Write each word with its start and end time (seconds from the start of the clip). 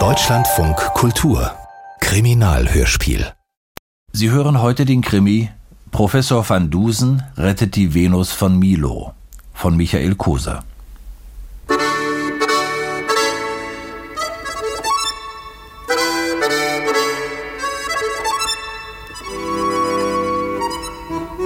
Deutschlandfunk 0.00 0.76
Kultur 0.94 1.52
Kriminalhörspiel 2.00 3.32
Sie 4.10 4.30
hören 4.32 4.60
heute 4.60 4.84
den 4.84 5.00
Krimi 5.00 5.48
Professor 5.92 6.48
van 6.48 6.72
Dusen 6.72 7.22
rettet 7.36 7.76
die 7.76 7.94
Venus 7.94 8.32
von 8.32 8.58
Milo 8.58 9.14
von 9.52 9.76
Michael 9.76 10.16
Koser. 10.16 10.64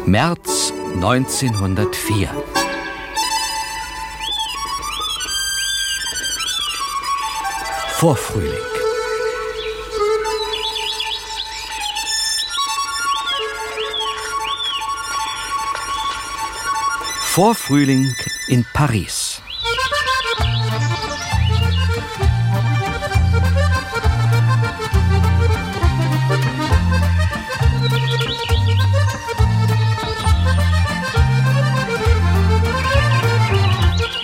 März 0.07 0.73
1904. 0.95 2.31
Vorfrühling. 8.01 8.63
Vorfrühling 17.35 18.15
in 18.47 18.65
Paris. 18.73 19.28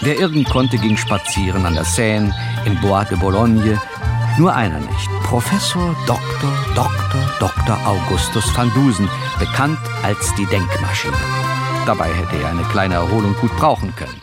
Wer 0.05 0.19
irgend 0.19 0.51
konnte, 0.51 0.77
ging 0.77 0.99
spazieren 0.99 1.65
an 1.65 1.73
der 1.73 1.85
Seine, 1.85 2.31
im 2.67 2.79
Bois 2.83 3.05
de 3.05 3.17
Boulogne. 3.17 3.81
Nur 4.37 4.55
einer 4.55 4.79
nicht. 4.79 5.09
Professor 5.23 5.97
Dr. 6.07 6.53
Dr. 6.75 7.23
Dr. 7.41 7.79
Augustus 7.87 8.55
van 8.55 8.71
Dusen, 8.75 9.09
bekannt 9.39 9.79
als 10.03 10.35
die 10.35 10.45
Denkmaschine. 10.45 11.17
Dabei 11.87 12.13
hätte 12.13 12.37
er 12.43 12.51
eine 12.51 12.65
kleine 12.65 12.97
Erholung 12.97 13.35
gut 13.41 13.57
brauchen 13.57 13.97
können. 13.97 14.21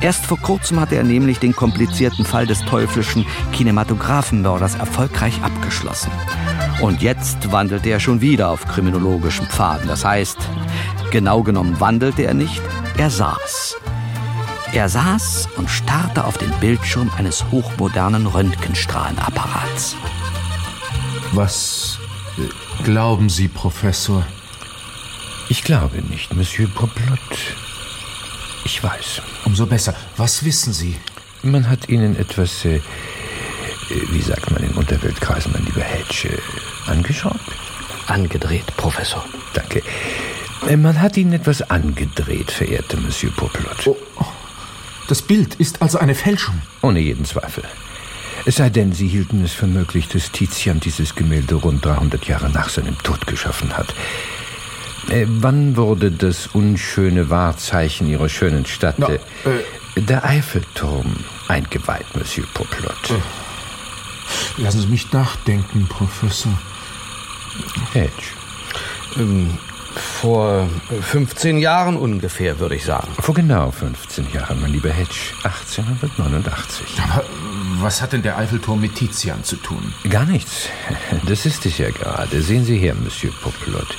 Erst 0.00 0.26
vor 0.26 0.40
kurzem 0.40 0.80
hatte 0.80 0.96
er 0.96 1.04
nämlich 1.04 1.38
den 1.38 1.54
komplizierten 1.54 2.24
Fall 2.24 2.48
des 2.48 2.58
teuflischen 2.64 3.24
Kinematographenmörders 3.52 4.74
erfolgreich 4.74 5.40
abgeschlossen. 5.44 6.10
Und 6.80 7.00
jetzt 7.00 7.52
wandelte 7.52 7.90
er 7.90 8.00
schon 8.00 8.20
wieder 8.20 8.50
auf 8.50 8.66
kriminologischen 8.66 9.46
Pfaden. 9.46 9.86
Das 9.86 10.04
heißt, 10.04 10.38
genau 11.12 11.44
genommen 11.44 11.78
wandelte 11.78 12.22
er 12.22 12.34
nicht, 12.34 12.60
er 12.96 13.10
saß. 13.10 13.76
Er 14.72 14.88
saß 14.88 15.48
und 15.56 15.68
starrte 15.68 16.24
auf 16.24 16.38
den 16.38 16.50
Bildschirm 16.58 17.10
eines 17.16 17.44
hochmodernen 17.50 18.26
Röntgenstrahlenapparats. 18.26 19.96
Was 21.32 21.98
äh, 22.38 22.82
glauben 22.84 23.28
Sie, 23.28 23.48
Professor? 23.48 24.26
Ich 25.50 25.62
glaube 25.62 26.00
nicht, 26.02 26.34
Monsieur 26.34 26.68
Poplot. 26.68 27.18
Ich 28.64 28.82
weiß. 28.82 29.20
Umso 29.44 29.66
besser. 29.66 29.94
Was 30.16 30.44
wissen 30.44 30.72
Sie? 30.72 30.96
Man 31.42 31.68
hat 31.68 31.88
Ihnen 31.90 32.16
etwas, 32.16 32.64
äh, 32.64 32.80
wie 34.10 34.22
sagt 34.22 34.50
man 34.52 34.62
in 34.62 34.72
Unterweltkreisen, 34.72 35.52
mein 35.52 35.66
lieber 35.66 35.82
Hedge, 35.82 36.28
äh, 36.28 36.90
angeschaut? 36.90 37.40
Angedreht, 38.06 38.74
Professor. 38.78 39.24
Danke. 39.52 39.82
Äh, 40.66 40.76
Man 40.76 41.00
hat 41.00 41.16
Ihnen 41.16 41.32
etwas 41.34 41.60
angedreht, 41.70 42.50
verehrter 42.50 42.96
Monsieur 42.98 43.32
Poplot. 43.32 43.86
Oh, 43.86 43.96
das 45.08 45.22
Bild 45.22 45.54
ist 45.56 45.82
also 45.82 45.98
eine 45.98 46.14
Fälschung. 46.14 46.60
Ohne 46.82 47.00
jeden 47.00 47.24
Zweifel. 47.24 47.64
Es 48.44 48.56
sei 48.56 48.70
denn, 48.70 48.92
Sie 48.92 49.06
hielten 49.06 49.44
es 49.44 49.52
für 49.52 49.66
möglich, 49.66 50.08
dass 50.08 50.32
Tizian 50.32 50.80
dieses 50.80 51.14
Gemälde 51.14 51.54
rund 51.54 51.84
300 51.84 52.26
Jahre 52.26 52.50
nach 52.50 52.68
seinem 52.68 52.98
Tod 52.98 53.26
geschaffen 53.26 53.76
hat. 53.76 53.94
Äh, 55.10 55.26
wann 55.28 55.76
wurde 55.76 56.10
das 56.10 56.48
unschöne 56.48 57.30
Wahrzeichen 57.30 58.08
Ihrer 58.08 58.28
schönen 58.28 58.66
Stadt, 58.66 58.96
Na, 58.98 59.08
äh, 59.08 59.18
äh, 59.94 60.00
der 60.00 60.24
Eiffelturm, 60.24 61.16
eingeweiht, 61.48 62.16
Monsieur 62.16 62.46
Poplot? 62.54 63.20
Lassen 64.56 64.80
Sie 64.80 64.86
mich 64.88 65.12
nachdenken, 65.12 65.86
Professor. 65.88 66.52
Hedge. 67.92 68.10
Ähm, 69.16 69.58
vor 69.94 70.68
15 71.00 71.58
Jahren 71.58 71.96
ungefähr, 71.96 72.58
würde 72.58 72.74
ich 72.74 72.84
sagen. 72.84 73.08
Vor 73.18 73.34
genau 73.34 73.70
15 73.70 74.32
Jahren, 74.32 74.60
mein 74.60 74.72
lieber 74.72 74.90
Hedge, 74.90 75.34
1889. 75.42 76.86
Aber 77.02 77.24
was 77.80 78.00
hat 78.00 78.12
denn 78.12 78.22
der 78.22 78.38
Eiffelturm 78.38 78.80
mit 78.80 78.94
Tizian 78.94 79.44
zu 79.44 79.56
tun? 79.56 79.92
Gar 80.08 80.26
nichts. 80.26 80.68
Das 81.26 81.46
ist 81.46 81.66
es 81.66 81.78
ja 81.78 81.90
gerade. 81.90 82.42
Sehen 82.42 82.64
Sie 82.64 82.78
her, 82.78 82.94
Monsieur 82.94 83.32
Poplot. 83.42 83.96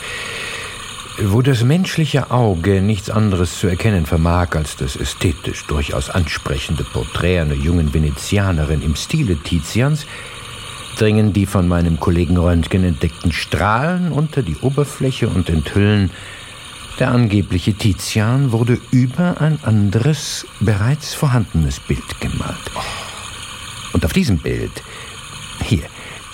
Wo 1.22 1.44
das 1.44 1.64
menschliche 1.64 2.32
Auge 2.32 2.82
nichts 2.82 3.12
anderes 3.12 3.60
zu 3.60 3.68
erkennen 3.68 4.08
vermag 4.08 4.56
als 4.56 4.76
das 4.76 4.96
ästhetisch 4.96 5.66
durchaus 5.68 6.10
ansprechende 6.10 6.84
Porträt 6.84 7.40
einer 7.40 7.54
jungen 7.54 7.94
Venezianerin 7.94 8.82
im 8.82 8.96
Stile 8.96 9.36
Tizians, 9.36 10.08
dringen 10.98 11.34
die 11.34 11.46
von 11.46 11.68
meinem 11.68 12.00
Kollegen 12.00 12.38
Röntgen 12.38 12.84
entdeckten 12.84 13.32
Strahlen 13.32 14.12
unter 14.12 14.42
die 14.42 14.58
Oberfläche 14.58 15.28
und 15.28 15.50
enthüllen, 15.50 16.12
der 17.00 17.12
angebliche 17.12 17.74
Tizian 17.74 18.52
wurde 18.52 18.80
über 18.92 19.42
ein 19.42 19.58
anderes, 19.64 20.46
bereits 20.60 21.14
vorhandenes 21.14 21.80
Bild 21.80 22.22
gemalt. 22.22 22.72
Und 23.94 24.06
auf 24.06 24.14
diesem 24.14 24.38
Bild, 24.38 24.72
hier, 25.64 25.84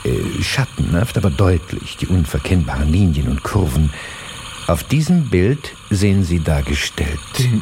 äh, 0.04 0.44
schattenhaft, 0.44 1.18
aber 1.18 1.30
deutlich, 1.30 1.98
die 1.98 2.08
unverkennbaren 2.08 2.92
Linien 2.92 3.30
und 3.30 3.44
Kurven, 3.44 3.92
auf 4.68 4.84
diesem 4.84 5.30
Bild 5.30 5.72
sehen 5.90 6.24
Sie 6.24 6.40
dargestellt. 6.40 7.20
Den 7.38 7.62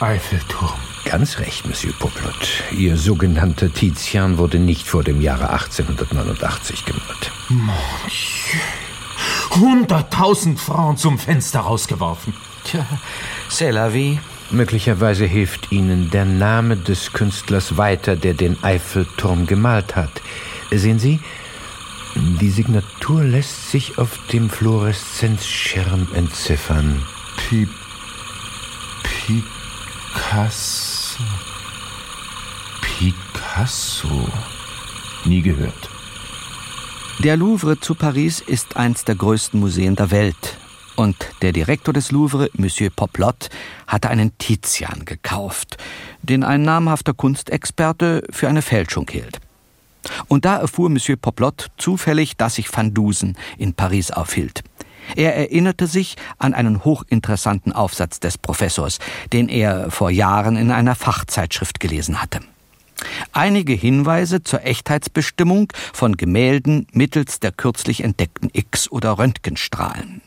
Eiffelturm. 0.00 0.87
Ganz 1.04 1.38
recht, 1.38 1.66
Monsieur 1.66 1.94
Poplot. 1.98 2.62
Ihr 2.70 2.96
sogenannter 2.96 3.72
Tizian 3.72 4.38
wurde 4.38 4.58
nicht 4.58 4.86
vor 4.86 5.02
dem 5.02 5.20
Jahre 5.20 5.50
1889 5.50 6.84
gemalt. 6.84 7.32
Hunderttausend 9.50 10.60
Francs 10.60 11.02
zum 11.02 11.18
Fenster 11.18 11.60
rausgeworfen. 11.60 12.34
Tja, 12.64 12.86
c'est 13.48 13.72
la 13.72 13.92
vie. 13.92 14.18
Möglicherweise 14.50 15.26
hilft 15.26 15.72
Ihnen 15.72 16.10
der 16.10 16.24
Name 16.24 16.76
des 16.76 17.12
Künstlers 17.12 17.76
weiter, 17.76 18.16
der 18.16 18.34
den 18.34 18.62
Eiffelturm 18.62 19.46
gemalt 19.46 19.96
hat. 19.96 20.22
Sehen 20.70 20.98
Sie, 20.98 21.20
die 22.14 22.50
Signatur 22.50 23.24
lässt 23.24 23.70
sich 23.70 23.98
auf 23.98 24.18
dem 24.32 24.48
Fluoreszenzschirm 24.48 26.08
entziffern. 26.14 27.02
Pi 27.36 27.68
Picasso. 30.18 31.22
Picasso. 32.82 34.28
Nie 35.24 35.42
gehört. 35.42 35.88
Der 37.20 37.36
Louvre 37.36 37.78
zu 37.78 37.94
Paris 37.94 38.40
ist 38.40 38.76
eins 38.76 39.04
der 39.04 39.14
größten 39.14 39.60
Museen 39.60 39.94
der 39.94 40.10
Welt. 40.10 40.58
Und 40.96 41.16
der 41.40 41.52
Direktor 41.52 41.94
des 41.94 42.10
Louvre, 42.10 42.50
Monsieur 42.54 42.90
Poplot, 42.90 43.48
hatte 43.86 44.10
einen 44.10 44.36
Tizian 44.38 45.04
gekauft, 45.04 45.76
den 46.20 46.42
ein 46.42 46.62
namhafter 46.62 47.14
Kunstexperte 47.14 48.24
für 48.30 48.48
eine 48.48 48.62
Fälschung 48.62 49.08
hielt. 49.08 49.38
Und 50.26 50.44
da 50.44 50.56
erfuhr 50.56 50.90
Monsieur 50.90 51.16
Poplot 51.16 51.68
zufällig, 51.78 52.36
dass 52.36 52.56
sich 52.56 52.76
Van 52.76 52.92
Dusen 52.92 53.36
in 53.56 53.72
Paris 53.72 54.10
aufhielt. 54.10 54.64
Er 55.16 55.36
erinnerte 55.36 55.86
sich 55.86 56.16
an 56.38 56.54
einen 56.54 56.84
hochinteressanten 56.84 57.72
Aufsatz 57.72 58.20
des 58.20 58.38
Professors, 58.38 58.98
den 59.32 59.48
er 59.48 59.90
vor 59.90 60.10
Jahren 60.10 60.56
in 60.56 60.70
einer 60.70 60.94
Fachzeitschrift 60.94 61.80
gelesen 61.80 62.22
hatte. 62.22 62.40
Einige 63.32 63.74
Hinweise 63.74 64.42
zur 64.42 64.64
Echtheitsbestimmung 64.64 65.72
von 65.92 66.16
Gemälden 66.16 66.86
mittels 66.92 67.40
der 67.40 67.52
kürzlich 67.52 68.02
entdeckten 68.02 68.50
X- 68.52 68.90
oder 68.90 69.18
Röntgenstrahlen. 69.18 70.20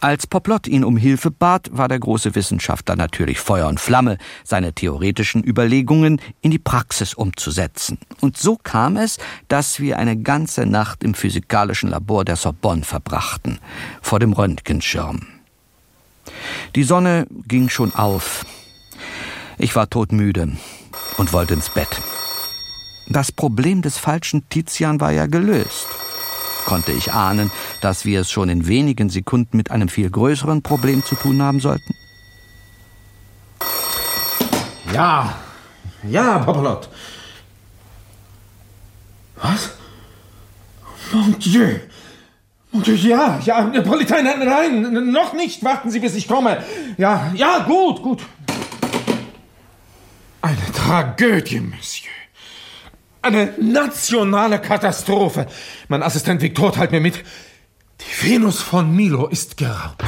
Als 0.00 0.28
Poplot 0.28 0.68
ihn 0.68 0.84
um 0.84 0.96
Hilfe 0.96 1.32
bat, 1.32 1.70
war 1.72 1.88
der 1.88 1.98
große 1.98 2.36
Wissenschaftler 2.36 2.94
natürlich 2.94 3.40
Feuer 3.40 3.66
und 3.66 3.80
Flamme, 3.80 4.18
seine 4.44 4.72
theoretischen 4.72 5.42
Überlegungen 5.42 6.20
in 6.40 6.52
die 6.52 6.60
Praxis 6.60 7.14
umzusetzen. 7.14 7.98
Und 8.20 8.36
so 8.36 8.56
kam 8.56 8.96
es, 8.96 9.18
dass 9.48 9.80
wir 9.80 9.98
eine 9.98 10.16
ganze 10.16 10.66
Nacht 10.66 11.02
im 11.02 11.14
physikalischen 11.14 11.90
Labor 11.90 12.24
der 12.24 12.36
Sorbonne 12.36 12.84
verbrachten, 12.84 13.58
vor 14.00 14.20
dem 14.20 14.32
Röntgenschirm. 14.32 15.26
Die 16.76 16.84
Sonne 16.84 17.26
ging 17.48 17.68
schon 17.68 17.92
auf. 17.92 18.46
Ich 19.58 19.74
war 19.74 19.90
todmüde 19.90 20.52
und 21.16 21.32
wollte 21.32 21.54
ins 21.54 21.70
Bett. 21.70 22.00
Das 23.08 23.32
Problem 23.32 23.82
des 23.82 23.98
falschen 23.98 24.48
Tizian 24.48 25.00
war 25.00 25.10
ja 25.10 25.26
gelöst. 25.26 25.86
Konnte 26.68 26.92
ich 26.92 27.14
ahnen, 27.14 27.50
dass 27.80 28.04
wir 28.04 28.20
es 28.20 28.30
schon 28.30 28.50
in 28.50 28.68
wenigen 28.68 29.08
Sekunden 29.08 29.56
mit 29.56 29.70
einem 29.70 29.88
viel 29.88 30.10
größeren 30.10 30.60
Problem 30.60 31.02
zu 31.02 31.14
tun 31.14 31.40
haben 31.40 31.60
sollten? 31.60 31.94
Ja, 34.92 35.34
Ja, 36.02 36.40
Popolot. 36.40 36.90
Was? 39.36 39.70
Mon 41.12 41.38
Dieu. 41.38 41.80
Mon 42.70 42.82
Dieu, 42.82 42.96
ja, 42.96 43.38
ja, 43.42 43.80
Polizei, 43.80 44.20
nein, 44.20 44.40
nein, 44.44 45.10
noch 45.10 45.32
nicht. 45.32 45.64
Warten 45.64 45.90
Sie, 45.90 46.00
bis 46.00 46.16
ich 46.16 46.28
komme. 46.28 46.62
Ja, 46.98 47.32
ja, 47.34 47.60
gut, 47.60 48.02
gut. 48.02 48.22
Eine 50.42 50.72
Tragödie, 50.74 51.60
Monsieur. 51.60 52.17
Eine 53.20 53.52
nationale 53.60 54.60
Katastrophe. 54.60 55.46
Mein 55.88 56.02
Assistent 56.02 56.40
Viktor 56.40 56.72
teilt 56.72 56.92
mir 56.92 57.00
mit, 57.00 57.24
die 58.00 58.30
Venus 58.30 58.62
von 58.62 58.94
Milo 58.94 59.26
ist 59.26 59.56
geraubt. 59.56 60.04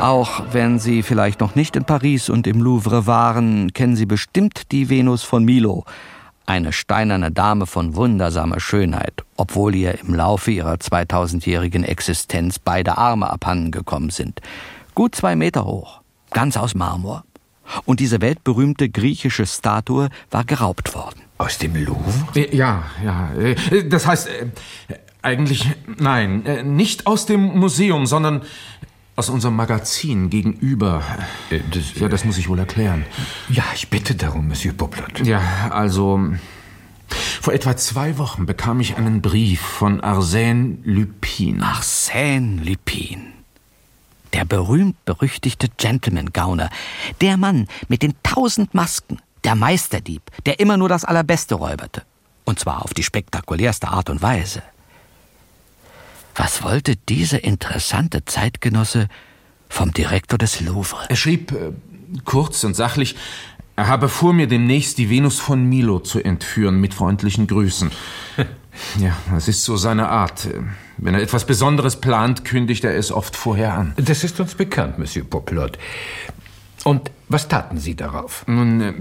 Auch 0.00 0.42
wenn 0.52 0.78
Sie 0.78 1.02
vielleicht 1.02 1.40
noch 1.40 1.54
nicht 1.54 1.76
in 1.76 1.86
Paris 1.86 2.28
und 2.28 2.46
im 2.46 2.60
Louvre 2.60 3.06
waren, 3.06 3.72
kennen 3.72 3.96
Sie 3.96 4.04
bestimmt 4.04 4.70
die 4.70 4.90
Venus 4.90 5.22
von 5.22 5.44
Milo. 5.44 5.84
Eine 6.46 6.72
steinerne 6.72 7.30
Dame 7.30 7.66
von 7.66 7.96
wundersamer 7.96 8.60
Schönheit, 8.60 9.24
obwohl 9.36 9.74
ihr 9.74 9.98
im 10.00 10.14
Laufe 10.14 10.50
ihrer 10.50 10.74
2000-jährigen 10.74 11.84
Existenz 11.84 12.58
beide 12.58 12.98
Arme 12.98 13.30
abhandengekommen 13.30 14.10
sind. 14.10 14.40
Gut 14.94 15.14
zwei 15.14 15.36
Meter 15.36 15.64
hoch, 15.64 16.02
ganz 16.30 16.56
aus 16.56 16.74
Marmor. 16.74 17.24
Und 17.86 18.00
diese 18.00 18.20
weltberühmte 18.20 18.90
griechische 18.90 19.46
Statue 19.46 20.10
war 20.30 20.44
geraubt 20.44 20.94
worden. 20.94 21.20
Aus 21.38 21.58
dem 21.58 21.74
Louvre? 21.74 22.46
Ja, 22.52 22.84
ja. 23.02 23.30
Das 23.88 24.06
heißt, 24.06 24.28
äh, 24.28 24.46
eigentlich, 25.22 25.70
nein, 25.98 26.44
äh, 26.44 26.62
nicht 26.62 27.06
aus 27.06 27.24
dem 27.24 27.58
Museum, 27.58 28.04
sondern 28.04 28.42
aus 29.16 29.28
unserem 29.28 29.56
Magazin 29.56 30.30
gegenüber. 30.30 31.02
Äh, 31.50 31.60
das, 31.70 31.94
ja, 31.94 32.08
das 32.08 32.24
muss 32.24 32.38
ich 32.38 32.48
wohl 32.48 32.58
erklären. 32.58 33.04
Ja, 33.48 33.64
ich 33.74 33.88
bitte 33.88 34.14
darum, 34.14 34.48
Monsieur 34.48 34.74
Poplot. 34.74 35.26
Ja, 35.26 35.40
also. 35.70 36.20
Vor 37.40 37.52
etwa 37.52 37.76
zwei 37.76 38.18
Wochen 38.18 38.46
bekam 38.46 38.80
ich 38.80 38.96
einen 38.96 39.22
Brief 39.22 39.60
von 39.60 40.00
Arsène 40.00 40.78
Lupin. 40.84 41.62
Arsène 41.62 42.64
Lupin. 42.64 43.34
Der 44.32 44.44
berühmt-berüchtigte 44.44 45.68
Gentleman-Gauner. 45.76 46.70
Der 47.20 47.36
Mann 47.36 47.68
mit 47.88 48.02
den 48.02 48.14
tausend 48.22 48.74
Masken. 48.74 49.18
Der 49.44 49.54
Meisterdieb, 49.54 50.22
der 50.46 50.58
immer 50.58 50.76
nur 50.76 50.88
das 50.88 51.04
Allerbeste 51.04 51.54
räuberte. 51.54 52.02
Und 52.44 52.58
zwar 52.58 52.82
auf 52.82 52.94
die 52.94 53.02
spektakulärste 53.02 53.88
Art 53.88 54.10
und 54.10 54.22
Weise. 54.22 54.62
Was 56.34 56.62
wollte 56.62 56.96
dieser 56.96 57.44
interessante 57.44 58.24
Zeitgenosse 58.24 59.08
vom 59.68 59.92
Direktor 59.92 60.38
des 60.38 60.60
Louvre? 60.60 61.06
Er 61.08 61.16
schrieb 61.16 61.52
äh, 61.52 61.72
kurz 62.24 62.64
und 62.64 62.74
sachlich, 62.74 63.16
er 63.76 63.88
habe 63.88 64.08
vor, 64.08 64.32
mir 64.32 64.46
demnächst 64.46 64.98
die 64.98 65.10
Venus 65.10 65.38
von 65.40 65.64
Milo 65.64 65.98
zu 65.98 66.22
entführen, 66.22 66.80
mit 66.80 66.94
freundlichen 66.94 67.46
Grüßen. 67.46 67.90
ja, 68.98 69.16
das 69.32 69.48
ist 69.48 69.64
so 69.64 69.76
seine 69.76 70.08
Art. 70.08 70.48
Wenn 70.96 71.14
er 71.14 71.22
etwas 71.22 71.44
Besonderes 71.44 72.00
plant, 72.00 72.44
kündigt 72.44 72.84
er 72.84 72.96
es 72.96 73.10
oft 73.10 73.34
vorher 73.36 73.74
an. 73.74 73.94
Das 73.96 74.22
ist 74.22 74.38
uns 74.38 74.54
bekannt, 74.54 74.98
Monsieur 74.98 75.24
Poplot. 75.24 75.78
Und 76.84 77.10
was 77.28 77.48
taten 77.48 77.78
Sie 77.78 77.96
darauf? 77.96 78.44
Nun, 78.46 78.80
äh, 78.80 78.92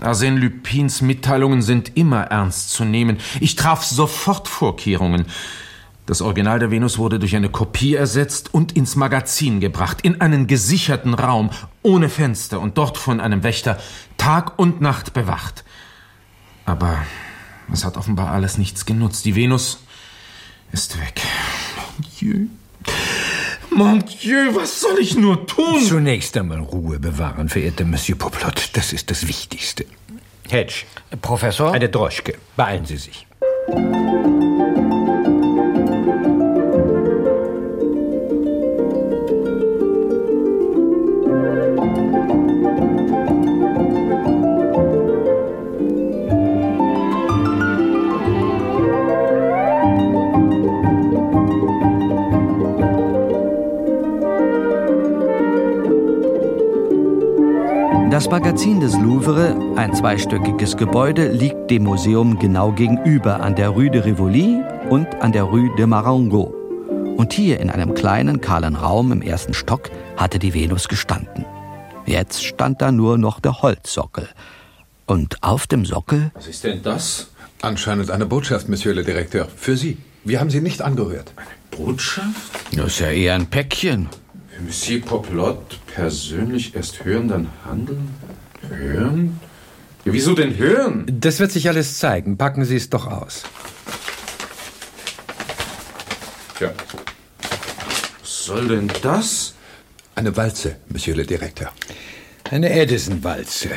Arsène 0.00 0.38
Lupins 0.38 1.00
Mitteilungen 1.00 1.62
sind 1.62 1.96
immer 1.96 2.24
ernst 2.24 2.70
zu 2.70 2.84
nehmen. 2.84 3.18
Ich 3.40 3.56
traf 3.56 3.82
sofort 3.82 4.46
Vorkehrungen. 4.46 5.26
Das 6.06 6.20
Original 6.20 6.58
der 6.58 6.70
Venus 6.70 6.98
wurde 6.98 7.18
durch 7.18 7.34
eine 7.34 7.48
Kopie 7.48 7.94
ersetzt 7.94 8.52
und 8.52 8.72
ins 8.72 8.94
Magazin 8.94 9.60
gebracht, 9.60 10.02
in 10.02 10.20
einen 10.20 10.46
gesicherten 10.46 11.14
Raum, 11.14 11.50
ohne 11.82 12.10
Fenster 12.10 12.60
und 12.60 12.76
dort 12.76 12.98
von 12.98 13.20
einem 13.20 13.42
Wächter 13.42 13.78
Tag 14.18 14.58
und 14.58 14.82
Nacht 14.82 15.14
bewacht. 15.14 15.64
Aber 16.66 16.98
es 17.72 17.84
hat 17.84 17.96
offenbar 17.96 18.32
alles 18.32 18.58
nichts 18.58 18.84
genutzt. 18.84 19.24
Die 19.24 19.34
Venus 19.34 19.80
ist 20.72 21.00
weg. 21.00 21.22
Mon 21.76 22.06
Dieu. 22.20 22.46
Mon 23.70 24.04
Dieu, 24.04 24.54
was 24.54 24.80
soll 24.80 24.98
ich 25.00 25.16
nur 25.16 25.46
tun? 25.46 25.82
Zunächst 25.82 26.36
einmal 26.36 26.60
Ruhe 26.60 26.98
bewahren, 26.98 27.48
verehrter 27.48 27.84
Monsieur 27.84 28.18
Poplot. 28.18 28.70
Das 28.74 28.92
ist 28.92 29.10
das 29.10 29.26
Wichtigste. 29.26 29.86
Hedge. 30.50 30.84
Professor? 31.22 31.72
Eine 31.72 31.88
Droschke. 31.88 32.36
Beeilen 32.56 32.84
Sie 32.84 32.98
sich. 32.98 33.26
Magazin 58.54 58.78
des 58.78 58.92
Louvre, 58.92 59.74
ein 59.74 59.92
zweistöckiges 59.96 60.76
Gebäude, 60.76 61.32
liegt 61.32 61.72
dem 61.72 61.82
Museum 61.82 62.38
genau 62.38 62.70
gegenüber 62.70 63.40
an 63.40 63.56
der 63.56 63.70
Rue 63.70 63.90
de 63.90 64.02
Rivoli 64.02 64.62
und 64.90 65.12
an 65.16 65.32
der 65.32 65.42
Rue 65.42 65.74
de 65.76 65.86
Marengo. 65.86 66.54
Und 67.16 67.32
hier 67.32 67.58
in 67.58 67.68
einem 67.68 67.94
kleinen, 67.94 68.40
kahlen 68.40 68.76
Raum 68.76 69.10
im 69.10 69.22
ersten 69.22 69.54
Stock 69.54 69.90
hatte 70.16 70.38
die 70.38 70.54
Venus 70.54 70.86
gestanden. 70.86 71.44
Jetzt 72.06 72.44
stand 72.44 72.80
da 72.80 72.92
nur 72.92 73.18
noch 73.18 73.40
der 73.40 73.60
Holzsockel. 73.60 74.28
Und 75.04 75.42
auf 75.42 75.66
dem 75.66 75.84
Sockel. 75.84 76.30
Was 76.34 76.46
ist 76.46 76.62
denn 76.62 76.80
das? 76.80 77.30
Anscheinend 77.60 78.12
eine 78.12 78.24
Botschaft, 78.24 78.68
Monsieur 78.68 78.94
le 78.94 79.02
Directeur. 79.02 79.48
Für 79.56 79.76
Sie. 79.76 79.96
Wir 80.22 80.38
haben 80.38 80.50
sie 80.50 80.60
nicht 80.60 80.80
angerührt. 80.80 81.32
Eine 81.34 81.48
Botschaft? 81.72 82.52
Das 82.70 82.86
ist 82.86 83.00
ja 83.00 83.08
eher 83.08 83.34
ein 83.34 83.46
Päckchen. 83.46 84.08
Monsieur 84.64 85.00
Poplot 85.00 85.80
persönlich 85.92 86.76
erst 86.76 87.04
hören, 87.04 87.26
dann 87.26 87.48
handeln? 87.64 88.14
Hören? 88.70 89.40
Ja, 90.04 90.12
wieso 90.12 90.34
denn 90.34 90.56
hören? 90.58 91.06
Das 91.08 91.40
wird 91.40 91.50
sich 91.52 91.68
alles 91.68 91.98
zeigen. 91.98 92.36
Packen 92.36 92.64
Sie 92.64 92.76
es 92.76 92.90
doch 92.90 93.06
aus. 93.06 93.42
Ja. 96.60 96.70
Was 98.20 98.44
soll 98.44 98.68
denn 98.68 98.90
das? 99.02 99.54
Eine 100.14 100.36
Walze, 100.36 100.76
Monsieur 100.88 101.16
le 101.16 101.24
Directeur. 101.24 101.70
Eine 102.50 102.70
Edison-Walze. 102.70 103.70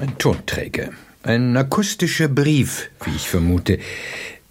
Ein 0.00 0.16
Tonträger. 0.18 0.90
Ein 1.22 1.56
akustischer 1.56 2.28
Brief, 2.28 2.90
wie 3.04 3.14
ich 3.16 3.28
vermute. 3.28 3.78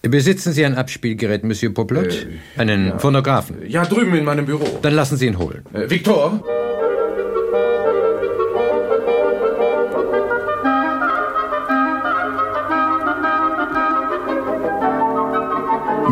Besitzen 0.01 0.51
Sie 0.53 0.65
ein 0.65 0.75
Abspielgerät, 0.75 1.43
Monsieur 1.43 1.71
Poplot? 1.73 2.25
Äh, 2.57 2.59
Einen 2.59 2.87
ja. 2.87 2.97
Phonographen? 2.99 3.57
Ja, 3.67 3.85
drüben 3.85 4.15
in 4.15 4.25
meinem 4.25 4.45
Büro. 4.47 4.79
Dann 4.81 4.93
lassen 4.93 5.15
Sie 5.17 5.27
ihn 5.27 5.37
holen. 5.37 5.63
Äh, 5.73 5.89
Victor? 5.89 6.43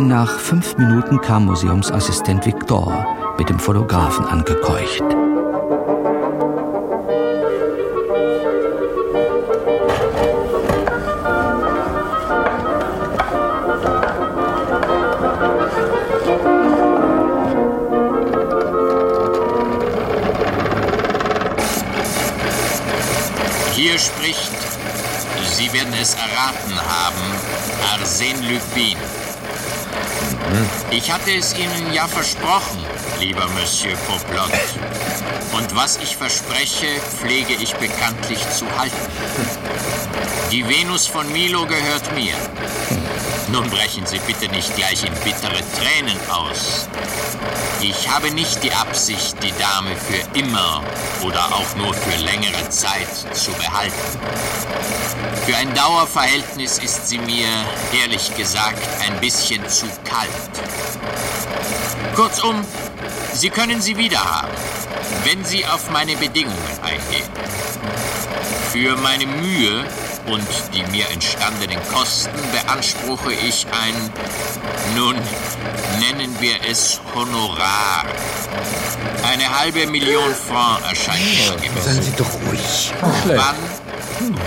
Nach 0.08 0.40
fünf 0.40 0.78
Minuten 0.78 1.20
kam 1.20 1.46
Museumsassistent 1.46 2.46
Victor 2.46 3.06
mit 3.38 3.50
dem 3.50 3.60
Fotografen 3.60 4.26
angekeucht. 4.26 5.04
Hier 23.76 24.00
spricht, 24.00 24.52
Sie 25.44 25.74
werden 25.74 25.94
es 26.02 26.16
erraten 26.16 26.80
haben, 26.88 28.02
Arsène 28.02 28.42
Lupin. 28.50 29.19
Ich 30.92 31.12
hatte 31.12 31.32
es 31.32 31.54
Ihnen 31.56 31.94
ja 31.94 32.08
versprochen, 32.08 32.84
lieber 33.20 33.48
Monsieur 33.50 33.96
Poplot. 34.08 34.52
Und 35.54 35.76
was 35.76 35.98
ich 35.98 36.18
verspreche, 36.18 36.88
pflege 37.00 37.54
ich 37.62 37.76
bekanntlich 37.76 38.40
zu 38.50 38.66
halten. 38.76 38.96
Die 40.52 40.68
Venus 40.68 41.06
von 41.06 41.32
Milo 41.32 41.68
gehört 41.68 42.12
mir. 42.16 42.34
Nun 43.52 43.70
brechen 43.70 44.06
Sie 44.08 44.20
bitte 44.20 44.48
nicht 44.50 44.76
gleich 44.76 45.04
in 45.04 45.14
bittere 45.24 45.62
Tränen 45.78 46.18
aus. 46.32 46.88
Ich 47.82 48.10
habe 48.10 48.30
nicht 48.32 48.62
die 48.64 48.74
Absicht, 48.74 49.42
die 49.42 49.54
Dame 49.58 49.96
für 49.96 50.38
immer 50.38 50.84
oder 51.22 51.46
auch 51.46 51.76
nur 51.78 51.94
für 51.94 52.24
längere 52.24 52.70
Zeit 52.70 53.08
zu 53.34 53.52
behalten. 53.52 54.20
Für 55.46 55.56
ein 55.56 55.74
Dauerverhältnis 55.74 56.80
ist 56.80 57.08
sie 57.08 57.20
mir, 57.20 57.48
ehrlich 58.02 58.36
gesagt, 58.36 58.82
ein 59.08 59.20
bisschen 59.22 59.68
zu 59.70 59.86
kalt. 60.04 60.30
Kurzum, 62.16 62.66
Sie 63.34 63.50
können 63.50 63.80
sie 63.80 63.96
wiederhaben, 63.96 64.52
wenn 65.24 65.46
Sie 65.46 65.66
auf 65.66 65.90
meine 65.92 66.18
Bedingungen 66.18 66.80
eingehen. 66.82 67.30
Für 68.74 68.98
meine 68.98 69.26
Mühe 69.26 69.86
und 70.32 70.48
die 70.74 70.84
mir 70.92 71.10
entstandenen 71.10 71.80
Kosten 71.92 72.40
beanspruche 72.52 73.34
ich 73.34 73.66
ein, 73.72 73.96
nun 74.96 75.16
nennen 76.00 76.36
wir 76.40 76.56
es 76.70 77.00
Honorar. 77.16 78.06
Eine 79.24 79.60
halbe 79.60 79.88
Million 79.88 80.34
Franc 80.34 80.84
erscheint 80.88 81.24
mir 81.24 81.52
angemessen. 81.54 81.92
Seien 81.92 82.04
Sie 82.04 82.14
doch 82.18 82.34
ruhig. 82.48 82.92
Wann, 83.26 83.56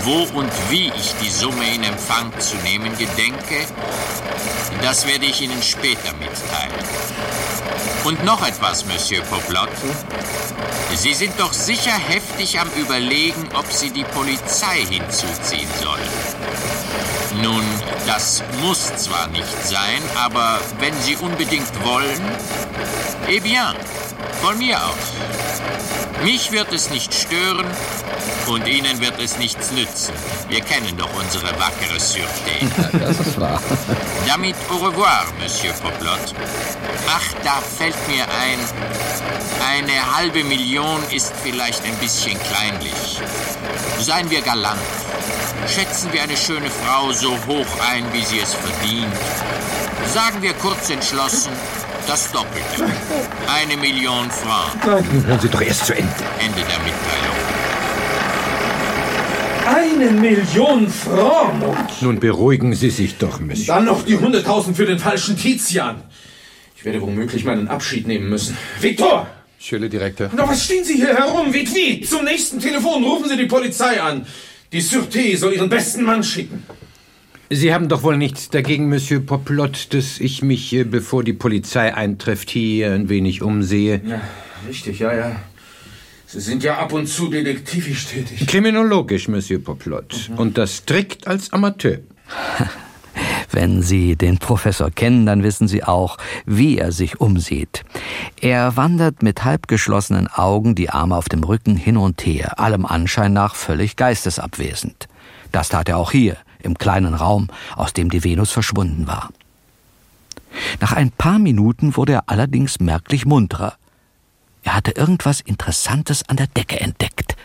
wo 0.04 0.38
und 0.38 0.50
wie 0.70 0.88
ich 0.88 1.14
die 1.22 1.30
Summe 1.30 1.74
in 1.74 1.82
Empfang 1.82 2.32
zu 2.38 2.56
nehmen 2.58 2.96
gedenke, 2.96 3.66
das 4.82 5.06
werde 5.06 5.26
ich 5.26 5.40
Ihnen 5.40 5.62
später 5.62 6.12
mitteilen. 6.18 7.01
Und 8.04 8.24
noch 8.24 8.44
etwas, 8.44 8.84
Monsieur 8.84 9.22
Poplot. 9.22 9.68
Sie 10.96 11.14
sind 11.14 11.38
doch 11.38 11.52
sicher 11.52 11.92
heftig 11.92 12.58
am 12.58 12.68
Überlegen, 12.76 13.48
ob 13.54 13.70
Sie 13.70 13.90
die 13.90 14.02
Polizei 14.02 14.80
hinzuziehen 14.80 15.68
sollen. 15.80 17.42
Nun, 17.42 17.62
das 18.06 18.42
muss 18.60 18.94
zwar 18.96 19.28
nicht 19.28 19.64
sein, 19.64 20.02
aber 20.16 20.58
wenn 20.80 20.94
Sie 21.00 21.16
unbedingt 21.16 21.84
wollen, 21.84 22.20
eh 23.28 23.38
bien, 23.38 23.74
von 24.42 24.58
mir 24.58 24.76
aus. 24.84 26.01
Mich 26.24 26.52
wird 26.52 26.72
es 26.72 26.88
nicht 26.90 27.12
stören 27.12 27.66
und 28.46 28.68
Ihnen 28.68 29.00
wird 29.00 29.20
es 29.20 29.38
nichts 29.38 29.72
nützen. 29.72 30.14
Wir 30.48 30.60
kennen 30.60 30.96
doch 30.96 31.08
unsere 31.18 31.48
wackere 31.58 31.98
Sûreté. 31.98 32.98
Das 33.00 33.18
ist 33.18 33.40
wahr. 33.40 33.60
Damit 34.26 34.54
au 34.70 34.76
revoir, 34.76 35.24
Monsieur 35.40 35.72
Poplot. 35.74 36.34
Ach, 37.08 37.34
da 37.42 37.60
fällt 37.76 37.96
mir 38.08 38.22
ein, 38.22 38.58
eine 39.68 40.16
halbe 40.16 40.44
Million 40.44 41.02
ist 41.10 41.32
vielleicht 41.42 41.84
ein 41.84 41.96
bisschen 41.96 42.38
kleinlich. 42.44 43.20
Seien 43.98 44.30
wir 44.30 44.42
galant. 44.42 44.80
Schätzen 45.66 46.12
wir 46.12 46.22
eine 46.22 46.36
schöne 46.36 46.70
Frau 46.70 47.12
so 47.12 47.32
hoch 47.48 47.66
ein, 47.90 48.04
wie 48.12 48.24
sie 48.24 48.38
es 48.38 48.54
verdient. 48.54 49.12
Sagen 50.14 50.40
wir 50.40 50.54
kurz 50.54 50.88
entschlossen, 50.90 51.52
das 52.06 52.30
Doppelte. 52.32 52.92
Eine 53.48 53.76
Million 53.76 54.30
Franc. 54.30 54.84
Hören 54.84 55.40
Sie 55.40 55.48
doch 55.48 55.62
erst 55.62 55.86
zu 55.86 55.94
Ende. 55.94 56.12
Ende 56.38 56.60
der 56.60 56.78
Mitteilung. 56.80 57.32
Eine 59.66 60.10
Million 60.10 60.88
Franc! 60.88 62.02
Nun 62.02 62.18
beruhigen 62.18 62.74
Sie 62.74 62.90
sich 62.90 63.16
doch, 63.18 63.40
Monsieur. 63.40 63.74
Dann 63.74 63.84
noch 63.84 64.04
die 64.04 64.18
100.000 64.18 64.74
für 64.74 64.86
den 64.86 64.98
falschen 64.98 65.36
Tizian. 65.36 66.02
Ich 66.76 66.84
werde 66.84 67.00
womöglich 67.00 67.44
meinen 67.44 67.68
Abschied 67.68 68.06
nehmen 68.06 68.28
müssen. 68.28 68.56
Viktor! 68.80 69.28
Monsieur 69.56 69.78
le 69.78 69.88
Directeur. 69.88 70.30
Na, 70.34 70.48
was 70.48 70.64
stehen 70.64 70.84
Sie 70.84 70.94
hier 70.94 71.14
herum? 71.14 71.54
Wie, 71.54 71.66
wie? 71.74 72.00
Zum 72.00 72.24
nächsten 72.24 72.58
Telefon 72.58 73.04
rufen 73.04 73.28
Sie 73.28 73.36
die 73.36 73.46
Polizei 73.46 74.00
an. 74.00 74.26
Die 74.72 74.82
Sûreté 74.82 75.36
soll 75.36 75.52
ihren 75.52 75.68
besten 75.68 76.02
Mann 76.02 76.24
schicken. 76.24 76.64
Sie 77.54 77.74
haben 77.74 77.88
doch 77.90 78.02
wohl 78.02 78.16
nichts 78.16 78.48
dagegen, 78.48 78.88
Monsieur 78.88 79.20
Poplot, 79.20 79.92
dass 79.92 80.18
ich 80.20 80.42
mich, 80.42 80.72
äh, 80.72 80.84
bevor 80.84 81.22
die 81.22 81.34
Polizei 81.34 81.94
eintrifft, 81.94 82.48
hier 82.48 82.92
ein 82.92 83.10
wenig 83.10 83.42
umsehe. 83.42 84.00
Ja, 84.06 84.22
richtig, 84.66 85.00
ja, 85.00 85.12
ja. 85.12 85.36
Sie 86.26 86.40
sind 86.40 86.62
ja 86.62 86.78
ab 86.78 86.94
und 86.94 87.08
zu 87.08 87.28
detektivisch 87.28 88.06
tätig. 88.06 88.46
Kriminologisch, 88.46 89.28
Monsieur 89.28 89.62
Poplot. 89.62 90.30
Und 90.36 90.56
das 90.56 90.78
strikt 90.78 91.26
als 91.26 91.52
Amateur. 91.52 91.98
Wenn 93.50 93.82
Sie 93.82 94.16
den 94.16 94.38
Professor 94.38 94.90
kennen, 94.90 95.26
dann 95.26 95.42
wissen 95.42 95.68
Sie 95.68 95.84
auch, 95.84 96.16
wie 96.46 96.78
er 96.78 96.90
sich 96.90 97.20
umsieht. 97.20 97.84
Er 98.40 98.78
wandert 98.78 99.22
mit 99.22 99.44
halbgeschlossenen 99.44 100.26
Augen, 100.28 100.74
die 100.74 100.88
Arme 100.88 101.16
auf 101.16 101.28
dem 101.28 101.44
Rücken 101.44 101.76
hin 101.76 101.98
und 101.98 102.24
her, 102.24 102.58
allem 102.58 102.86
Anschein 102.86 103.34
nach 103.34 103.56
völlig 103.56 103.96
geistesabwesend. 103.96 105.06
Das 105.50 105.68
tat 105.68 105.90
er 105.90 105.98
auch 105.98 106.12
hier, 106.12 106.38
im 106.62 106.78
kleinen 106.78 107.14
Raum, 107.14 107.48
aus 107.76 107.92
dem 107.92 108.10
die 108.10 108.24
Venus 108.24 108.50
verschwunden 108.50 109.06
war. 109.06 109.30
Nach 110.80 110.92
ein 110.92 111.10
paar 111.10 111.38
Minuten 111.38 111.96
wurde 111.96 112.12
er 112.12 112.24
allerdings 112.26 112.80
merklich 112.80 113.24
munterer. 113.24 113.74
Er 114.62 114.76
hatte 114.76 114.92
irgendwas 114.92 115.40
Interessantes 115.40 116.28
an 116.28 116.36
der 116.36 116.46
Decke 116.46 116.80
entdeckt. 116.80 117.36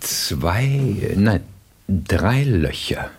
Zwei, 0.00 1.12
nein, 1.16 1.42
drei 1.88 2.42
Löcher. 2.44 3.10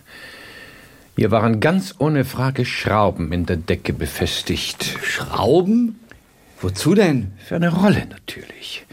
Hier 1.16 1.30
waren 1.30 1.60
ganz 1.60 1.94
ohne 1.98 2.24
Frage 2.24 2.66
Schrauben 2.66 3.32
in 3.32 3.46
der 3.46 3.56
Decke 3.56 3.92
befestigt. 3.92 4.98
Schrauben? 5.02 5.98
Wozu 6.60 6.94
denn? 6.94 7.32
Für 7.38 7.56
eine 7.56 7.70
Rolle 7.72 8.06
natürlich. 8.06 8.86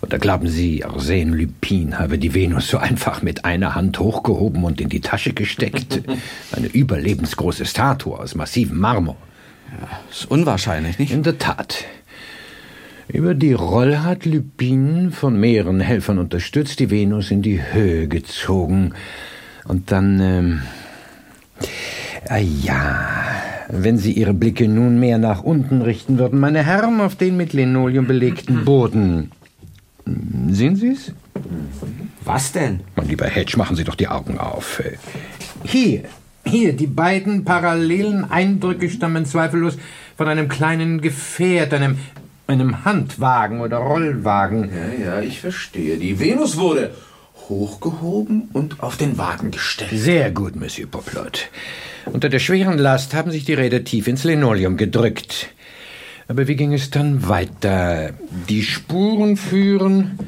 Oder 0.00 0.18
glauben 0.18 0.48
Sie, 0.48 0.84
Arsène 0.84 1.34
Lupin 1.34 1.98
habe 1.98 2.18
die 2.18 2.32
Venus 2.32 2.68
so 2.68 2.78
einfach 2.78 3.20
mit 3.22 3.44
einer 3.44 3.74
Hand 3.74 3.98
hochgehoben 3.98 4.62
und 4.62 4.80
in 4.80 4.88
die 4.88 5.00
Tasche 5.00 5.32
gesteckt? 5.32 6.02
Eine 6.52 6.68
überlebensgroße 6.68 7.66
Statue 7.66 8.18
aus 8.18 8.34
massivem 8.34 8.78
Marmor. 8.78 9.16
Ist 10.10 10.30
unwahrscheinlich, 10.30 10.98
nicht? 10.98 11.12
In 11.12 11.24
der 11.24 11.38
Tat. 11.38 11.84
Über 13.08 13.34
die 13.34 13.54
Rolle 13.54 14.04
hat 14.04 14.24
Lupin, 14.24 15.10
von 15.12 15.38
mehreren 15.40 15.80
Helfern 15.80 16.18
unterstützt, 16.18 16.78
die 16.78 16.90
Venus 16.90 17.30
in 17.30 17.42
die 17.42 17.60
Höhe 17.72 18.06
gezogen. 18.06 18.92
Und 19.64 19.90
dann, 19.90 20.20
ähm, 20.20 20.62
ah 22.28 22.36
ja, 22.36 23.08
wenn 23.68 23.98
Sie 23.98 24.12
Ihre 24.12 24.34
Blicke 24.34 24.68
nunmehr 24.68 25.18
nach 25.18 25.42
unten 25.42 25.82
richten 25.82 26.18
würden, 26.18 26.38
meine 26.38 26.62
Herren, 26.64 27.00
auf 27.00 27.16
den 27.16 27.36
mit 27.36 27.52
Linoleum 27.52 28.06
belegten 28.06 28.64
Boden. 28.64 29.30
Sehen 30.50 30.76
Sie 30.76 30.88
es? 30.88 31.12
Was 32.24 32.52
denn? 32.52 32.80
Mein 32.96 33.08
lieber 33.08 33.26
Hedge, 33.26 33.56
machen 33.56 33.76
Sie 33.76 33.84
doch 33.84 33.94
die 33.94 34.08
Augen 34.08 34.38
auf. 34.38 34.82
Hier, 35.64 36.04
hier, 36.44 36.72
die 36.72 36.86
beiden 36.86 37.44
parallelen 37.44 38.30
Eindrücke 38.30 38.88
stammen 38.90 39.26
zweifellos 39.26 39.76
von 40.16 40.28
einem 40.28 40.48
kleinen 40.48 41.00
Gefährt, 41.00 41.72
einem, 41.74 41.98
einem 42.46 42.84
Handwagen 42.84 43.60
oder 43.60 43.78
Rollwagen. 43.78 44.70
Ja, 44.74 45.04
ja, 45.04 45.20
ich 45.20 45.40
verstehe. 45.40 45.96
Die 45.96 46.18
Venus 46.18 46.56
wurde 46.56 46.94
hochgehoben 47.48 48.48
und 48.52 48.82
auf 48.82 48.96
den 48.96 49.16
Wagen 49.18 49.50
gestellt. 49.50 49.90
Sehr 49.94 50.30
gut, 50.30 50.56
Monsieur 50.56 50.88
Poplot. 50.88 51.48
Unter 52.06 52.28
der 52.28 52.38
schweren 52.38 52.78
Last 52.78 53.14
haben 53.14 53.30
sich 53.30 53.44
die 53.44 53.54
Räder 53.54 53.84
tief 53.84 54.08
ins 54.08 54.24
Linoleum 54.24 54.76
gedrückt. 54.76 55.48
Aber 56.28 56.46
wie 56.46 56.56
ging 56.56 56.74
es 56.74 56.90
dann 56.90 57.26
weiter? 57.26 58.10
Die 58.50 58.62
Spuren 58.62 59.38
führen 59.38 60.18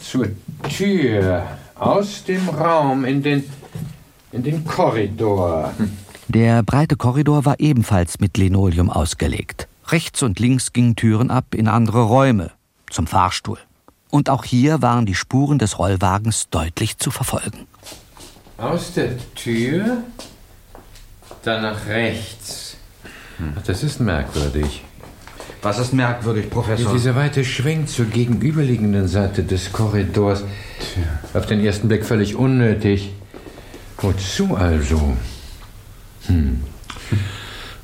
zur 0.00 0.28
Tür, 0.68 1.46
aus 1.76 2.24
dem 2.24 2.46
Raum 2.50 3.06
in 3.06 3.22
den, 3.22 3.44
in 4.32 4.42
den 4.42 4.66
Korridor. 4.66 5.72
Der 6.28 6.62
breite 6.62 6.96
Korridor 6.96 7.46
war 7.46 7.58
ebenfalls 7.58 8.20
mit 8.20 8.36
Linoleum 8.36 8.90
ausgelegt. 8.90 9.66
Rechts 9.86 10.22
und 10.22 10.38
links 10.40 10.74
gingen 10.74 10.94
Türen 10.94 11.30
ab 11.30 11.54
in 11.54 11.68
andere 11.68 12.02
Räume, 12.02 12.50
zum 12.90 13.06
Fahrstuhl. 13.06 13.58
Und 14.10 14.28
auch 14.28 14.44
hier 14.44 14.82
waren 14.82 15.06
die 15.06 15.14
Spuren 15.14 15.58
des 15.58 15.78
Rollwagens 15.78 16.50
deutlich 16.50 16.98
zu 16.98 17.10
verfolgen. 17.10 17.66
Aus 18.58 18.92
der 18.92 19.12
Tür, 19.34 20.02
dann 21.44 21.62
nach 21.62 21.86
rechts. 21.86 22.76
Ach, 23.56 23.62
das 23.62 23.82
ist 23.82 24.00
merkwürdig. 24.00 24.82
Was 25.62 25.78
ist 25.78 25.92
merkwürdig, 25.92 26.50
Professor? 26.50 26.92
Dieser 26.92 27.16
weite 27.16 27.44
Schwenk 27.44 27.88
zur 27.88 28.06
gegenüberliegenden 28.06 29.08
Seite 29.08 29.42
des 29.42 29.72
Korridors. 29.72 30.44
Auf 31.34 31.46
den 31.46 31.64
ersten 31.64 31.88
Blick 31.88 32.04
völlig 32.04 32.36
unnötig. 32.36 33.12
Wozu 34.00 34.54
also? 34.56 35.16
Hm. 36.26 36.60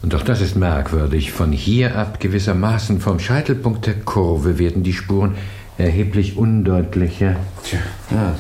Und 0.02 0.14
auch 0.14 0.22
das 0.22 0.40
ist 0.40 0.54
merkwürdig. 0.54 1.32
Von 1.32 1.50
hier 1.50 1.96
ab 1.96 2.20
gewissermaßen 2.20 3.00
vom 3.00 3.18
Scheitelpunkt 3.18 3.86
der 3.86 3.94
Kurve 3.94 4.58
werden 4.58 4.82
die 4.84 4.92
Spuren 4.92 5.34
erheblich 5.78 6.36
undeutlicher. 6.36 7.36
Tja, 7.64 7.78
Ja, 8.10 8.34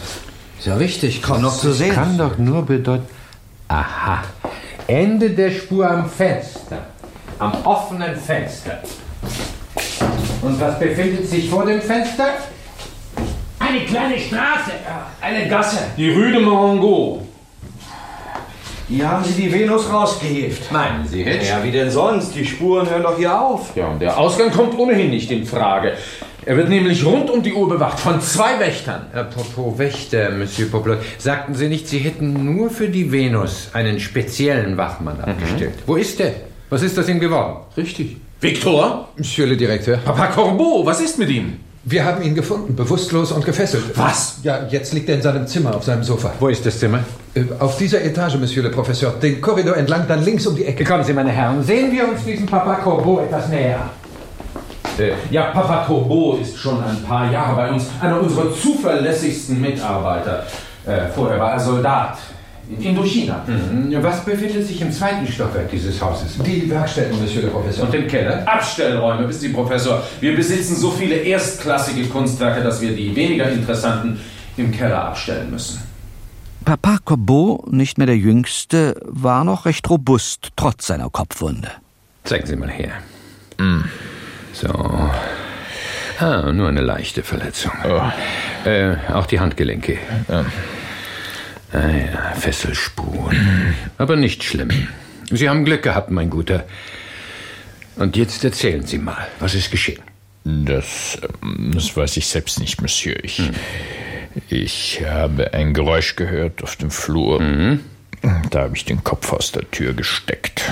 ist 0.58 0.66
ja 0.66 0.78
wichtig, 0.78 1.22
kaum 1.22 1.42
noch 1.42 1.56
zu 1.56 1.72
sehen. 1.72 1.92
kann 1.92 2.16
doch 2.16 2.38
nur 2.38 2.64
bedeuten. 2.66 3.06
Aha. 3.66 4.22
Ende 4.86 5.30
der 5.30 5.50
Spur 5.50 5.90
am 5.90 6.08
Fenster. 6.08 6.86
Am 7.40 7.52
offenen 7.64 8.14
Fenster. 8.14 8.78
Und 10.44 10.60
was 10.60 10.78
befindet 10.78 11.26
sich 11.26 11.48
vor 11.48 11.64
dem 11.64 11.80
Fenster? 11.80 12.26
Eine 13.58 13.80
kleine 13.86 14.18
Straße. 14.18 14.72
Eine 15.20 15.48
Gasse. 15.48 15.78
Die 15.96 16.10
Rue 16.12 16.32
de 16.32 16.40
Marengo. 16.40 17.26
Hier 18.86 19.10
haben 19.10 19.24
Sie 19.24 19.32
die 19.40 19.50
Venus 19.50 19.90
rausgehievt. 19.90 20.70
Meinen 20.70 21.08
Sie, 21.08 21.24
Hedge? 21.24 21.46
Ja, 21.46 21.64
wie 21.64 21.70
denn 21.70 21.90
sonst? 21.90 22.34
Die 22.34 22.44
Spuren 22.44 22.88
hören 22.88 23.02
doch 23.02 23.16
hier 23.16 23.40
auf. 23.40 23.74
Ja, 23.74 23.86
und 23.86 24.02
der 24.02 24.18
Ausgang 24.18 24.50
kommt 24.50 24.78
ohnehin 24.78 25.08
nicht 25.08 25.30
in 25.30 25.46
Frage. 25.46 25.94
Er 26.44 26.58
wird 26.58 26.68
nämlich 26.68 27.02
rund 27.06 27.30
um 27.30 27.42
die 27.42 27.54
Uhr 27.54 27.66
bewacht 27.66 27.98
von 27.98 28.20
zwei 28.20 28.60
Wächtern. 28.60 29.06
Apropos 29.14 29.78
Wächter, 29.78 30.30
Monsieur 30.32 30.70
Poplot. 30.70 30.98
Sagten 31.16 31.54
Sie 31.54 31.68
nicht, 31.68 31.88
Sie 31.88 32.00
hätten 32.00 32.54
nur 32.54 32.68
für 32.68 32.88
die 32.88 33.10
Venus 33.10 33.70
einen 33.72 33.98
speziellen 33.98 34.76
Wachmann 34.76 35.18
abgestellt? 35.22 35.72
Wo 35.86 35.96
ist 35.96 36.18
der? 36.18 36.32
Was 36.68 36.82
ist 36.82 36.98
aus 36.98 37.08
ihm 37.08 37.20
geworden? 37.20 37.60
Richtig. 37.78 38.18
Victor? 38.44 39.08
Monsieur 39.16 39.46
le 39.46 39.56
Directeur, 39.56 39.96
Papa 40.04 40.26
Corbeau, 40.26 40.84
was 40.84 41.00
ist 41.00 41.18
mit 41.18 41.30
ihm? 41.30 41.60
wir 41.86 42.04
haben 42.04 42.22
ihn 42.22 42.34
gefunden, 42.34 42.74
bewusstlos 42.76 43.32
und 43.32 43.44
gefesselt. 43.44 43.84
Was? 43.94 44.38
Ja, 44.42 44.66
jetzt 44.70 44.92
liegt 44.92 45.08
er 45.08 45.16
in 45.16 45.22
seinem 45.22 45.46
Zimmer 45.46 45.74
auf 45.74 45.84
seinem 45.84 46.02
Sofa. 46.02 46.32
Wo 46.40 46.48
ist 46.48 46.64
das 46.64 46.78
Zimmer? 46.78 47.00
Äh, 47.34 47.44
Auf 47.58 47.76
dieser 47.76 48.02
Etage, 48.02 48.36
Monsieur 48.36 48.62
le 48.62 48.70
Professeur. 48.70 49.12
Den 49.22 49.40
Korridor 49.40 49.76
entlang, 49.76 50.06
dann 50.08 50.24
links 50.24 50.46
um 50.46 50.56
die 50.56 50.64
Ecke. 50.64 50.84
Kommen 50.84 51.04
Sie, 51.04 51.12
meine 51.12 51.30
Herren, 51.30 51.62
sehen 51.62 51.92
wir 51.92 52.08
uns 52.08 52.24
diesen 52.24 52.46
Papa 52.46 52.76
Corbeau 52.76 53.20
etwas 53.20 53.48
näher 53.48 53.80
an. 53.80 53.90
Äh, 54.98 55.12
ja, 55.30 55.50
Papa 55.50 55.84
Corbeau 55.86 56.38
ist 56.40 56.56
schon 56.58 56.82
ein 56.82 57.02
paar 57.02 57.30
Jahre 57.30 57.56
bei 57.56 57.70
uns. 57.70 57.86
Einer 58.00 58.20
unserer 58.20 58.54
zuverlässigsten 58.54 59.60
Mitarbeiter. 59.60 60.46
Äh, 60.86 61.08
vorher 61.14 61.38
war 61.38 61.52
er 61.52 61.60
Soldat 61.60 62.18
Indochina. 62.80 63.44
Mhm. 63.46 64.02
Was 64.02 64.24
befindet 64.24 64.66
sich 64.66 64.80
im 64.80 64.90
zweiten 64.90 65.26
Stockwerk 65.26 65.70
dieses 65.70 66.00
Hauses? 66.00 66.38
Die 66.38 66.68
Werkstätten, 66.70 67.20
Monsieur 67.20 67.42
le 67.42 67.48
Professeur. 67.48 67.86
Und 67.86 67.94
im 67.94 68.06
Keller? 68.08 68.46
Abstellräume, 68.48 69.28
wissen 69.28 69.40
Sie, 69.40 69.48
Professor. 69.50 70.02
Wir 70.20 70.34
besitzen 70.34 70.76
so 70.76 70.90
viele 70.90 71.16
erstklassige 71.16 72.06
Kunstwerke, 72.06 72.62
dass 72.62 72.80
wir 72.80 72.96
die 72.96 73.14
weniger 73.14 73.50
interessanten 73.50 74.18
im 74.56 74.72
Keller 74.72 75.04
abstellen 75.04 75.50
müssen. 75.50 75.82
Papa 76.64 76.98
Corbeau, 77.04 77.66
nicht 77.70 77.98
mehr 77.98 78.06
der 78.06 78.16
Jüngste, 78.16 78.98
war 79.04 79.44
noch 79.44 79.66
recht 79.66 79.90
robust, 79.90 80.48
trotz 80.56 80.86
seiner 80.86 81.10
Kopfwunde. 81.10 81.68
Zeigen 82.24 82.46
Sie 82.46 82.56
mal 82.56 82.70
her. 82.70 82.92
So. 84.54 84.68
Ah, 86.18 86.52
nur 86.52 86.68
eine 86.68 86.80
leichte 86.80 87.22
Verletzung. 87.22 87.72
Äh, 88.64 88.96
auch 89.12 89.26
die 89.26 89.40
Handgelenke. 89.40 89.98
Ah 90.28 90.44
ja, 91.80 92.34
Fesselspuren. 92.34 93.74
Aber 93.98 94.16
nicht 94.16 94.44
schlimm. 94.44 94.70
Sie 95.30 95.48
haben 95.48 95.64
Glück 95.64 95.82
gehabt, 95.82 96.10
mein 96.10 96.30
Guter. 96.30 96.64
Und 97.96 98.16
jetzt 98.16 98.44
erzählen 98.44 98.84
Sie 98.84 98.98
mal, 98.98 99.26
was 99.40 99.54
ist 99.54 99.70
geschehen? 99.70 100.02
Das, 100.44 101.18
ähm, 101.42 101.72
das 101.74 101.96
weiß 101.96 102.16
ich 102.16 102.26
selbst 102.26 102.60
nicht, 102.60 102.82
Monsieur. 102.82 103.22
Ich, 103.24 103.42
ich 104.48 105.02
habe 105.06 105.54
ein 105.54 105.74
Geräusch 105.74 106.16
gehört 106.16 106.62
auf 106.62 106.76
dem 106.76 106.90
Flur. 106.90 107.40
Da 108.50 108.62
habe 108.62 108.76
ich 108.76 108.84
den 108.84 109.04
Kopf 109.04 109.32
aus 109.32 109.52
der 109.52 109.70
Tür 109.70 109.92
gesteckt. 109.92 110.64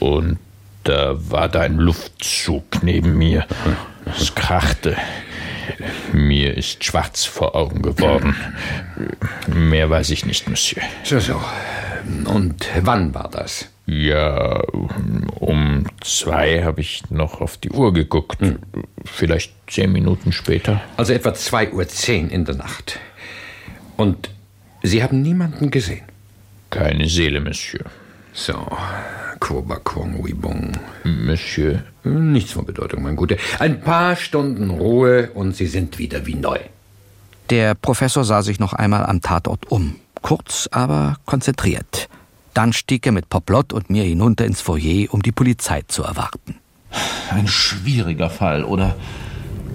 Und 0.00 0.38
da 0.84 1.14
war 1.30 1.48
da 1.48 1.60
ein 1.60 1.76
Luftzug 1.76 2.82
neben 2.82 3.16
mir. 3.16 3.46
Es 4.18 4.34
krachte. 4.34 4.96
Mir 6.12 6.56
ist 6.56 6.84
schwarz 6.84 7.24
vor 7.24 7.54
Augen 7.54 7.82
geworden. 7.82 8.36
Mehr 9.48 9.90
weiß 9.90 10.10
ich 10.10 10.26
nicht, 10.26 10.48
Monsieur. 10.48 10.82
So, 11.04 11.18
so. 11.18 11.40
Und 12.24 12.66
wann 12.82 13.14
war 13.14 13.28
das? 13.30 13.68
Ja, 13.86 14.62
um 15.40 15.86
zwei 16.00 16.62
habe 16.62 16.80
ich 16.80 17.02
noch 17.10 17.40
auf 17.40 17.56
die 17.56 17.70
Uhr 17.70 17.92
geguckt. 17.92 18.38
Vielleicht 19.04 19.52
zehn 19.66 19.92
Minuten 19.92 20.32
später. 20.32 20.80
Also 20.96 21.12
etwa 21.12 21.30
2.10 21.30 22.26
Uhr 22.26 22.32
in 22.32 22.44
der 22.44 22.54
Nacht. 22.54 23.00
Und 23.96 24.30
Sie 24.82 25.02
haben 25.02 25.22
niemanden 25.22 25.70
gesehen? 25.70 26.04
Keine 26.70 27.08
Seele, 27.08 27.40
Monsieur. 27.40 27.84
So, 28.32 28.66
Quoba 29.40 29.76
Quong 29.76 30.24
Wibong. 30.24 30.72
Monsieur, 31.04 31.82
Nichts 32.04 32.52
von 32.52 32.64
Bedeutung, 32.64 33.02
mein 33.02 33.16
Guter. 33.16 33.36
Ein 33.58 33.80
paar 33.80 34.16
Stunden 34.16 34.70
Ruhe 34.70 35.30
und 35.34 35.54
Sie 35.54 35.66
sind 35.66 35.98
wieder 35.98 36.26
wie 36.26 36.34
neu. 36.34 36.58
Der 37.50 37.74
Professor 37.74 38.24
sah 38.24 38.42
sich 38.42 38.58
noch 38.58 38.72
einmal 38.72 39.04
am 39.04 39.20
Tatort 39.20 39.70
um. 39.70 39.96
Kurz, 40.22 40.68
aber 40.72 41.16
konzentriert. 41.26 42.08
Dann 42.54 42.72
stieg 42.72 43.06
er 43.06 43.12
mit 43.12 43.28
Poplott 43.28 43.72
und 43.72 43.90
mir 43.90 44.04
hinunter 44.04 44.44
ins 44.44 44.60
Foyer, 44.60 45.12
um 45.12 45.22
die 45.22 45.32
Polizei 45.32 45.82
zu 45.86 46.02
erwarten. 46.02 46.56
Ein 47.30 47.48
schwieriger 47.48 48.30
Fall, 48.30 48.64
oder? 48.64 48.96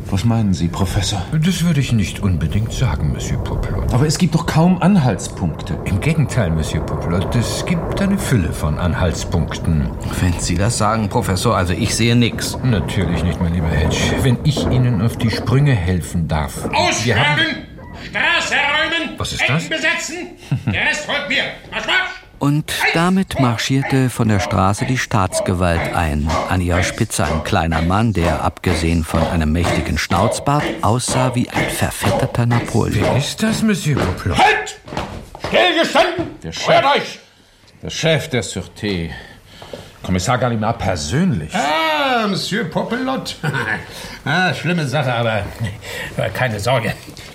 Was 0.10 0.24
meinen 0.24 0.54
Sie, 0.54 0.70
Professor? 0.70 1.26
Das 1.34 1.65
würde 1.65 1.82
ich 1.82 1.91
nicht 1.91 2.22
unbedingt 2.22 2.72
sagen, 2.72 3.12
Monsieur 3.12 3.43
Poplot. 3.43 3.93
Aber 3.93 4.08
es 4.08 4.17
gibt 4.17 4.36
doch 4.36 4.46
kaum 4.46 4.82
Anhaltspunkte. 4.82 5.78
Im 5.84 6.00
Gegenteil, 6.00 6.50
Monsieur 6.50 6.82
Poplot, 6.82 7.36
es 7.36 7.65
gibt 7.65 8.02
eine 8.02 8.17
Fülle 8.17 8.54
von 8.54 8.78
Anhaltspunkten. 8.80 9.89
Wenn 10.22 10.34
Sie 10.39 10.56
das 10.56 10.78
sagen, 10.78 11.10
Professor, 11.10 11.58
also 11.58 11.74
ich 11.74 11.93
sehe 11.93 12.15
nix. 12.15 12.58
Natürlich 12.63 13.22
nicht, 13.24 13.41
mein 13.41 13.54
lieber 13.54 13.67
Hedge. 13.67 13.98
Wenn 14.22 14.38
ich 14.46 14.65
Ihnen 14.67 15.02
auf 15.02 15.17
die 15.17 15.30
Sprünge 15.30 15.74
helfen 15.74 16.28
darf. 16.30 16.63
Ausschlagen! 16.74 17.65
Straße 18.10 18.56
räumen! 18.56 19.15
Was 19.17 19.34
ist 19.34 19.43
das? 19.48 19.65
Ecken 19.65 19.70
besetzen! 19.70 20.28
Der 20.72 20.86
Rest 20.86 21.06
folgt 21.06 21.28
mir! 21.28 21.43
Marsch, 21.70 21.86
marsch! 21.86 22.27
Und 22.39 22.71
damit 22.93 23.39
marschierte 23.39 24.10
von 24.10 24.28
der 24.28 24.39
Straße 24.39 24.86
die 24.86 24.97
Staatsgewalt 24.97 25.95
ein. 25.95 26.30
An 26.50 26.62
ihrer 26.62 26.84
Spitze 26.84 27.26
ein 27.26 27.43
kleiner 27.43 27.82
Mann, 27.82 28.13
der, 28.13 28.43
abgesehen 28.43 29.04
von 29.04 29.21
einem 29.21 29.52
mächtigen 29.52 29.97
Schnauzbart, 29.97 30.63
aussah 30.82 31.34
wie 31.34 31.50
ein 31.50 31.69
verfetterter 31.69 32.45
Napoleon. 32.45 33.02
Wer 33.02 33.17
ist 33.17 33.41
das, 33.41 33.63
Monsieur 33.63 34.00
Poplot? 34.00 34.38
Halt! 34.38 34.80
Stillgestanden! 35.47 36.39
Der 36.43 36.52
Chef. 36.52 36.86
Euch! 36.95 37.19
Der 37.82 37.89
Chef 37.89 38.30
der 38.30 38.43
Sûreté. 38.43 39.10
Kommissar 40.04 40.38
Gallimard 40.38 40.78
persönlich. 40.78 41.54
Ah, 41.54 42.28
Monsieur 42.28 42.65
Popelot. 42.65 43.36
ah, 44.26 44.54
schlimme 44.54 44.88
Sache, 44.88 45.13
aber 45.13 45.43
keine 46.34 46.60
Sorge. 46.60 46.93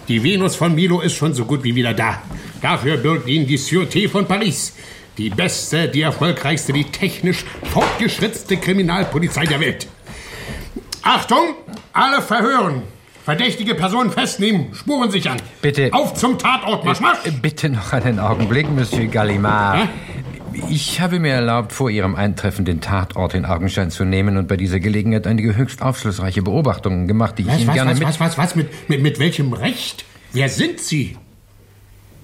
Die 0.08 0.22
Venus 0.22 0.56
von 0.56 0.74
Milo 0.74 1.00
ist 1.00 1.14
schon 1.14 1.32
so 1.32 1.44
gut 1.44 1.62
wie 1.62 1.74
wieder 1.74 1.94
da. 1.94 2.22
Dafür 2.60 2.96
bürgt 2.96 3.28
Ihnen 3.28 3.46
die 3.46 3.58
Sûreté 3.58 4.08
von 4.08 4.26
Paris. 4.26 4.74
Die 5.16 5.30
beste, 5.30 5.88
die 5.88 6.02
erfolgreichste, 6.02 6.72
die 6.72 6.84
technisch 6.84 7.44
fortgeschrittste 7.70 8.56
Kriminalpolizei 8.56 9.44
der 9.44 9.60
Welt. 9.60 9.86
Achtung! 11.02 11.54
Alle 11.92 12.22
verhören. 12.22 12.82
Verdächtige 13.24 13.76
Personen 13.76 14.10
festnehmen, 14.10 14.74
Spuren 14.74 15.10
sichern. 15.10 15.36
Bitte. 15.60 15.90
Auf 15.92 16.14
zum 16.14 16.38
Tatort, 16.38 16.84
Marsch, 16.84 17.00
Marsch! 17.00 17.20
Bitte 17.40 17.68
noch 17.68 17.92
einen 17.92 18.18
Augenblick, 18.18 18.68
Monsieur 18.68 19.06
Gallimard. 19.06 19.88
Ich 20.70 21.00
habe 21.00 21.18
mir 21.18 21.32
erlaubt, 21.32 21.72
vor 21.72 21.90
Ihrem 21.90 22.14
Eintreffen 22.14 22.64
den 22.64 22.80
Tatort 22.80 23.34
in 23.34 23.44
Augenschein 23.44 23.90
zu 23.90 24.04
nehmen 24.04 24.36
und 24.36 24.48
bei 24.48 24.56
dieser 24.56 24.80
Gelegenheit 24.80 25.26
einige 25.26 25.56
höchst 25.56 25.82
aufschlussreiche 25.82 26.42
Beobachtungen 26.42 27.08
gemacht, 27.08 27.38
die 27.38 27.42
ich 27.42 27.48
Was, 27.48 27.58
Ihnen 27.58 27.68
was, 27.68 27.74
gerne 27.74 27.90
was, 27.92 27.98
mit... 27.98 28.08
was, 28.08 28.20
was, 28.20 28.38
was, 28.38 28.54
mit, 28.56 28.88
mit, 28.88 29.02
mit 29.02 29.18
welchem 29.18 29.52
Recht? 29.52 30.04
Wer 30.32 30.48
sind 30.48 30.80
Sie? 30.80 31.16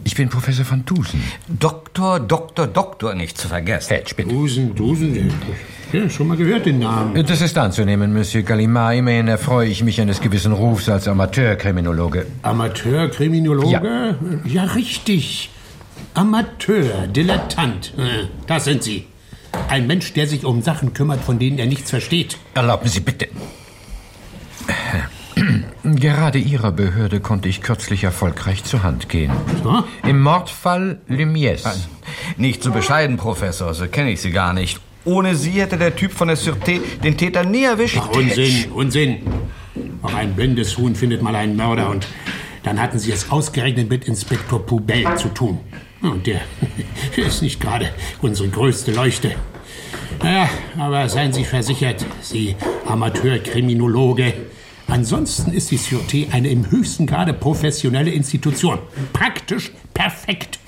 Ich 0.04 0.14
bin 0.14 0.28
Professor 0.28 0.64
van 0.70 0.84
Dusen. 0.84 1.22
Doktor, 1.48 2.20
Doktor, 2.20 2.66
Doktor 2.66 3.14
nicht 3.14 3.36
zu 3.36 3.48
vergessen. 3.48 3.94
Hedge, 3.94 4.14
bitte. 4.16 4.28
Dusen, 4.28 4.74
Dusen, 4.74 5.32
ja, 5.92 6.08
schon 6.10 6.28
mal 6.28 6.36
gehört 6.36 6.66
den 6.66 6.80
Namen. 6.80 7.26
Das 7.26 7.40
ist 7.40 7.56
anzunehmen, 7.56 8.12
Monsieur 8.12 8.42
Gallimard. 8.42 8.96
Immerhin 8.96 9.26
erfreue 9.26 9.68
ich 9.68 9.82
mich 9.82 10.00
eines 10.00 10.20
gewissen 10.20 10.52
Rufs 10.52 10.88
als 10.88 11.08
Amateurkriminologe. 11.08 12.26
Amateurkriminologe? 12.42 14.16
Ja. 14.44 14.64
richtig. 14.64 15.50
Amateur, 16.14 17.06
Dilettant. 17.06 17.92
Äh, 17.96 18.26
Das 18.46 18.64
sind 18.64 18.82
Sie. 18.82 19.06
Ein 19.68 19.86
Mensch, 19.86 20.12
der 20.12 20.26
sich 20.26 20.44
um 20.44 20.62
Sachen 20.62 20.92
kümmert, 20.94 21.20
von 21.22 21.38
denen 21.38 21.58
er 21.58 21.66
nichts 21.66 21.90
versteht. 21.90 22.36
Erlauben 22.54 22.88
Sie 22.88 23.00
bitte. 23.00 23.28
Gerade 25.84 26.38
Ihrer 26.38 26.72
Behörde 26.72 27.20
konnte 27.20 27.48
ich 27.48 27.62
kürzlich 27.62 28.04
erfolgreich 28.04 28.64
zur 28.64 28.82
Hand 28.82 29.08
gehen. 29.08 29.32
So? 29.62 29.84
Im 30.06 30.20
Mordfall 30.20 31.00
Lumies. 31.08 31.64
Nicht 32.36 32.62
so 32.62 32.72
bescheiden, 32.72 33.16
Professor, 33.16 33.72
so 33.74 33.86
kenne 33.86 34.10
ich 34.10 34.20
Sie 34.20 34.30
gar 34.30 34.52
nicht. 34.52 34.80
Ohne 35.04 35.34
Sie 35.36 35.52
hätte 35.52 35.78
der 35.78 35.96
Typ 35.96 36.12
von 36.12 36.28
der 36.28 36.36
Sûreté 36.36 36.80
den 37.02 37.16
Täter 37.16 37.44
nie 37.44 37.64
erwischt. 37.64 37.98
Ach, 38.00 38.08
Unsinn, 38.10 38.70
Unsinn. 38.72 39.18
Auch 40.02 40.12
ein 40.14 40.34
blindes 40.34 40.76
Huhn 40.76 40.94
findet 40.94 41.22
mal 41.22 41.34
einen 41.34 41.56
Mörder 41.56 41.88
und 41.88 42.06
dann 42.64 42.80
hatten 42.82 42.98
Sie 42.98 43.12
es 43.12 43.30
ausgerechnet 43.30 43.88
mit 43.88 44.06
Inspektor 44.06 44.64
Poubel 44.66 45.04
zu 45.16 45.28
tun. 45.28 45.60
Und 46.02 46.26
der 46.26 46.40
ist 47.16 47.42
nicht 47.42 47.60
gerade 47.60 47.90
unsere 48.22 48.48
größte 48.48 48.92
Leuchte. 48.92 49.34
Naja, 50.22 50.48
aber 50.78 51.08
seien 51.08 51.32
Sie 51.32 51.44
versichert, 51.44 52.04
Sie 52.20 52.56
Amateurkriminologe. 52.86 54.32
Ansonsten 54.88 55.52
ist 55.52 55.70
die 55.70 55.78
Sûreté 55.78 56.32
eine 56.32 56.48
im 56.48 56.70
höchsten 56.70 57.06
Grade 57.06 57.34
professionelle 57.34 58.10
Institution. 58.10 58.78
Praktisch 59.12 59.70
perfekt. 59.92 60.58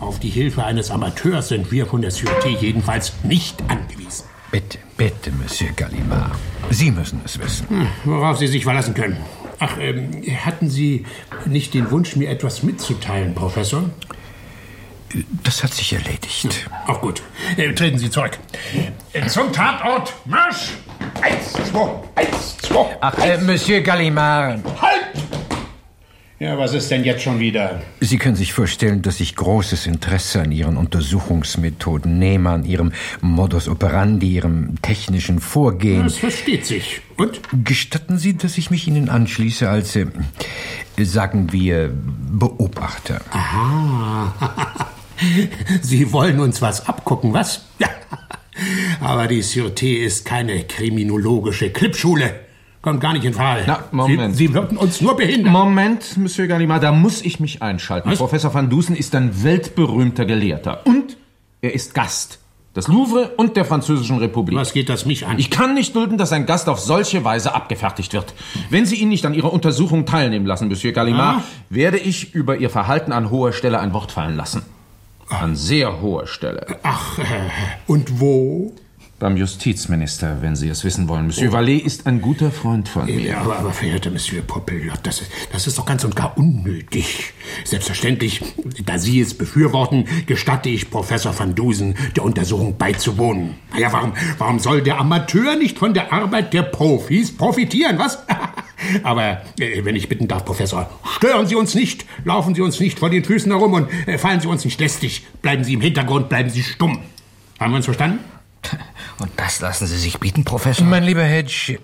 Auf 0.00 0.18
die 0.18 0.30
Hilfe 0.30 0.64
eines 0.64 0.90
Amateurs 0.90 1.48
sind 1.48 1.70
wir 1.70 1.86
von 1.86 2.02
der 2.02 2.10
Sûreté 2.10 2.58
jedenfalls 2.60 3.12
nicht 3.22 3.62
angewiesen. 3.68 4.24
Bitte, 4.50 4.78
bitte, 4.96 5.30
Monsieur 5.30 5.70
Gallimard. 5.76 6.32
Sie 6.70 6.90
müssen 6.90 7.20
es 7.24 7.38
wissen. 7.38 7.68
Hm, 7.68 7.86
Worauf 8.04 8.36
Sie 8.38 8.48
sich 8.48 8.64
verlassen 8.64 8.94
können. 8.94 9.16
Ach, 9.60 9.78
ähm, 9.78 10.10
hatten 10.44 10.68
Sie 10.68 11.06
nicht 11.46 11.72
den 11.72 11.90
Wunsch, 11.92 12.16
mir 12.16 12.28
etwas 12.30 12.64
mitzuteilen, 12.64 13.34
Professor? 13.34 13.84
Das 15.42 15.62
hat 15.62 15.74
sich 15.74 15.92
erledigt. 15.92 16.68
Auch 16.86 17.00
gut. 17.00 17.22
Äh, 17.56 17.72
treten 17.72 17.98
Sie 17.98 18.10
zurück. 18.10 18.38
Äh, 19.12 19.26
zum 19.26 19.52
Tatort. 19.52 20.12
Marsch! 20.24 20.72
Eins, 21.20 21.52
zwei, 21.70 21.90
eins, 22.14 22.56
zwei. 22.58 22.96
Ach, 23.00 23.18
äh, 23.18 23.38
Monsieur 23.38 23.80
Gallimard. 23.80 24.60
Halt! 24.80 25.02
Ja, 26.42 26.58
was 26.58 26.74
ist 26.74 26.90
denn 26.90 27.04
jetzt 27.04 27.22
schon 27.22 27.38
wieder? 27.38 27.80
Sie 28.00 28.18
können 28.18 28.34
sich 28.34 28.52
vorstellen, 28.52 29.00
dass 29.00 29.20
ich 29.20 29.36
großes 29.36 29.86
Interesse 29.86 30.40
an 30.40 30.50
Ihren 30.50 30.76
Untersuchungsmethoden 30.76 32.18
nehme, 32.18 32.50
an 32.50 32.64
Ihrem 32.64 32.90
Modus 33.20 33.68
operandi, 33.68 34.26
Ihrem 34.32 34.74
technischen 34.82 35.38
Vorgehen. 35.38 36.02
Das 36.02 36.16
versteht 36.16 36.66
sich. 36.66 37.00
Und? 37.16 37.40
Gestatten 37.64 38.18
Sie, 38.18 38.36
dass 38.36 38.58
ich 38.58 38.70
mich 38.72 38.88
Ihnen 38.88 39.08
anschließe 39.08 39.68
als, 39.68 39.94
äh, 39.94 40.06
sagen 40.98 41.52
wir, 41.52 41.92
Beobachter. 41.92 43.20
Aha. 43.30 44.88
Sie 45.82 46.12
wollen 46.12 46.40
uns 46.40 46.62
was 46.62 46.86
abgucken, 46.88 47.32
was? 47.32 47.66
Ja. 47.78 47.88
Aber 49.00 49.26
die 49.26 49.42
Sûreté 49.42 49.96
ist 50.04 50.24
keine 50.24 50.64
kriminologische 50.64 51.70
Klippschule. 51.70 52.40
Kommt 52.82 53.00
gar 53.00 53.12
nicht 53.12 53.24
in 53.24 53.32
Frage. 53.32 53.62
Na, 53.66 53.84
Moment. 53.92 54.36
Sie, 54.36 54.48
Sie 54.48 54.54
würden 54.54 54.76
uns 54.76 55.00
nur 55.00 55.16
behindern. 55.16 55.52
Moment, 55.52 56.16
Monsieur 56.16 56.48
Gallimard, 56.48 56.82
da 56.82 56.90
muss 56.92 57.22
ich 57.22 57.38
mich 57.38 57.62
einschalten. 57.62 58.10
Was? 58.10 58.18
Professor 58.18 58.52
van 58.52 58.68
Dusen 58.70 58.96
ist 58.96 59.14
ein 59.14 59.44
weltberühmter 59.44 60.24
Gelehrter. 60.24 60.84
Und 60.84 61.16
er 61.60 61.74
ist 61.74 61.94
Gast 61.94 62.40
des 62.74 62.88
Louvre 62.88 63.32
und 63.36 63.56
der 63.56 63.64
Französischen 63.64 64.18
Republik. 64.18 64.56
Was 64.58 64.72
geht 64.72 64.88
das 64.88 65.04
mich 65.06 65.26
an? 65.26 65.38
Ich 65.38 65.50
kann 65.50 65.74
nicht 65.74 65.94
dulden, 65.94 66.18
dass 66.18 66.32
ein 66.32 66.44
Gast 66.46 66.68
auf 66.68 66.80
solche 66.80 67.22
Weise 67.22 67.54
abgefertigt 67.54 68.14
wird. 68.14 68.34
Wenn 68.70 68.84
Sie 68.86 68.96
ihn 68.96 69.10
nicht 69.10 69.24
an 69.26 69.34
Ihrer 69.34 69.52
Untersuchung 69.52 70.04
teilnehmen 70.06 70.46
lassen, 70.46 70.68
Monsieur 70.68 70.92
Gallimard, 70.92 71.38
Ah. 71.40 71.44
werde 71.70 71.98
ich 71.98 72.34
über 72.34 72.56
Ihr 72.56 72.70
Verhalten 72.70 73.12
an 73.12 73.30
hoher 73.30 73.52
Stelle 73.52 73.78
ein 73.78 73.92
Wort 73.92 74.10
fallen 74.10 74.36
lassen. 74.36 74.62
An 75.28 75.56
sehr 75.56 76.00
hoher 76.00 76.26
Stelle. 76.26 76.66
Ach, 76.82 77.18
äh, 77.18 77.22
und 77.86 78.20
wo? 78.20 78.74
Beim 79.22 79.36
Justizminister, 79.36 80.38
wenn 80.40 80.56
Sie 80.56 80.68
es 80.68 80.82
wissen 80.82 81.06
wollen. 81.06 81.26
Monsieur 81.26 81.52
Vallée 81.52 81.78
ist 81.78 82.08
ein 82.08 82.20
guter 82.20 82.50
Freund 82.50 82.88
von 82.88 83.06
mir. 83.06 83.20
Ja, 83.20 83.42
aber, 83.42 83.56
aber 83.56 83.70
verehrter 83.70 84.10
Monsieur 84.10 84.42
Popelot, 84.42 84.98
das 85.04 85.20
ist, 85.20 85.30
das 85.52 85.68
ist 85.68 85.78
doch 85.78 85.86
ganz 85.86 86.02
und 86.02 86.16
gar 86.16 86.36
unnötig. 86.36 87.32
Selbstverständlich, 87.62 88.42
da 88.84 88.98
Sie 88.98 89.20
es 89.20 89.34
befürworten, 89.34 90.06
gestatte 90.26 90.70
ich 90.70 90.90
Professor 90.90 91.38
van 91.38 91.54
Dusen, 91.54 91.94
der 92.16 92.24
Untersuchung 92.24 92.76
beizuwohnen. 92.76 93.54
Naja, 93.72 93.92
warum, 93.92 94.12
warum 94.38 94.58
soll 94.58 94.82
der 94.82 94.98
Amateur 94.98 95.54
nicht 95.54 95.78
von 95.78 95.94
der 95.94 96.12
Arbeit 96.12 96.52
der 96.52 96.62
Profis 96.62 97.30
profitieren, 97.30 98.00
was? 98.00 98.26
Aber 99.04 99.42
äh, 99.60 99.84
wenn 99.84 99.94
ich 99.94 100.08
bitten 100.08 100.26
darf, 100.26 100.44
Professor, 100.44 100.90
stören 101.16 101.46
Sie 101.46 101.54
uns 101.54 101.76
nicht, 101.76 102.06
laufen 102.24 102.56
Sie 102.56 102.60
uns 102.60 102.80
nicht 102.80 102.98
vor 102.98 103.08
den 103.08 103.22
Füßen 103.22 103.52
herum 103.52 103.74
und 103.74 103.88
äh, 104.08 104.18
fallen 104.18 104.40
Sie 104.40 104.48
uns 104.48 104.64
nicht 104.64 104.80
lästig. 104.80 105.24
Bleiben 105.42 105.62
Sie 105.62 105.74
im 105.74 105.80
Hintergrund, 105.80 106.28
bleiben 106.28 106.50
Sie 106.50 106.64
stumm. 106.64 106.98
Haben 107.60 107.70
wir 107.70 107.76
uns 107.76 107.84
verstanden? 107.84 108.18
Und 109.18 109.30
das 109.36 109.60
lassen 109.60 109.86
Sie 109.86 109.98
sich 109.98 110.18
bieten, 110.18 110.44
Professor? 110.44 110.86
Mein 110.86 111.02
lieber 111.04 111.22
Hedge, 111.22 111.78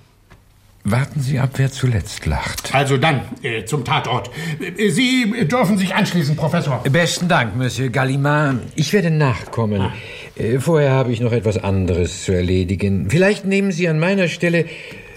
warten 0.85 1.21
Sie 1.21 1.39
ab, 1.39 1.51
wer 1.57 1.71
zuletzt 1.71 2.27
lacht. 2.27 2.75
Also 2.75 2.97
dann, 2.97 3.23
äh, 3.43 3.65
zum 3.65 3.85
Tatort. 3.85 4.31
Äh, 4.61 4.89
Sie 4.91 5.47
dürfen 5.47 5.77
sich 5.79 5.95
anschließen, 5.95 6.37
Professor. 6.37 6.83
Besten 6.91 7.29
Dank, 7.29 7.57
Monsieur 7.57 7.91
Gallimard. 7.91 8.61
Ich 8.75 8.93
werde 8.93 9.11
nachkommen. 9.11 9.93
Äh, 10.37 10.59
Vorher 10.59 10.93
habe 10.93 11.13
ich 11.13 11.21
noch 11.21 11.33
etwas 11.33 11.59
anderes 11.63 12.25
zu 12.25 12.33
erledigen. 12.33 13.09
Vielleicht 13.11 13.45
nehmen 13.45 13.73
Sie 13.73 13.89
an 13.89 13.99
meiner 13.99 14.29
Stelle 14.29 14.67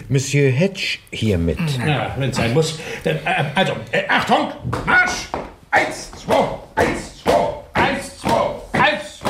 Monsieur 0.08 0.50
Hedge 0.50 0.98
hier 1.10 1.38
mit. 1.38 1.58
Ja, 1.86 2.14
wenn 2.18 2.30
es 2.30 2.36
sein 2.36 2.52
muss. 2.52 2.78
Dann, 3.04 3.16
äh, 3.16 3.44
also, 3.54 3.72
äh, 3.92 4.02
Achtung, 4.08 4.48
Marsch! 4.84 5.28
Eins, 5.70 6.10
zwei, 6.12 6.44
eins, 6.74 7.22
zwei, 7.22 7.48
eins, 7.72 8.18
zwei, 8.18 8.50
eins, 8.72 9.20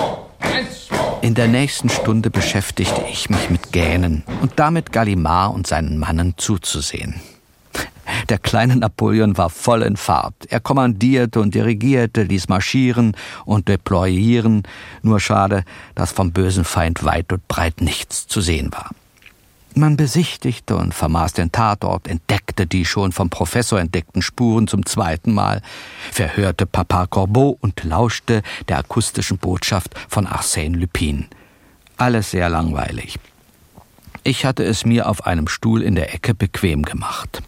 zwei. 0.89 0.97
In 1.23 1.35
der 1.35 1.47
nächsten 1.47 1.89
Stunde 1.89 2.31
beschäftigte 2.31 3.01
ich 3.09 3.31
mich 3.31 3.49
mit 3.49 3.71
Gähnen 3.71 4.25
und 4.41 4.55
damit 4.57 4.91
Gallimard 4.91 5.55
und 5.55 5.69
seinen 5.69 5.97
Mannen 5.97 6.35
zuzusehen. 6.37 7.21
Der 8.29 8.39
kleine 8.39 8.75
Napoleon 8.75 9.39
war 9.39 9.49
voll 9.49 9.83
in 9.83 9.97
Fahrt. 9.97 10.35
Er 10.49 10.59
kommandierte 10.59 11.41
und 11.41 11.55
dirigierte, 11.55 12.25
ließ 12.25 12.49
marschieren 12.49 13.17
und 13.45 13.69
deployieren. 13.69 14.65
Nur 15.03 15.21
schade, 15.21 15.63
dass 15.95 16.11
vom 16.11 16.33
bösen 16.33 16.65
Feind 16.65 17.05
weit 17.05 17.33
und 17.33 17.47
breit 17.47 17.81
nichts 17.81 18.27
zu 18.27 18.41
sehen 18.41 18.73
war. 18.73 18.91
Man 19.75 19.97
besichtigte 19.97 20.77
und 20.77 20.93
vermaß 20.93 21.33
den 21.33 21.51
Tatort, 21.51 22.07
entdeckte 22.07 22.67
die 22.67 22.85
schon 22.85 23.13
vom 23.13 23.31
Professor 23.31 23.81
entdeckten 23.81 24.21
Spuren 24.21 24.69
zum 24.69 24.85
zweiten 24.85 25.33
Mal, 25.33 25.63
verhörte 26.11 26.67
Papa 26.67 27.07
Corbeau 27.07 27.57
und 27.61 27.83
lauschte 27.85 28.43
der 28.69 28.79
akustischen 28.79 29.39
Botschaft 29.39 29.95
von 30.09 30.27
Arsène 30.27 30.77
Lupin. 30.77 31.27
Alles 31.97 32.33
sehr 32.33 32.51
langweilig. 32.51 33.19
Ich 34.25 34.45
hatte 34.45 34.63
es 34.63 34.85
mir 34.85 35.09
auf 35.09 35.27
einem 35.27 35.49
Stuhl 35.49 35.83
in 35.83 35.95
der 35.95 36.15
Ecke 36.15 36.35
bequem 36.35 36.83
gemacht. 36.83 37.43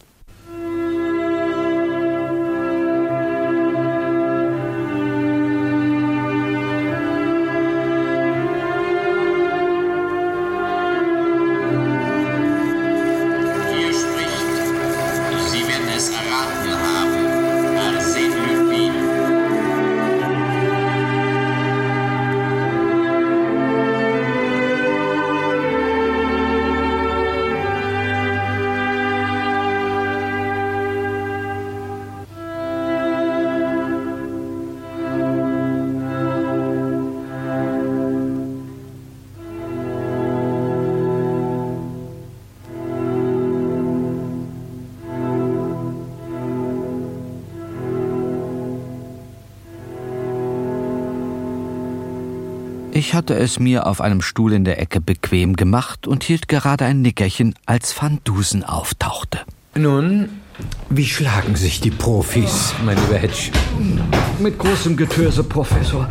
Hatte 53.25 53.39
es 53.39 53.59
mir 53.59 53.87
auf 53.87 54.03
einem 54.03 54.21
Stuhl 54.21 54.53
in 54.53 54.65
der 54.65 54.79
Ecke 54.79 55.01
bequem 55.01 55.57
gemacht 55.57 56.07
und 56.07 56.25
hielt 56.25 56.47
gerade 56.47 56.85
ein 56.85 57.01
Nickerchen, 57.01 57.55
als 57.65 57.99
Van 57.99 58.19
Dusen 58.23 58.63
auftauchte. 58.63 59.39
Nun, 59.75 60.29
wie 60.91 61.07
schlagen 61.07 61.57
sich 61.57 61.81
die 61.81 61.91
Profis, 61.91 62.75
mein 62.85 62.99
lieber 62.99 63.17
Hedge? 63.17 63.51
Mit 64.39 64.59
großem 64.59 64.95
Getöse, 64.99 65.43
Professor. 65.43 66.11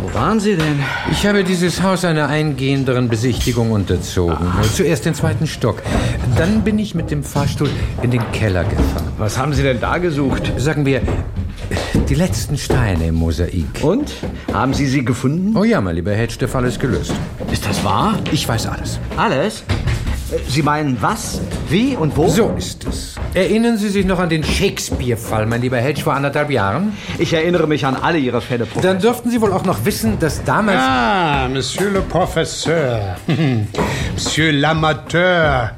Wo 0.00 0.14
waren 0.14 0.40
Sie 0.40 0.56
denn? 0.56 0.78
Ich 1.12 1.26
habe 1.26 1.44
dieses 1.44 1.82
Haus 1.82 2.06
einer 2.06 2.28
eingehenderen 2.28 3.10
Besichtigung 3.10 3.70
unterzogen. 3.70 4.48
Zuerst 4.74 5.04
den 5.04 5.12
zweiten 5.12 5.46
Stock. 5.46 5.82
Dann 6.38 6.62
bin 6.62 6.78
ich 6.78 6.94
mit 6.94 7.10
dem 7.10 7.22
Fahrstuhl 7.22 7.68
in 8.00 8.10
den 8.10 8.22
Keller 8.32 8.64
gefahren. 8.64 9.12
Was 9.18 9.36
haben 9.36 9.52
Sie 9.52 9.62
denn 9.62 9.78
da 9.78 9.98
gesucht? 9.98 10.54
Sagen 10.56 10.86
wir, 10.86 11.02
die 12.14 12.20
letzten 12.20 12.56
Steine 12.56 13.08
im 13.08 13.16
Mosaik. 13.16 13.82
Und? 13.82 14.12
Haben 14.52 14.72
Sie 14.72 14.86
sie 14.86 15.04
gefunden? 15.04 15.56
Oh 15.56 15.64
ja, 15.64 15.80
mein 15.80 15.96
lieber 15.96 16.12
Hedge, 16.12 16.36
der 16.38 16.46
Fall 16.46 16.64
ist 16.64 16.78
gelöst. 16.78 17.12
Ist 17.50 17.66
das 17.66 17.82
wahr? 17.82 18.16
Ich 18.30 18.46
weiß 18.46 18.68
alles. 18.68 19.00
Alles? 19.16 19.64
Äh, 20.30 20.38
Sie 20.48 20.62
meinen 20.62 20.96
was? 21.02 21.40
Wie 21.68 21.96
und 21.96 22.16
wo? 22.16 22.28
So 22.28 22.54
ist 22.56 22.86
es. 22.86 23.16
Erinnern 23.34 23.78
Sie 23.78 23.88
sich 23.88 24.06
noch 24.06 24.20
an 24.20 24.28
den 24.28 24.44
Shakespeare-Fall, 24.44 25.46
mein 25.46 25.60
lieber 25.60 25.78
Hedge, 25.78 26.02
vor 26.02 26.14
anderthalb 26.14 26.52
Jahren? 26.52 26.92
Ich 27.18 27.32
erinnere 27.32 27.66
mich 27.66 27.84
an 27.84 27.96
alle 27.96 28.18
Ihre 28.18 28.40
Fälle, 28.40 28.64
Professor. 28.64 28.92
Dann 28.92 29.02
dürften 29.02 29.30
Sie 29.30 29.40
wohl 29.40 29.52
auch 29.52 29.64
noch 29.64 29.84
wissen, 29.84 30.16
dass 30.20 30.44
damals... 30.44 30.78
Ah, 30.80 31.48
Monsieur 31.52 31.90
le 31.90 32.00
Professeur. 32.02 33.16
Monsieur 34.14 34.52
l'Amateur. 34.52 35.70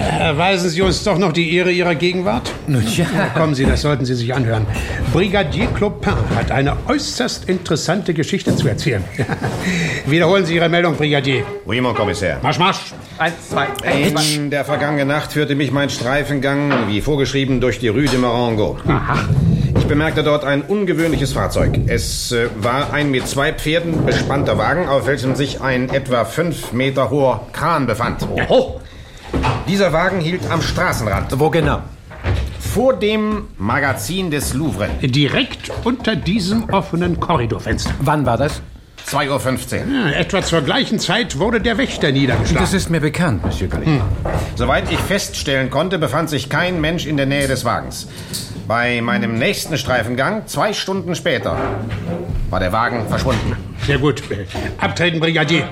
Erweisen 0.00 0.70
Sie 0.70 0.80
uns 0.82 1.04
doch 1.04 1.18
noch 1.18 1.32
die 1.32 1.54
Ehre 1.54 1.70
Ihrer 1.70 1.94
Gegenwart? 1.94 2.50
Nun 2.66 2.84
ja. 2.96 3.06
Kommen 3.34 3.54
Sie, 3.54 3.64
das 3.64 3.82
sollten 3.82 4.04
Sie 4.04 4.14
sich 4.14 4.32
anhören. 4.34 4.66
Brigadier 5.12 5.66
Clopin 5.68 6.14
hat 6.34 6.50
eine 6.50 6.76
äußerst 6.88 7.48
interessante 7.48 8.14
Geschichte 8.14 8.56
zu 8.56 8.68
erzählen. 8.68 9.04
Wiederholen 10.06 10.46
Sie 10.46 10.54
Ihre 10.54 10.68
Meldung, 10.68 10.96
Brigadier. 10.96 11.44
Oui, 11.66 11.80
mon 11.80 11.94
Commissaire. 11.94 12.38
Marsch, 12.42 12.58
marsch. 12.58 12.94
Eins, 13.18 13.34
zwei, 13.50 13.66
In 14.06 14.48
der 14.48 14.64
vergangenen 14.64 15.08
Nacht 15.08 15.32
führte 15.32 15.54
mich 15.54 15.70
mein 15.70 15.90
Streifengang, 15.90 16.88
wie 16.88 17.02
vorgeschrieben, 17.02 17.60
durch 17.60 17.78
die 17.78 17.88
Rue 17.88 18.06
de 18.06 18.18
Marengo. 18.18 18.78
Ich 19.76 19.84
bemerkte 19.84 20.22
dort 20.22 20.44
ein 20.44 20.62
ungewöhnliches 20.62 21.34
Fahrzeug. 21.34 21.78
Es 21.86 22.32
äh, 22.32 22.48
war 22.56 22.92
ein 22.94 23.10
mit 23.10 23.28
zwei 23.28 23.52
Pferden 23.52 24.06
bespannter 24.06 24.56
Wagen, 24.56 24.88
auf 24.88 25.06
welchem 25.06 25.34
sich 25.34 25.60
ein 25.60 25.90
etwa 25.90 26.24
fünf 26.24 26.72
Meter 26.72 27.10
hoher 27.10 27.46
Kran 27.52 27.86
befand. 27.86 28.26
Oh, 28.48 28.79
Dieser 29.68 29.92
Wagen 29.92 30.20
hielt 30.20 30.50
am 30.50 30.62
Straßenrand. 30.62 31.38
Wo 31.38 31.50
genau? 31.50 31.80
Vor 32.58 32.94
dem 32.94 33.48
Magazin 33.56 34.30
des 34.30 34.54
Louvre. 34.54 34.88
Direkt 35.00 35.70
unter 35.84 36.16
diesem 36.16 36.68
offenen 36.70 37.18
Korridorfenster. 37.18 37.92
Wann 38.00 38.26
war 38.26 38.36
das? 38.36 38.62
2.15 39.06 39.86
Uhr. 39.86 40.10
Ja, 40.10 40.10
etwa 40.10 40.42
zur 40.42 40.62
gleichen 40.62 40.98
Zeit 40.98 41.38
wurde 41.38 41.60
der 41.60 41.78
Wächter 41.78 42.12
niedergeschlagen. 42.12 42.62
Das 42.62 42.74
ist 42.74 42.90
mir 42.90 43.00
bekannt, 43.00 43.44
Monsieur 43.44 43.68
Gallier. 43.68 44.02
Soweit 44.54 44.90
ich 44.92 44.98
feststellen 44.98 45.70
konnte, 45.70 45.98
befand 45.98 46.30
sich 46.30 46.48
kein 46.48 46.80
Mensch 46.80 47.06
in 47.06 47.16
der 47.16 47.26
Nähe 47.26 47.48
des 47.48 47.64
Wagens. 47.64 48.06
Bei 48.68 49.00
meinem 49.00 49.34
nächsten 49.34 49.76
Streifengang, 49.78 50.46
zwei 50.46 50.72
Stunden 50.72 51.16
später, 51.16 51.56
war 52.50 52.60
der 52.60 52.72
Wagen 52.72 53.08
verschwunden. 53.08 53.56
Sehr 53.84 53.98
gut. 53.98 54.22
Abtreten, 54.78 55.18
Brigadier. 55.18 55.68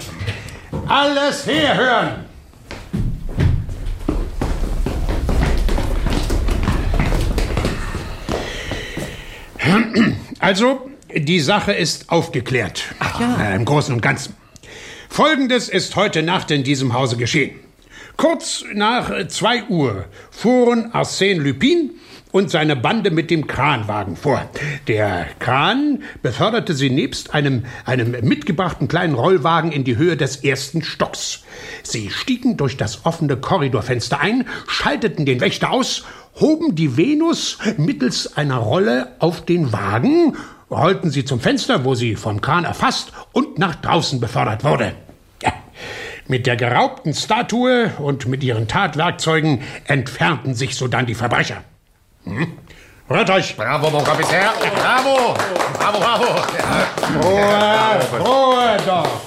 Alles 0.89 1.47
herhören! 1.47 2.28
Also, 10.39 10.91
die 11.15 11.41
Sache 11.41 11.73
ist 11.73 12.11
aufgeklärt. 12.11 12.85
Ach 12.99 13.21
ja. 13.21 13.51
Äh, 13.51 13.57
Im 13.57 13.65
Großen 13.65 13.95
und 13.95 14.01
Ganzen. 14.01 14.35
Folgendes 15.09 15.69
ist 15.69 15.97
heute 15.97 16.23
Nacht 16.23 16.51
in 16.51 16.65
diesem 16.65 16.93
Hause 16.93 17.17
geschehen. 17.17 17.59
Kurz 18.17 18.65
nach 18.75 19.29
2 19.29 19.65
Uhr 19.69 20.05
fuhren 20.31 20.93
Arsène 20.93 21.41
Lupin 21.41 21.93
und 22.33 22.51
seine 22.51 22.77
Bande 22.77 23.11
mit 23.11 23.31
dem 23.31 23.47
Kranwagen 23.47 24.17
vor. 24.17 24.49
Der 24.87 25.27
Kran 25.39 26.03
beförderte 26.23 26.75
sie 26.75 26.91
nebst 26.91 27.35
einem, 27.35 27.65
einem 27.85 28.11
mitgebrachten 28.27 28.89
kleinen 28.89 29.15
Rollwagen 29.15 29.73
in 29.73 29.85
die 29.85 29.97
Höhe 29.97 30.17
des 30.17 30.37
ersten 30.37 30.83
Stocks. 30.83 31.45
Sie 31.83 32.11
stiegen 32.11 32.57
durch 32.57 32.77
das 32.77 33.07
offene 33.07 33.37
Korridorfenster 33.37 34.21
ein, 34.21 34.47
schalteten 34.67 35.25
den 35.25 35.41
Wächter 35.41 35.71
aus, 35.71 36.05
hoben 36.41 36.75
die 36.75 36.97
Venus 36.97 37.59
mittels 37.77 38.37
einer 38.37 38.59
Rolle 38.59 39.13
auf 39.19 39.45
den 39.45 39.73
Wagen, 39.73 40.37
rollten 40.71 41.11
sie 41.11 41.25
zum 41.25 41.41
Fenster, 41.41 41.85
wo 41.85 41.95
sie 41.95 42.17
vom 42.17 42.41
Kran 42.41 42.65
erfasst 42.65 43.13
und 43.33 43.59
nach 43.59 43.77
draußen 43.77 44.21
befördert 44.21 44.65
wurde. 44.65 44.93
Ja. 45.43 45.53
Mit 46.27 46.47
der 46.47 46.57
geraubten 46.57 47.15
Statue 47.15 47.93
und 47.99 48.27
mit 48.27 48.45
ihren 48.45 48.69
Tatwerkzeugen 48.69 49.63
entfernten 49.87 50.55
sich 50.55 50.77
sodann 50.77 51.07
die 51.07 51.15
Verbrecher. 51.15 51.63
Hm? 52.25 52.53
Hört 53.09 53.31
euch! 53.31 53.57
Bravo, 53.57 53.89
mon 53.89 54.05
Kommissär! 54.05 54.53
Bravo! 54.75 55.35
Bravo, 55.79 55.99
bravo! 55.99 56.25
Ruhe, 57.23 58.21
Ruhe 58.21 58.77
doch! 58.85 59.21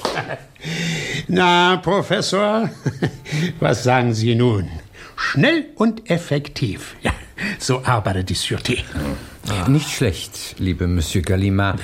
Na, 1.28 1.78
Professor, 1.78 2.70
was 3.60 3.84
sagen 3.84 4.14
Sie 4.14 4.36
nun? 4.36 4.70
Schnell 5.22 5.66
und 5.76 6.10
effektiv. 6.10 6.96
Ja, 7.04 7.12
so 7.58 7.84
arbeitet 7.84 8.30
die 8.30 8.36
Sûreté. 8.36 8.80
Nicht 9.68 9.90
schlecht, 9.90 10.56
liebe 10.60 10.86
Monsieur 10.88 11.24
Gallimard. 11.24 11.80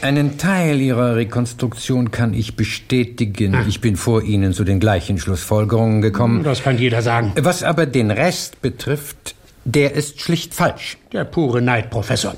Einen 0.00 0.38
Teil 0.38 0.80
Ihrer 0.80 1.16
Rekonstruktion 1.16 2.12
kann 2.12 2.34
ich 2.34 2.54
bestätigen. 2.54 3.56
Ich 3.66 3.80
bin 3.80 3.96
vor 3.96 4.22
Ihnen 4.22 4.52
zu 4.52 4.62
den 4.62 4.78
gleichen 4.78 5.18
Schlussfolgerungen 5.18 6.02
gekommen. 6.02 6.44
Das 6.44 6.62
kann 6.62 6.78
jeder 6.78 7.02
sagen. 7.02 7.32
Was 7.40 7.64
aber 7.64 7.86
den 7.86 8.12
Rest 8.12 8.62
betrifft, 8.62 9.34
der 9.64 9.94
ist 9.94 10.20
schlicht 10.20 10.54
falsch. 10.54 10.98
Der 11.12 11.24
pure 11.24 11.60
Neid, 11.60 11.90
Professor. 11.90 12.36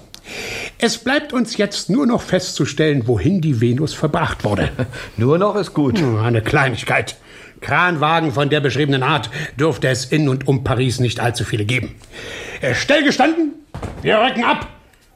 Es 0.78 0.96
bleibt 0.98 1.32
uns 1.34 1.56
jetzt 1.58 1.90
nur 1.90 2.06
noch 2.06 2.22
festzustellen, 2.22 3.06
wohin 3.06 3.40
die 3.40 3.60
Venus 3.60 3.92
verbracht 3.92 4.44
wurde. 4.44 4.70
Nur 5.16 5.38
noch 5.38 5.56
ist 5.56 5.74
gut. 5.74 6.02
Eine 6.02 6.40
Kleinigkeit. 6.40 7.16
Kranwagen 7.61 8.33
von 8.33 8.51
der 8.51 8.61
beschriebenen 8.61 9.03
Art 9.03 9.31
dürfte 9.59 9.88
es 9.88 10.05
in 10.05 10.29
und 10.29 10.49
um 10.49 10.64
Paris 10.64 11.01
nicht 11.01 11.20
allzu 11.20 11.44
viele 11.44 11.64
geben. 11.64 11.94
Äh, 12.61 12.75
Stellgestanden, 12.75 13.53
wir 14.03 14.18
rücken 14.18 14.44
ab. 14.44 14.68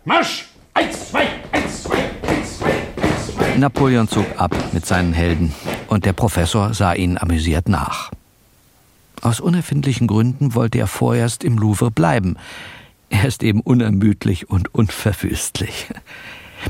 Marsch! 0.04 0.46
Eins, 0.74 1.10
zwei, 1.10 1.26
eins, 1.52 1.84
zwei, 1.84 1.98
eins, 2.26 2.58
zwei, 2.58 2.70
eins, 3.00 3.26
zwei. 3.28 3.56
Napoleon 3.56 4.08
zog 4.08 4.26
ab 4.36 4.54
mit 4.72 4.84
seinen 4.84 5.12
Helden 5.12 5.54
und 5.86 6.04
der 6.04 6.12
Professor 6.12 6.74
sah 6.74 6.94
ihnen 6.94 7.16
amüsiert 7.16 7.68
nach. 7.68 8.10
Aus 9.22 9.40
unerfindlichen 9.40 10.06
Gründen 10.06 10.54
wollte 10.54 10.78
er 10.78 10.86
vorerst 10.88 11.44
im 11.44 11.56
Louvre 11.58 11.90
bleiben. 11.90 12.36
Er 13.08 13.24
ist 13.24 13.42
eben 13.42 13.60
unermüdlich 13.60 14.50
und 14.50 14.74
unverwüstlich. 14.74 15.86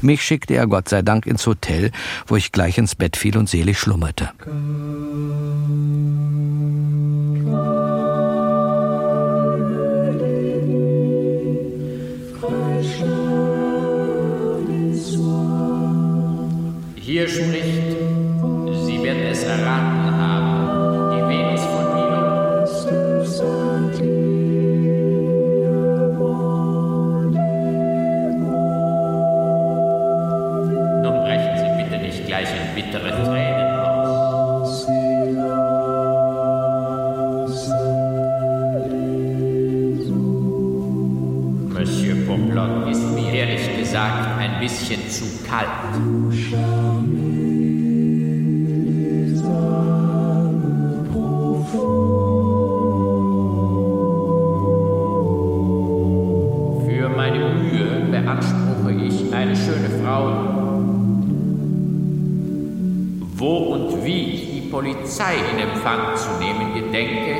Mich 0.02 0.22
schickte 0.22 0.54
er 0.54 0.66
Gott 0.66 0.88
sei 0.88 1.02
Dank 1.02 1.26
ins 1.26 1.46
Hotel, 1.46 1.90
wo 2.26 2.36
ich 2.36 2.52
gleich 2.52 2.78
ins 2.78 2.94
Bett 2.94 3.16
fiel 3.16 3.36
und 3.36 3.48
selig 3.48 3.78
schlummerte. 3.78 4.30
Hier 16.96 17.28
spricht, 17.28 17.96
Sie 18.86 19.02
werden 19.02 19.22
es 19.30 19.44
erraten 19.44 20.13
kalt. 45.48 45.68
Für 56.86 57.08
meine 57.16 57.54
Mühe 57.54 58.06
beanspruche 58.10 58.92
ich 58.92 59.32
eine 59.32 59.56
schöne 59.56 59.90
Frau. 60.02 60.22
Wo 63.36 63.56
und 63.74 64.04
wie 64.04 64.34
ich 64.34 64.52
die 64.52 64.68
Polizei 64.70 65.34
in 65.52 65.58
Empfang 65.58 66.16
zu 66.16 66.28
nehmen 66.38 66.74
gedenke, 66.74 67.36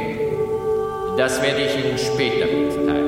das 1.17 1.41
werde 1.43 1.63
ich 1.63 1.85
Ihnen 1.85 1.99
später 1.99 2.47
mitteilen. 2.47 3.04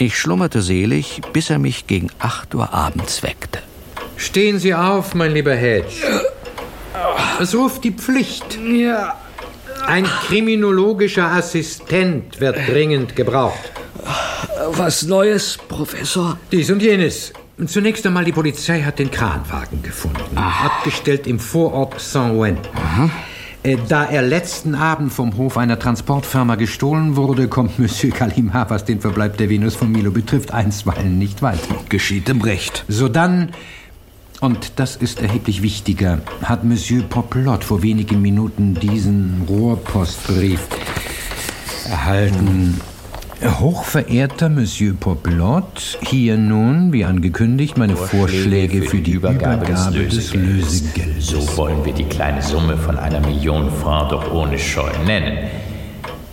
Ich 0.00 0.16
schlummerte 0.16 0.62
selig, 0.62 1.20
bis 1.32 1.50
er 1.50 1.58
mich 1.58 1.88
gegen 1.88 2.08
acht 2.20 2.54
Uhr 2.54 2.72
abends 2.72 3.24
weckte. 3.24 3.58
Stehen 4.16 4.60
Sie 4.60 4.72
auf, 4.72 5.14
mein 5.14 5.32
lieber 5.32 5.54
Hedge. 5.54 6.04
Es 7.40 7.52
ruft 7.52 7.82
die 7.82 7.90
Pflicht. 7.90 8.58
Ja. 8.64 9.16
Ein 9.86 10.04
kriminologischer 10.04 11.26
Assistent 11.26 12.40
wird 12.40 12.56
dringend 12.68 13.16
gebraucht. 13.16 13.72
Was 14.70 15.02
Neues, 15.02 15.58
Professor? 15.68 16.38
Dies 16.52 16.70
und 16.70 16.80
jenes. 16.80 17.32
Zunächst 17.66 18.06
einmal, 18.06 18.24
die 18.24 18.30
Polizei 18.32 18.82
hat 18.82 19.00
den 19.00 19.10
Kranwagen 19.10 19.82
gefunden. 19.82 20.36
Abgestellt 20.36 21.26
im 21.26 21.40
Vorort 21.40 22.00
Saint-Ouen. 22.00 22.58
Äh, 23.62 23.76
Da 23.88 24.04
er 24.04 24.22
letzten 24.22 24.74
Abend 24.74 25.12
vom 25.12 25.36
Hof 25.36 25.56
einer 25.56 25.78
Transportfirma 25.78 26.54
gestohlen 26.54 27.16
wurde, 27.16 27.48
kommt 27.48 27.78
Monsieur 27.78 28.12
Gallimard, 28.12 28.70
was 28.70 28.84
den 28.84 29.00
Verbleib 29.00 29.36
der 29.36 29.48
Venus 29.48 29.74
von 29.74 29.90
Milo 29.90 30.10
betrifft, 30.10 30.52
einstweilen 30.52 31.18
nicht 31.18 31.42
weiter. 31.42 31.74
Geschieht 31.88 32.28
im 32.28 32.40
Recht. 32.40 32.84
Sodann, 32.88 33.50
und 34.40 34.72
das 34.76 34.96
ist 34.96 35.20
erheblich 35.20 35.62
wichtiger, 35.62 36.20
hat 36.42 36.64
Monsieur 36.64 37.02
Poplot 37.02 37.64
vor 37.64 37.82
wenigen 37.82 38.22
Minuten 38.22 38.74
diesen 38.74 39.42
Rohrpostbrief 39.48 40.60
erhalten. 41.88 42.80
Hochverehrter 43.40 44.48
Monsieur 44.48 44.94
Poplot, 44.94 45.98
hier 46.02 46.36
nun, 46.36 46.92
wie 46.92 47.04
angekündigt, 47.04 47.78
meine 47.78 47.94
Vorschläge, 47.94 48.82
für 48.82 48.98
die 48.98 49.12
Übergabe, 49.12 49.64
des, 49.64 50.34
Lösegeldes. 50.34 51.28
So 51.28 51.56
wollen 51.56 51.84
wir 51.84 51.92
die 51.92 52.04
kleine 52.04 52.42
Summe 52.42 52.76
von 52.76 52.98
einer 52.98 53.20
Million 53.20 53.70
Franc 53.70 54.10
doch 54.10 54.32
ohne 54.32 54.58
Scheu 54.58 54.90
nennen. 55.06 55.38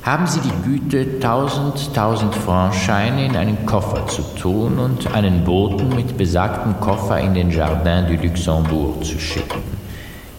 Haben 0.01 0.25
Sie 0.25 0.39
die 0.39 0.67
Güte, 0.67 1.05
1000 1.15 1.89
1000 1.89 2.33
Franc 2.33 2.73
Scheine 2.73 3.25
in 3.25 3.35
einen 3.35 3.67
Koffer 3.67 4.07
zu 4.07 4.23
tun 4.39 4.79
und 4.79 5.13
einen 5.13 5.43
Boten 5.43 5.89
mit 5.89 6.17
besagtem 6.17 6.79
Koffer 6.79 7.19
in 7.19 7.35
den 7.35 7.51
Jardin 7.51 8.07
du 8.07 8.27
Luxembourg 8.27 9.03
zu 9.03 9.19
schicken. 9.19 9.61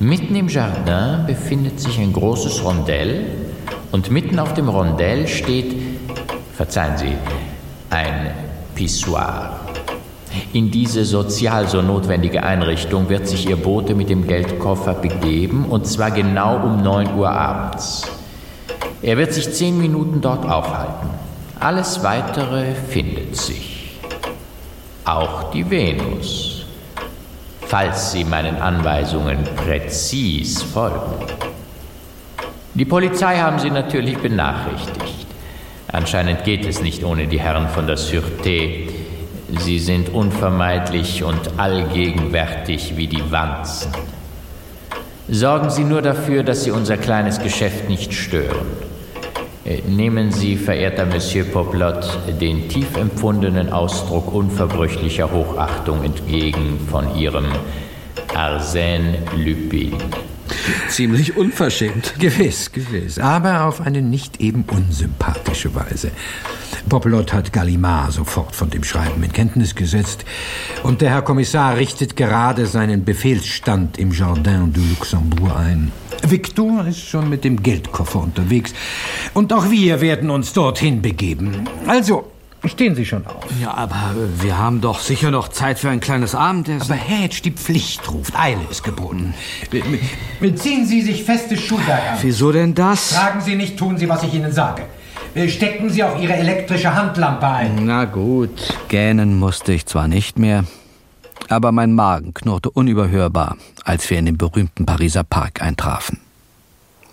Mitten 0.01 0.35
im 0.35 0.49
Jardin 0.49 1.27
befindet 1.27 1.79
sich 1.79 2.01
ein 2.01 2.13
großes 2.13 2.65
Rondell 2.65 3.25
und 3.93 4.11
mitten 4.11 4.39
auf 4.39 4.53
dem 4.55 4.69
Rondell 4.69 5.29
steht, 5.29 5.86
verzeihen 6.57 6.97
Sie, 6.97 7.17
ein 7.91 8.31
Pissoir. 8.75 9.61
In 10.53 10.71
diese 10.71 11.05
sozial 11.05 11.69
so 11.69 11.83
notwendige 11.83 12.43
Einrichtung 12.43 13.09
wird 13.09 13.29
sich 13.29 13.49
Ihr 13.49 13.57
Bote 13.57 13.95
mit 13.95 14.11
dem 14.11 14.27
Geldkoffer 14.27 14.95
begeben, 14.95 15.67
und 15.67 15.87
zwar 15.87 16.11
genau 16.11 16.57
um 16.57 16.83
9 16.83 17.15
Uhr 17.17 17.31
abends. 17.31 18.03
Er 19.03 19.17
wird 19.17 19.33
sich 19.33 19.53
zehn 19.53 19.79
Minuten 19.79 20.21
dort 20.21 20.45
aufhalten. 20.45 21.11
Alles 21.61 22.03
Weitere 22.03 22.75
findet 22.75 23.37
sich. 23.37 23.99
Auch 25.05 25.51
die 25.53 25.71
Venus 25.71 26.57
falls 27.67 28.13
Sie 28.13 28.25
meinen 28.25 28.57
Anweisungen 28.57 29.45
präzis 29.57 30.63
folgen. 30.63 31.27
Die 32.75 32.85
Polizei 32.85 33.39
haben 33.39 33.59
Sie 33.59 33.71
natürlich 33.71 34.19
benachrichtigt. 34.19 35.16
Anscheinend 35.97 36.45
geht 36.45 36.67
es 36.67 36.83
nicht 36.83 37.05
ohne 37.05 37.27
die 37.27 37.41
Herren 37.41 37.69
von 37.71 37.87
der 37.87 37.97
Sûreté. 37.97 38.91
Sie 39.61 39.79
sind 39.79 40.11
unvermeidlich 40.11 41.25
und 41.25 41.59
allgegenwärtig 41.59 42.99
wie 42.99 43.07
die 43.07 43.33
Wanzen. 43.33 43.93
Sorgen 45.27 45.71
Sie 45.71 45.85
nur 45.85 46.03
dafür, 46.03 46.43
dass 46.43 46.65
Sie 46.65 46.71
unser 46.71 46.99
kleines 46.99 47.41
Geschäft 47.41 47.89
nicht 47.89 48.13
stören. 48.13 48.67
Äh, 49.65 49.81
nehmen 49.89 50.33
Sie, 50.33 50.57
verehrter 50.57 51.07
Monsieur 51.07 51.47
Poplot, 51.47 52.07
den 52.43 52.69
tief 52.69 52.95
empfundenen 52.99 53.73
Ausdruck 53.73 54.35
unverbrüchlicher 54.35 55.33
Hochachtung 55.33 56.05
entgegen 56.05 56.79
von 56.91 57.17
Ihrem 57.17 57.47
Arsène 58.35 59.15
Lupin. 59.35 59.95
Ziemlich 60.89 61.37
unverschämt. 61.37 62.15
Gewiss, 62.19 62.73
gewiss. 62.73 63.19
Aber 63.19 63.65
auf 63.65 63.81
eine 63.81 64.03
nicht 64.03 64.41
eben 64.41 64.65
unsympathische 64.65 65.75
Weise. 65.75 66.11
Popelot 66.89 67.33
hat 67.33 67.53
Gallimard 67.53 68.13
sofort 68.13 68.55
von 68.55 68.71
dem 68.71 68.85
Schreiben 68.85 69.23
in 69.23 69.33
Kenntnis 69.33 69.75
gesetzt. 69.75 70.25
Und 70.83 71.01
der 71.01 71.11
Herr 71.11 71.23
Kommissar 71.23 71.77
richtet 71.77 72.17
gerade 72.17 72.67
seinen 72.67 73.05
Befehlsstand 73.05 73.99
im 73.99 74.13
Jardin 74.13 74.73
du 74.73 74.81
Luxembourg 74.81 75.57
ein. 75.57 75.93
Victor 76.23 76.87
ist 76.87 77.01
schon 77.01 77.29
mit 77.29 77.45
dem 77.45 77.63
Geldkoffer 77.63 78.21
unterwegs. 78.21 78.73
Und 79.35 79.53
auch 79.53 79.71
wir 79.71 80.01
werden 80.01 80.31
uns 80.31 80.53
dorthin 80.53 81.03
begeben. 81.03 81.69
Also, 81.87 82.33
Stehen 82.65 82.95
Sie 82.95 83.05
schon 83.05 83.27
auf. 83.27 83.45
Ja, 83.61 83.75
aber 83.75 84.15
wir 84.41 84.59
haben 84.59 84.81
doch 84.81 84.99
sicher 84.99 85.31
noch 85.31 85.49
Zeit 85.49 85.79
für 85.79 85.89
ein 85.91 86.01
kleines 86.01 86.35
Abendessen. 86.35 86.91
Aber 86.91 87.01
Hedge, 87.01 87.41
die 87.45 87.53
Pflicht 87.53 88.11
ruft. 88.11 88.37
Eile 88.37 88.63
ist 88.71 88.83
geboten. 88.83 89.35
Ziehen 90.57 90.87
Sie 90.87 91.03
sich 91.03 91.23
feste 91.23 91.57
Schuhwerk 91.57 92.13
an. 92.13 92.19
Wieso 92.23 92.51
denn 92.51 92.75
das? 92.75 93.13
Fragen 93.13 93.41
Sie 93.41 93.55
nicht, 93.55 93.79
tun 93.79 93.99
Sie, 93.99 94.09
was 94.09 94.23
ich 94.25 94.35
Ihnen 94.35 94.53
sage. 94.53 94.83
Stecken 95.49 95.91
Sie 95.91 96.03
auch 96.03 96.19
Ihre 96.19 96.33
elektrische 96.35 96.95
Handlampe 96.95 97.47
ein. 97.47 97.85
Na 97.85 98.05
gut. 98.07 98.75
Gähnen 98.89 99.39
musste 99.39 99.73
ich 99.73 99.87
zwar 99.87 100.09
nicht 100.09 100.39
mehr, 100.39 100.65
aber 101.49 101.73
mein 101.73 101.93
Magen 101.93 102.33
knurrte 102.35 102.71
unüberhörbar, 102.71 103.57
als 103.85 104.09
wir 104.11 104.19
in 104.19 104.25
den 104.27 104.39
berühmten 104.39 104.87
Pariser 104.87 105.25
Park 105.25 105.63
eintrafen. 105.63 106.19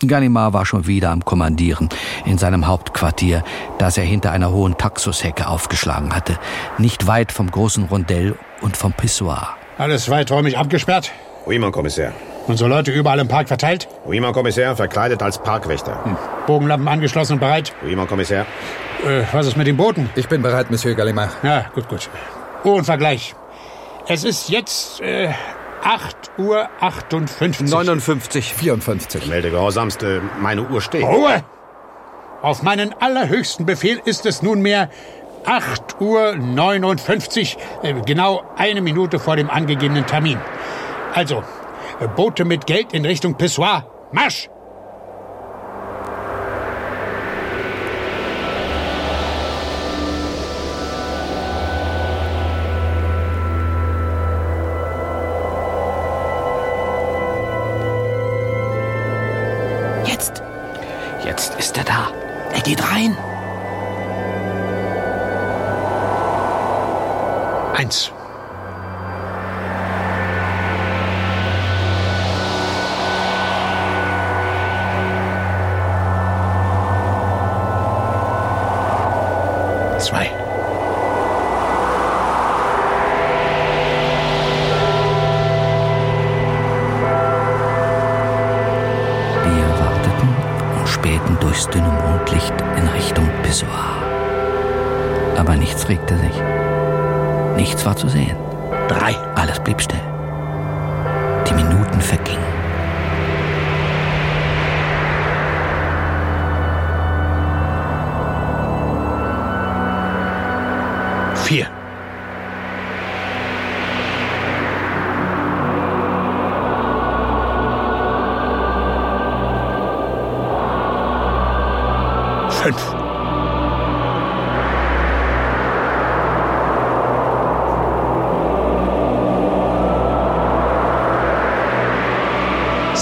Ganimard 0.08 0.54
war 0.54 0.66
schon 0.66 0.88
wieder 0.88 1.12
am 1.12 1.26
Kommandieren 1.26 1.90
in 2.26 2.38
seinem 2.38 2.68
Hauptquartier, 2.68 3.44
das 3.78 3.98
er 3.98 4.04
hinter 4.04 4.32
einer 4.32 4.52
hohen 4.52 4.78
Taxushecke 4.78 5.48
aufgeschlagen 5.48 6.16
hatte, 6.16 6.38
nicht 6.78 7.08
weit 7.08 7.32
vom 7.32 7.50
großen 7.50 7.86
Rondell 7.86 8.36
und 8.62 8.78
vom 8.78 8.94
Pissoir. 8.94 9.56
Alles 9.78 10.10
weiträumig 10.10 10.58
abgesperrt? 10.58 11.12
Oui, 11.46 11.60
mon 11.60 11.72
Kommissär. 11.72 12.14
Unsere 12.48 12.70
Leute 12.70 12.92
überall 12.92 13.20
im 13.20 13.28
Park 13.28 13.48
verteilt? 13.48 13.88
Oui, 14.06 14.20
mon 14.20 14.34
Kommissär, 14.34 14.76
verkleidet 14.76 15.22
als 15.22 15.38
Parkwächter. 15.42 16.04
Hm. 16.04 16.18
Bogenlampen 16.48 16.88
angeschlossen 16.88 17.34
und 17.34 17.40
bereit? 17.40 17.74
Oui, 17.84 17.96
mon 17.96 18.08
Kommissär. 18.08 18.46
Äh, 19.06 19.24
was 19.32 19.48
ist 19.48 19.58
mit 19.58 19.68
den 19.68 19.78
Booten? 19.78 20.10
Ich 20.16 20.28
bin 20.28 20.42
bereit, 20.42 20.72
Monsieur 20.72 20.96
Gallimard. 20.96 21.32
Ja, 21.44 21.66
gut, 21.74 21.88
gut. 21.90 22.10
Uhrenvergleich. 22.64 23.36
Es 24.08 24.24
ist 24.24 24.50
jetzt 24.50 25.02
äh, 25.02 25.30
8 25.84 26.32
Uhr 26.38 26.70
58. 26.80 27.70
59, 27.70 28.54
54. 28.54 29.28
Melde 29.28 29.52
gehorsamste, 29.52 30.22
meine 30.42 30.64
Uhr 30.68 30.82
steht. 30.82 31.04
Ruhe! 31.04 31.44
Auf 32.42 32.64
meinen 32.64 32.94
allerhöchsten 33.00 33.66
Befehl 33.66 34.02
ist 34.04 34.26
es 34.26 34.42
nunmehr 34.42 34.90
8 35.46 36.00
Uhr 36.00 36.36
59, 36.36 37.58
äh, 37.82 37.94
genau 38.06 38.44
eine 38.56 38.82
Minute 38.82 39.20
vor 39.20 39.36
dem 39.36 39.50
angegebenen 39.50 40.06
Termin. 40.06 40.40
Also, 41.14 41.44
äh, 42.00 42.08
Boote 42.08 42.46
mit 42.46 42.66
Geld 42.66 42.94
in 42.94 43.06
Richtung 43.06 43.36
Pissoir. 43.36 43.86
Marsch! 44.12 44.50
Geht 62.64 62.82
rein. 62.84 63.18
Eins. 67.76 68.12
Regte 95.94 96.18
sich. 96.18 96.42
Nichts 97.56 97.86
war 97.86 97.96
zu 97.96 98.10
sehen. 98.10 98.36
Drei. 98.88 99.16
Alles 99.36 99.60
blieb 99.60 99.80
still. 99.80 100.13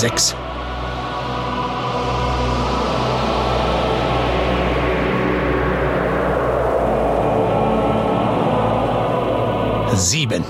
Sechs. 0.02 0.36
Sieben. 9.94 10.44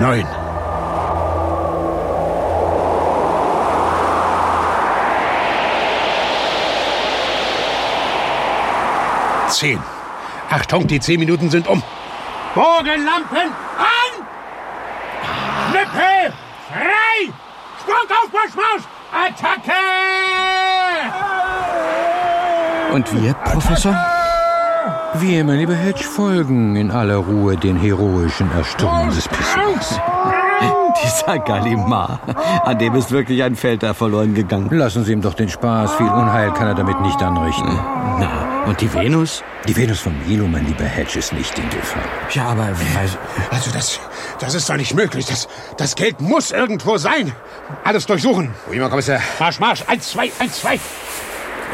Neun. 0.00 0.26
Zehn. 9.48 9.78
Achtung, 10.50 10.86
die 10.86 11.00
zehn 11.00 11.20
Minuten 11.20 11.50
sind 11.50 11.68
um. 11.68 11.82
Bogenlampen 12.54 13.50
an! 13.78 14.26
Lippe 15.72 16.32
frei! 16.68 17.32
Sprung 17.80 18.08
auf, 18.10 18.32
Marsch, 18.32 18.54
Marsch! 18.54 18.84
Attacke! 19.12 19.72
Und 22.92 23.22
wir, 23.22 23.32
Professor? 23.34 24.11
Wir, 25.22 25.44
mein 25.44 25.60
lieber 25.60 25.76
Hedge, 25.76 26.02
folgen 26.02 26.74
in 26.74 26.90
aller 26.90 27.18
Ruhe 27.18 27.56
den 27.56 27.76
heroischen 27.76 28.50
Erstürmen 28.50 29.08
des 29.14 29.28
Pissons. 29.28 30.00
Dieser 31.04 31.38
Gallimard, 31.38 32.18
an 32.64 32.76
dem 32.80 32.96
ist 32.96 33.12
wirklich 33.12 33.40
ein 33.44 33.54
Feld 33.54 33.84
da 33.84 33.94
verloren 33.94 34.34
gegangen. 34.34 34.68
Lassen 34.76 35.04
Sie 35.04 35.12
ihm 35.12 35.22
doch 35.22 35.34
den 35.34 35.48
Spaß. 35.48 35.94
Viel 35.94 36.08
Unheil 36.08 36.50
kann 36.52 36.66
er 36.66 36.74
damit 36.74 37.00
nicht 37.02 37.22
anrichten. 37.22 37.78
Na, 38.18 38.64
und 38.66 38.80
die 38.80 38.92
Venus? 38.92 39.44
Die 39.68 39.76
Venus 39.76 40.00
von 40.00 40.12
Milo, 40.26 40.48
mein 40.48 40.66
lieber 40.66 40.84
Hedge, 40.84 41.20
ist 41.20 41.32
nicht 41.32 41.56
in 41.56 41.70
Gefahr. 41.70 42.02
Ja, 42.32 42.46
aber... 42.46 42.70
Also 43.50 43.70
das, 43.72 44.00
das 44.40 44.54
ist 44.54 44.68
doch 44.68 44.76
nicht 44.76 44.94
möglich. 44.94 45.26
Das, 45.26 45.46
das 45.76 45.94
Geld 45.94 46.20
muss 46.20 46.50
irgendwo 46.50 46.98
sein. 46.98 47.30
Alles 47.84 48.06
durchsuchen. 48.06 48.52
Mon 48.72 48.90
Kommissar. 48.90 49.20
Marsch, 49.38 49.60
Marsch. 49.60 49.84
Eins, 49.86 50.10
zwei, 50.10 50.32
eins, 50.40 50.60
zwei. 50.60 50.80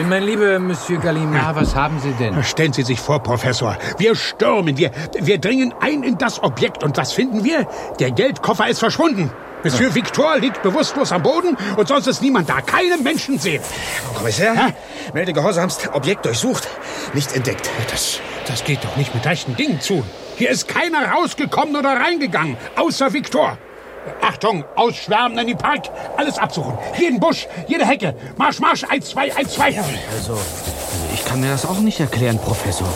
Mein 0.07 0.22
lieber 0.22 0.59
Monsieur 0.61 1.01
Gallimard, 1.01 1.57
was 1.57 1.74
haben 1.74 1.99
Sie 1.99 2.12
denn? 2.12 2.44
Stellen 2.44 2.72
Sie 2.72 2.82
sich 2.82 3.01
vor, 3.01 3.20
Professor. 3.20 3.76
Wir 3.99 4.14
stürmen, 4.14 4.76
wir, 4.76 4.92
wir 5.18 5.38
dringen 5.38 5.74
ein 5.80 6.05
in 6.05 6.16
das 6.16 6.40
Objekt. 6.42 6.84
Und 6.84 6.96
was 6.96 7.12
finden 7.12 7.42
wir? 7.42 7.66
Der 7.99 8.12
Geldkoffer 8.12 8.68
ist 8.68 8.78
verschwunden. 8.78 9.32
Monsieur 9.64 9.92
Victor 9.92 10.38
liegt 10.38 10.62
bewusstlos 10.62 11.11
am 11.11 11.24
Boden 11.24 11.57
und 11.76 11.88
sonst 11.88 12.07
ist 12.07 12.22
niemand 12.22 12.49
da. 12.49 12.61
Keine 12.61 12.96
Menschen 12.99 13.40
sehen. 13.40 13.61
Kommissar, 14.14 14.72
melde 15.14 15.32
gehorsamst. 15.32 15.90
Objekt 15.92 16.24
durchsucht, 16.24 16.68
nicht 17.12 17.34
entdeckt. 17.34 17.68
Das, 17.90 18.20
das 18.46 18.62
geht 18.62 18.84
doch 18.84 18.96
nicht 18.96 19.12
mit 19.16 19.26
rechten 19.26 19.57
Dingen 19.57 19.80
zu. 19.80 20.05
Hier 20.36 20.51
ist 20.51 20.68
keiner 20.68 21.11
rausgekommen 21.11 21.74
oder 21.74 21.94
reingegangen, 21.94 22.57
außer 22.76 23.12
Victor. 23.12 23.59
Achtung, 24.22 24.64
ausschwärmen 24.74 25.38
in 25.38 25.46
den 25.48 25.59
Park, 25.59 25.84
alles 26.16 26.38
absuchen. 26.38 26.76
Jeden 26.98 27.20
Busch, 27.20 27.46
jede 27.66 27.84
Hecke. 27.86 28.14
Marsch, 28.36 28.61
Marsch, 28.61 28.84
eins, 28.84 29.11
zwei, 29.11 29.34
eins, 29.34 29.54
zwei. 29.54 29.66
Also, 29.66 30.32
also 30.32 30.38
ich 31.12 31.24
kann 31.24 31.40
mir 31.40 31.50
das 31.50 31.66
auch 31.66 31.78
nicht 31.78 32.00
erklären, 32.00 32.38
Professor. 32.38 32.88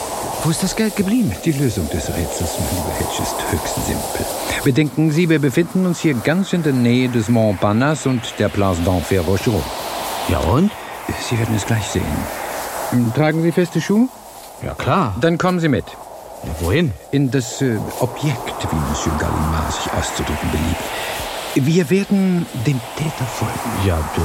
Wo 0.43 0.49
ist 0.49 0.61
das 0.61 0.75
Geld 0.75 0.95
geblieben? 0.95 1.33
Die 1.45 1.53
Lösung 1.53 1.89
des 1.89 2.09
Rätsels, 2.09 2.57
mein 2.59 2.69
lieber 2.77 2.93
Hedge, 2.99 3.21
ist 3.23 3.35
höchst 3.51 3.75
simpel. 3.85 4.25
Bedenken 4.63 5.11
Sie, 5.11 5.29
wir 5.29 5.39
befinden 5.39 5.85
uns 5.85 6.01
hier 6.01 6.15
ganz 6.15 6.51
in 6.51 6.63
der 6.63 6.73
Nähe 6.73 7.07
des 7.07 7.29
Montparnasse 7.29 8.09
und 8.09 8.21
der 8.39 8.49
Place 8.49 8.77
d'Enfer 8.79 9.21
Rochereau. 9.21 9.63
Ja 10.27 10.39
und? 10.39 10.71
Sie 11.29 11.39
werden 11.39 11.55
es 11.55 11.65
gleich 11.65 11.85
sehen. 11.87 12.03
Tragen 13.15 13.41
Sie 13.41 13.51
feste 13.51 13.79
Schuhe? 13.81 14.07
Ja, 14.61 14.73
klar. 14.73 15.15
Dann 15.19 15.37
kommen 15.37 15.59
Sie 15.59 15.69
mit. 15.69 15.85
Wohin? 16.59 16.91
In 17.11 17.31
das 17.31 17.61
äh, 17.61 17.77
Objekt, 17.99 18.67
wie 18.69 18.75
Monsieur 18.89 19.17
Gallimard 19.17 19.71
sich 19.71 19.91
auszudrücken 19.93 20.49
beliebt. 20.51 20.83
Wir 21.55 21.89
werden 21.89 22.45
dem 22.65 22.79
Täter 22.97 23.25
folgen. 23.25 23.87
Ja, 23.87 23.97
du, 24.15 24.21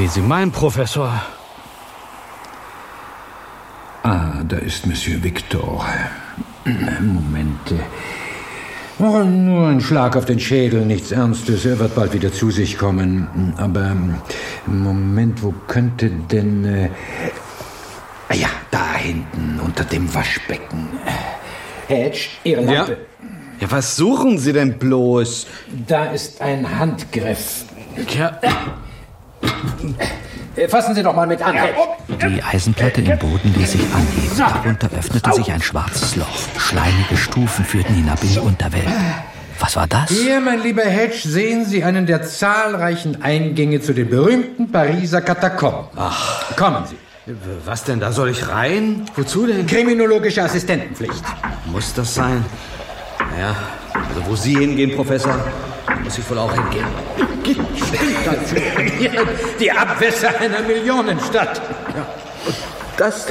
wie 0.00 0.06
Sie 0.06 0.20
meinen, 0.20 0.52
Professor. 0.52 1.22
Ah, 4.02 4.42
da 4.46 4.56
ist 4.56 4.86
Monsieur 4.86 5.22
Victor. 5.22 5.84
Moment. 7.00 7.74
Oh, 8.98 9.24
nur 9.24 9.68
ein 9.68 9.80
Schlag 9.80 10.16
auf 10.16 10.26
den 10.26 10.40
Schädel, 10.40 10.84
nichts 10.86 11.10
Ernstes. 11.10 11.64
Er 11.64 11.78
wird 11.78 11.94
bald 11.94 12.12
wieder 12.12 12.32
zu 12.32 12.50
sich 12.50 12.78
kommen. 12.78 13.54
Aber 13.56 13.96
Moment, 14.66 15.42
wo 15.42 15.52
könnte 15.66 16.10
denn... 16.10 16.64
Äh, 16.64 16.90
ah 18.30 18.34
ja, 18.34 18.48
da 18.70 18.94
hinten, 18.94 19.60
unter 19.60 19.84
dem 19.84 20.12
Waschbecken. 20.14 20.88
Hedge, 21.88 22.28
Ihre 22.44 22.62
Lampe. 22.62 22.92
Ja. 22.92 23.26
ja, 23.60 23.70
was 23.70 23.96
suchen 23.96 24.38
Sie 24.38 24.52
denn 24.52 24.78
bloß? 24.78 25.46
Da 25.86 26.06
ist 26.06 26.40
ein 26.40 26.78
Handgriff. 26.78 27.64
Ja. 28.16 28.38
Fassen 30.68 30.94
Sie 30.94 31.02
doch 31.02 31.14
mal 31.14 31.26
mit 31.26 31.42
an. 31.42 31.56
Die 32.08 32.42
Eisenplatte 32.42 33.00
im 33.00 33.18
Boden 33.18 33.54
ließ 33.56 33.72
sich 33.72 33.82
anheben. 33.92 34.36
Darunter 34.36 34.90
öffnete 34.96 35.32
sich 35.32 35.50
ein 35.50 35.62
schwarzes 35.62 36.16
Loch. 36.16 36.26
Schleimige 36.58 37.16
Stufen 37.16 37.64
führten 37.64 37.94
hinab 37.94 38.22
in 38.22 38.32
die 38.32 38.38
Unterwelt. 38.38 38.86
Was 39.58 39.76
war 39.76 39.86
das? 39.86 40.08
Hier, 40.10 40.40
mein 40.40 40.62
lieber 40.62 40.84
Hedge, 40.84 41.28
sehen 41.28 41.64
Sie 41.66 41.82
einen 41.82 42.06
der 42.06 42.22
zahlreichen 42.22 43.22
Eingänge 43.22 43.80
zu 43.80 43.92
den 43.92 44.08
berühmten 44.08 44.70
Pariser 44.70 45.20
Katakomben. 45.20 45.88
Ach. 45.96 46.56
Kommen 46.56 46.86
Sie. 46.86 46.96
Was 47.64 47.84
denn? 47.84 48.00
Da 48.00 48.12
soll 48.12 48.30
ich 48.30 48.48
rein? 48.48 49.06
Wozu 49.14 49.46
denn? 49.46 49.66
Kriminologische 49.66 50.42
Assistentenpflicht. 50.42 51.22
Muss 51.66 51.94
das 51.94 52.14
sein? 52.14 52.44
Ja, 53.38 53.54
also 53.94 54.26
wo 54.26 54.34
Sie 54.36 54.56
hingehen, 54.56 54.96
Professor, 54.96 55.38
muss 56.02 56.18
ich 56.18 56.28
wohl 56.30 56.38
auch 56.38 56.52
hingehen. 56.52 56.86
Die 59.60 59.70
Abwässer 59.70 60.38
einer 60.40 60.60
Millionenstadt. 60.62 61.60
Ja. 61.94 62.06
Und 62.46 62.56
das, 62.96 63.26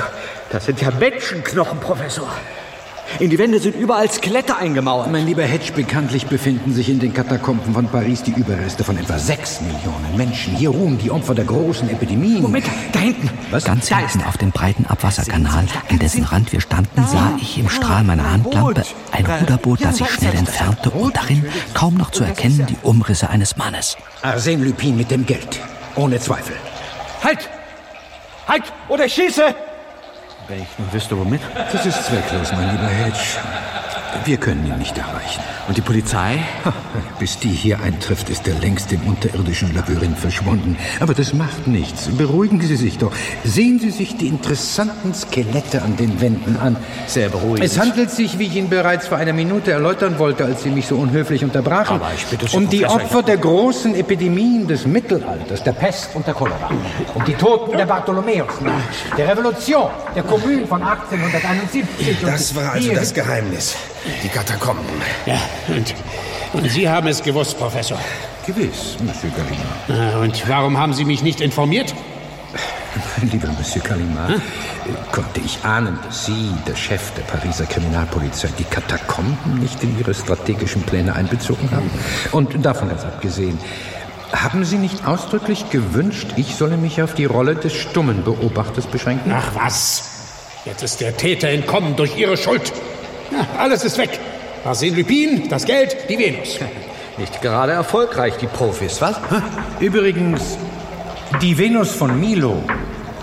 das 0.50 0.66
sind 0.66 0.82
ja 0.82 0.92
Menschenknochen, 0.92 1.80
Professor. 1.80 2.30
In 3.18 3.30
die 3.30 3.38
Wände 3.40 3.60
sind 3.60 3.76
überall 3.76 4.10
Skelette 4.12 4.56
eingemauert. 4.56 5.12
Mein 5.12 5.26
lieber 5.26 5.44
Hedge, 5.44 5.72
bekanntlich 5.74 6.28
befinden 6.28 6.74
sich 6.74 6.90
in 6.90 7.00
den 7.00 7.14
Katakomben 7.14 7.74
von 7.74 7.88
Paris 7.88 8.22
die 8.24 8.32
Überreste 8.32 8.84
von 8.84 8.98
etwa 8.98 9.18
sechs 9.18 9.60
Millionen 9.62 10.16
Menschen. 10.16 10.56
Hier 10.56 10.70
ruhen 10.70 10.98
die 11.00 11.10
Opfer 11.12 11.34
der 11.34 11.46
großen 11.46 11.90
Epidemien. 11.90 12.42
Moment, 12.42 12.66
da 12.94 13.00
hinten. 13.00 13.30
Was? 13.52 13.66
Ganz 13.66 13.88
hinten 13.88 14.24
auf 14.24 14.38
dem 14.38 14.52
breiten 14.52 14.86
Abwasserkanal, 14.86 15.66
an 15.90 16.00
dessen 16.00 16.24
Rand 16.24 16.52
wir 16.54 16.62
standen, 16.62 17.06
sah 17.08 17.38
ich 17.42 17.58
im 17.58 17.68
Strahl 17.68 18.04
meiner 18.04 18.32
Handlampe 18.32 18.84
ein 19.12 19.26
Ruderboot, 19.26 19.84
das 19.84 19.98
sich 19.98 20.10
schnell 20.10 20.36
entfernte 20.36 20.92
und 20.92 21.18
darin, 21.18 21.44
kaum 21.74 21.96
noch 21.96 22.12
zu 22.12 22.24
erkennen, 22.24 22.68
die 22.70 22.78
Umrisse 22.84 23.30
eines 23.30 23.58
Mannes. 23.58 23.98
Arsène 24.22 24.64
Lupin 24.64 24.96
mit 24.96 25.12
dem 25.12 25.26
Geld. 25.26 25.60
Ohne 25.96 26.20
Zweifel. 26.20 26.56
Halt! 27.24 27.50
Halt! 28.48 28.64
Oder 28.88 29.06
ich 29.06 29.14
schieße! 29.14 29.56
Wenn 30.50 30.64
ich 30.64 30.80
nur 30.80 30.92
wüsste, 30.92 31.16
womit. 31.16 31.42
Das 31.72 31.86
ist 31.86 32.06
zwecklos, 32.06 32.52
mein 32.54 32.72
lieber 32.72 32.88
Hedge. 32.88 33.38
Wir 34.26 34.38
können 34.38 34.66
ihn 34.66 34.78
nicht 34.78 34.98
erreichen. 34.98 35.42
Und 35.68 35.78
die 35.78 35.82
Polizei? 35.82 36.40
Bis 37.20 37.38
die 37.38 37.50
hier 37.50 37.80
eintrifft, 37.82 38.30
ist 38.30 38.48
er 38.48 38.56
längst 38.56 38.92
im 38.92 39.02
unterirdischen 39.08 39.74
Labyrinth 39.74 40.18
verschwunden. 40.18 40.78
Aber 41.00 41.14
das 41.14 41.34
macht 41.34 41.68
nichts. 41.68 42.08
Beruhigen 42.08 42.60
Sie 42.60 42.76
sich 42.76 42.98
doch. 42.98 43.12
Sehen 43.44 43.80
Sie 43.80 43.92
sich 43.92 44.18
die 44.18 44.28
interessanten 44.28 45.14
Skelette 45.14 45.82
an 45.84 45.96
den 45.96 46.22
Wänden 46.22 46.58
an. 46.58 46.76
Sehr 47.08 47.30
beruhigend. 47.30 47.64
Es 47.64 47.78
handelt 47.80 48.10
sich, 48.10 48.40
wie 48.40 48.48
ich 48.48 48.56
Ihnen 48.56 48.70
bereits 48.70 49.08
vor 49.08 49.18
einer 49.18 49.34
Minute 49.34 49.72
erläutern 49.72 50.18
wollte, 50.18 50.44
als 50.46 50.64
Sie 50.64 50.70
mich 50.70 50.88
so 50.88 50.96
unhöflich 50.96 51.44
unterbrachen, 51.44 51.98
Aber 51.98 52.12
ich 52.16 52.26
bitte 52.26 52.48
Sie, 52.48 52.58
um 52.58 52.68
die 52.68 52.80
Professor, 52.80 53.02
Opfer 53.02 53.24
der 53.24 53.38
großen 53.38 53.96
Epidemien 53.96 54.68
des 54.68 54.88
Mittelalters, 54.88 55.64
der 55.64 55.74
Pest 55.74 56.16
und 56.16 56.26
der 56.26 56.34
Cholera, 56.34 56.70
um 57.14 57.24
die 57.26 57.34
Toten 57.34 57.78
der 57.78 57.86
Bartholomäusnacht, 57.86 59.18
der 59.18 59.28
Revolution, 59.28 59.90
der 60.16 60.24
Kommune 60.24 60.66
von 60.66 60.82
1871. 60.82 62.22
Das 62.22 62.56
war 62.56 62.74
also 62.74 62.92
das 62.94 63.14
Geheimnis. 63.14 63.76
Die 64.24 64.30
Katakomben. 64.30 64.86
Ja, 65.26 65.40
und, 65.68 65.94
und 66.54 66.70
Sie 66.70 66.88
haben 66.90 67.08
es 67.08 67.22
gewusst, 67.22 67.58
Professor. 67.58 68.00
Gewiss, 68.46 68.98
Monsieur 69.04 69.32
Gallimard. 69.32 70.16
Ah, 70.16 70.22
Und 70.22 70.48
warum 70.50 70.78
haben 70.78 70.94
Sie 70.94 71.06
mich 71.06 71.22
nicht 71.22 71.42
informiert? 71.42 71.94
Lieber 73.22 73.50
Monsieur 73.50 73.82
Gallimard, 73.84 74.30
hm? 74.32 74.42
konnte 75.12 75.40
ich 75.46 75.60
ahnen, 75.64 76.00
dass 76.04 76.26
Sie, 76.26 76.52
der 76.68 76.76
Chef 76.76 77.12
der 77.14 77.22
Pariser 77.24 77.66
Kriminalpolizei, 77.66 78.50
die 78.58 78.64
Katakomben 78.64 79.60
nicht 79.60 79.84
in 79.84 80.00
Ihre 80.00 80.14
strategischen 80.14 80.82
Pläne 80.84 81.14
einbezogen 81.16 81.70
haben? 81.72 81.90
Und 82.32 82.66
davon 82.66 82.90
ganz 82.90 83.04
abgesehen, 83.04 83.60
haben 84.34 84.64
Sie 84.66 84.78
nicht 84.78 85.06
ausdrücklich 85.06 85.70
gewünscht, 85.70 86.28
ich 86.38 86.56
solle 86.56 86.78
mich 86.78 87.02
auf 87.02 87.14
die 87.14 87.26
Rolle 87.26 87.56
des 87.56 87.74
stummen 87.74 88.24
Beobachters 88.24 88.88
beschränken? 88.88 89.32
Ach 89.36 89.52
was. 89.54 90.04
Jetzt 90.66 90.84
ist 90.84 91.02
der 91.02 91.16
Täter 91.16 91.50
entkommen 91.50 91.96
durch 91.96 92.18
Ihre 92.18 92.38
Schuld. 92.38 92.72
Alles 93.58 93.84
ist 93.84 93.98
weg. 93.98 94.20
Arsène 94.66 94.96
Lupin, 94.98 95.48
das 95.50 95.66
Geld, 95.66 95.96
die 96.10 96.18
Venus. 96.18 96.60
Nicht 97.18 97.42
gerade 97.42 97.74
erfolgreich, 97.74 98.36
die 98.38 98.48
Profis, 98.48 99.02
was? 99.02 99.18
Übrigens, 99.80 100.58
die 101.42 101.58
Venus 101.58 101.92
von 101.92 102.18
Milo 102.20 102.64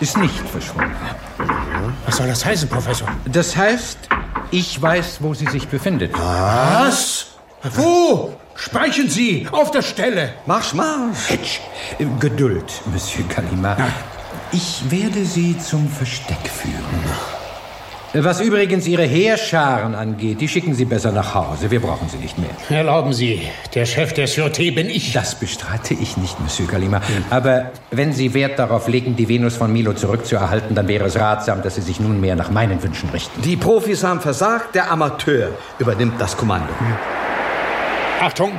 ist 0.01 0.19
nicht 0.19 0.47
verschwunden. 0.49 0.95
Was 2.05 2.17
soll 2.19 2.27
das 2.29 2.45
heißen, 2.45 2.69
Professor? 2.69 3.09
Das 3.25 3.57
heißt, 3.57 3.99
ich 4.51 4.81
weiß, 4.81 5.19
wo 5.21 5.33
sie 5.35 5.47
sich 5.47 5.67
befindet. 5.69 6.13
Was? 6.13 7.27
Wo? 7.75 8.35
Sprechen 8.55 9.09
Sie! 9.09 9.47
Auf 9.51 9.71
der 9.71 9.83
Stelle! 9.83 10.35
Marsch, 10.47 10.73
marsch! 10.73 11.61
Äh, 11.99 12.07
Geduld, 12.21 12.73
Monsieur 12.93 13.25
Gallimard. 13.29 13.81
Ich 14.53 14.83
werde 14.91 15.25
Sie 15.25 15.59
zum 15.59 15.89
Versteck 15.89 16.49
führen. 16.49 17.36
Was 18.19 18.41
übrigens 18.41 18.87
Ihre 18.87 19.03
Heerscharen 19.03 19.95
angeht, 19.95 20.41
die 20.41 20.49
schicken 20.49 20.75
Sie 20.75 20.87
besser 20.87 21.13
nach 21.13 21.35
Hause. 21.35 21.71
Wir 21.71 21.81
brauchen 21.81 22.09
sie 22.09 22.17
nicht 22.17 22.39
mehr. 22.39 22.49
Erlauben 22.71 23.13
Sie, 23.13 23.43
der 23.75 23.85
Chef 23.85 24.15
der 24.15 24.27
Sûreté 24.27 24.75
bin 24.75 24.89
ich. 24.89 25.13
Das 25.13 25.35
bestreite 25.35 25.93
ich 25.93 26.17
nicht, 26.17 26.41
Monsieur 26.41 26.67
Gallimard. 26.67 27.03
Aber 27.29 27.73
wenn 27.91 28.15
Sie 28.15 28.33
Wert 28.33 28.59
darauf 28.59 28.89
legen, 28.89 29.17
die 29.17 29.29
Venus 29.29 29.57
von 29.57 29.71
Milo 29.71 29.93
zurückzuerhalten, 29.93 30.75
dann 30.75 30.89
wäre 30.89 31.05
es 31.05 31.19
ratsam, 31.19 31.63
dass 31.63 31.75
Sie 31.75 31.83
sich 31.83 32.01
nunmehr 32.01 32.37
nach 32.37 32.51
meinen 32.51 32.83
Wünschen 32.83 33.11
richten. 33.11 33.43
Die 33.43 33.57
Profis 33.57 34.03
haben 34.03 34.21
versagt, 34.21 34.75
der 34.75 34.91
Amateur 34.91 35.51
übernimmt 35.79 36.19
das 36.19 36.37
Kommando. 36.37 36.73
Achtung! 38.23 38.53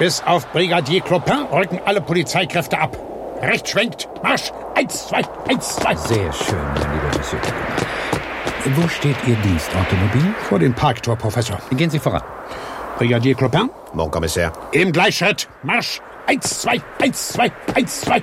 Bis 0.00 0.22
auf 0.26 0.50
Brigadier 0.50 1.02
Clopin 1.02 1.44
rücken 1.52 1.78
alle 1.84 2.00
Polizeikräfte 2.00 2.80
ab. 2.80 2.96
Rechts 3.40 3.70
schwenkt, 3.70 4.08
Marsch! 4.24 4.50
Eins, 4.74 5.06
zwei, 5.06 5.22
eins, 5.48 5.76
zwei. 5.76 5.94
Sehr 5.94 6.32
schön, 6.32 6.58
mein 6.74 6.92
lieber 6.94 7.18
Monsieur 7.18 7.38
Gallimard. 7.38 7.91
Wo 8.64 8.86
steht 8.86 9.16
Ihr 9.26 9.34
Dienstautomobil? 9.36 10.34
Vor 10.48 10.58
dem 10.60 10.72
Parktor, 10.72 11.16
Professor. 11.16 11.58
Gehen 11.72 11.90
Sie 11.90 11.98
voran. 11.98 12.22
Brigadier 12.96 13.34
Clopin? 13.34 13.68
Mon 13.92 14.08
Kommissär. 14.08 14.52
Im 14.70 14.92
Gleichschritt. 14.92 15.48
Marsch. 15.64 16.00
Eins, 16.26 16.60
zwei, 16.60 16.80
eins, 17.00 17.28
zwei, 17.30 17.50
eins, 17.74 18.02
zwei. 18.02 18.22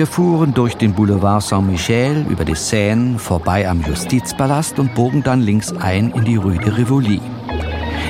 Wir 0.00 0.06
fuhren 0.06 0.54
durch 0.54 0.78
den 0.78 0.94
Boulevard 0.94 1.42
Saint-Michel 1.42 2.24
über 2.30 2.46
die 2.46 2.54
Seine 2.54 3.18
vorbei 3.18 3.68
am 3.68 3.82
Justizpalast 3.82 4.78
und 4.78 4.94
bogen 4.94 5.22
dann 5.22 5.42
links 5.42 5.74
ein 5.74 6.10
in 6.12 6.24
die 6.24 6.36
Rue 6.36 6.56
de 6.56 6.70
Rivoli. 6.70 7.20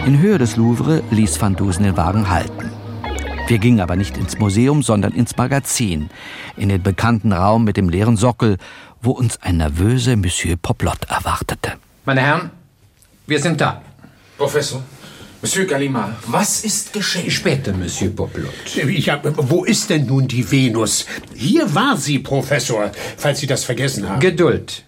In 0.06 0.20
Höhe 0.20 0.38
des 0.38 0.54
Louvre 0.54 1.02
ließ 1.10 1.42
Van 1.42 1.56
Dusen 1.56 1.82
den 1.82 1.96
Wagen 1.96 2.30
halten. 2.30 2.70
Wir 3.48 3.58
gingen 3.58 3.80
aber 3.80 3.96
nicht 3.96 4.16
ins 4.16 4.38
Museum, 4.38 4.84
sondern 4.84 5.10
ins 5.10 5.36
Magazin, 5.36 6.10
in 6.56 6.68
den 6.68 6.80
bekannten 6.80 7.32
Raum 7.32 7.64
mit 7.64 7.76
dem 7.76 7.88
leeren 7.88 8.16
Sockel, 8.16 8.58
wo 9.02 9.10
uns 9.10 9.42
ein 9.42 9.56
nervöser 9.56 10.14
Monsieur 10.14 10.54
Poplot 10.56 11.06
erwartete. 11.08 11.72
Meine 12.04 12.20
Herren, 12.20 12.50
wir 13.26 13.40
sind 13.40 13.60
da. 13.60 13.82
Professor, 14.38 14.80
Monsieur 15.42 15.64
Gallimard, 15.64 16.16
was 16.26 16.64
ist 16.64 16.92
geschehen? 16.92 17.30
Später, 17.30 17.72
Monsieur 17.72 18.10
Poplot. 18.10 18.52
Ich 18.76 19.08
hab, 19.08 19.24
wo 19.50 19.64
ist 19.64 19.88
denn 19.88 20.04
nun 20.06 20.28
die 20.28 20.48
Venus? 20.50 21.06
Hier 21.34 21.74
war 21.74 21.96
sie, 21.96 22.18
Professor, 22.18 22.92
falls 23.16 23.40
Sie 23.40 23.46
das 23.46 23.64
vergessen 23.64 24.06
haben. 24.06 24.20
Geduld. 24.20 24.84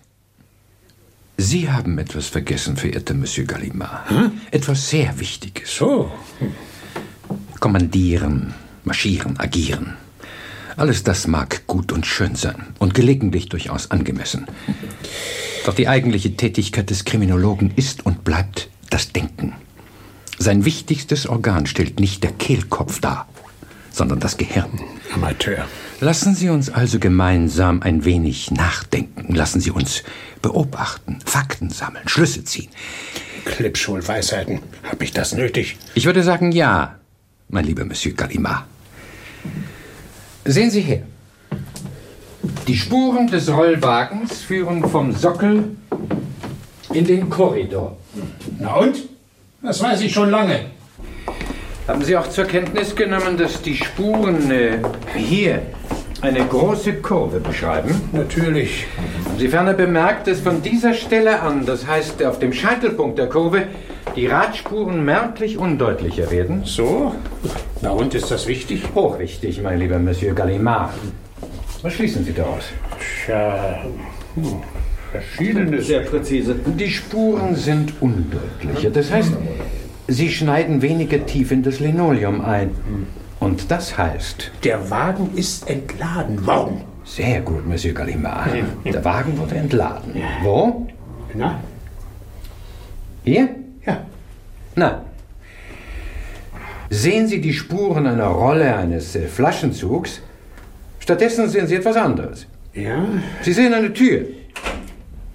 Sie 1.38 1.70
haben 1.70 1.98
etwas 1.98 2.26
vergessen, 2.26 2.76
verehrter 2.76 3.14
Monsieur 3.14 3.46
Gallimard. 3.46 4.11
Hm? 4.11 4.32
Etwas 4.50 4.90
sehr 4.90 5.18
Wichtiges. 5.18 5.74
So. 5.74 6.12
Kommandieren, 7.59 8.53
marschieren, 8.84 9.40
agieren. 9.40 9.94
Alles 10.76 11.03
das 11.03 11.26
mag 11.26 11.66
gut 11.66 11.92
und 11.92 12.05
schön 12.07 12.34
sein 12.34 12.66
und 12.78 12.92
gelegentlich 12.92 13.48
durchaus 13.48 13.90
angemessen. 13.90 14.46
Doch 15.64 15.74
die 15.74 15.88
eigentliche 15.88 16.36
Tätigkeit 16.36 16.90
des 16.90 17.05
Kriminologen 17.05 17.72
ist 17.76 18.05
und 18.05 18.24
bleibt 18.24 18.68
das 18.90 19.12
Denken. 19.12 19.55
Sein 20.43 20.64
wichtigstes 20.64 21.28
Organ 21.28 21.66
stellt 21.66 22.01
nicht 22.01 22.24
der 22.24 22.32
Kehlkopf 22.32 22.99
dar, 22.99 23.28
sondern 23.93 24.18
das 24.18 24.38
Gehirn. 24.38 24.72
Amateur. 25.14 25.68
Lassen 26.01 26.34
Sie 26.34 26.49
uns 26.49 26.68
also 26.68 26.99
gemeinsam 26.99 27.80
ein 27.80 28.05
wenig 28.05 28.51
nachdenken. 28.51 29.36
Lassen 29.36 29.61
Sie 29.61 29.70
uns 29.70 30.03
beobachten, 30.43 31.20
Fakten 31.24 31.70
sammeln, 31.70 32.09
Schlüsse 32.09 32.43
ziehen. 32.43 32.70
Klippschul-Weisheiten. 33.45 34.59
Hab 34.82 35.01
ich 35.01 35.12
das 35.12 35.32
nötig? 35.32 35.76
Ich 35.95 36.07
würde 36.07 36.24
sagen, 36.24 36.51
ja, 36.51 36.97
mein 37.49 37.64
lieber 37.64 37.84
Monsieur 37.84 38.12
Gallimard. 38.12 38.64
Sehen 40.45 40.72
Sie 40.72 40.80
her. 40.80 41.05
Die 42.66 42.76
Spuren 42.76 43.28
des 43.28 43.49
Rollwagens 43.49 44.43
führen 44.43 44.88
vom 44.88 45.14
Sockel 45.14 45.76
in 46.93 47.05
den 47.05 47.30
Korridor. 47.30 47.97
Na 48.59 48.74
und? 48.74 49.11
Das 49.62 49.80
weiß 49.80 50.00
ich 50.00 50.12
schon 50.12 50.30
lange. 50.30 50.58
Haben 51.86 52.02
Sie 52.02 52.16
auch 52.16 52.28
zur 52.28 52.46
Kenntnis 52.46 52.96
genommen, 52.96 53.36
dass 53.36 53.62
die 53.62 53.76
Spuren 53.76 54.50
äh, 54.50 54.78
hier 55.16 55.62
eine 56.20 56.44
große 56.44 56.94
Kurve 56.94 57.38
beschreiben? 57.38 58.08
Natürlich. 58.12 58.86
Haben 59.24 59.38
Sie 59.38 59.46
ferner 59.46 59.74
bemerkt, 59.74 60.26
dass 60.26 60.40
von 60.40 60.62
dieser 60.62 60.94
Stelle 60.94 61.40
an, 61.40 61.64
das 61.64 61.86
heißt 61.86 62.24
auf 62.24 62.40
dem 62.40 62.52
Scheitelpunkt 62.52 63.20
der 63.20 63.28
Kurve, 63.28 63.68
die 64.16 64.26
Radspuren 64.26 65.04
merklich 65.04 65.58
undeutlicher 65.58 66.30
werden? 66.32 66.62
So? 66.64 67.14
Na 67.82 67.90
und 67.90 68.14
ist 68.14 68.32
das 68.32 68.48
wichtig? 68.48 68.82
Hochwichtig, 68.96 69.62
mein 69.62 69.78
lieber 69.78 70.00
Monsieur 70.00 70.34
Gallimard. 70.34 70.90
Was 71.82 71.92
schließen 71.92 72.24
Sie 72.24 72.32
daraus? 72.32 72.64
Tja, 73.24 73.84
hm, 74.34 74.60
verschiedenes. 75.12 75.86
Sehr 75.86 76.00
präzise. 76.00 76.54
Die 76.54 76.90
Spuren 76.90 77.54
sind 77.54 77.92
undeutlicher. 78.00 78.90
Das 78.90 79.10
heißt, 79.10 79.32
sie 80.08 80.30
schneiden 80.30 80.82
weniger 80.82 81.24
tief 81.26 81.52
in 81.52 81.62
das 81.62 81.78
Linoleum 81.78 82.40
ein. 82.40 82.70
Und 83.38 83.70
das 83.70 83.96
heißt. 83.98 84.50
Der 84.64 84.90
Wagen 84.90 85.30
ist 85.36 85.68
entladen 85.68 86.44
worden. 86.46 86.80
Sehr 87.04 87.40
gut, 87.40 87.66
Monsieur 87.66 87.94
Gallimard. 87.94 88.50
Der 88.84 89.04
Wagen 89.04 89.36
wurde 89.36 89.56
entladen. 89.56 90.14
Wo? 90.42 90.86
Na? 91.34 91.60
Hier? 93.24 93.48
Ja. 93.86 94.04
Nein. 94.76 94.94
Sehen 96.90 97.26
Sie 97.26 97.40
die 97.40 97.54
Spuren 97.54 98.06
einer 98.06 98.26
Rolle 98.26 98.76
eines 98.76 99.16
äh, 99.16 99.26
Flaschenzugs? 99.26 100.20
Stattdessen 100.98 101.48
sehen 101.48 101.66
Sie 101.66 101.76
etwas 101.76 101.96
anderes. 101.96 102.46
Ja? 102.74 103.04
Sie 103.40 103.52
sehen 103.52 103.72
eine 103.72 103.92
Tür. 103.92 104.26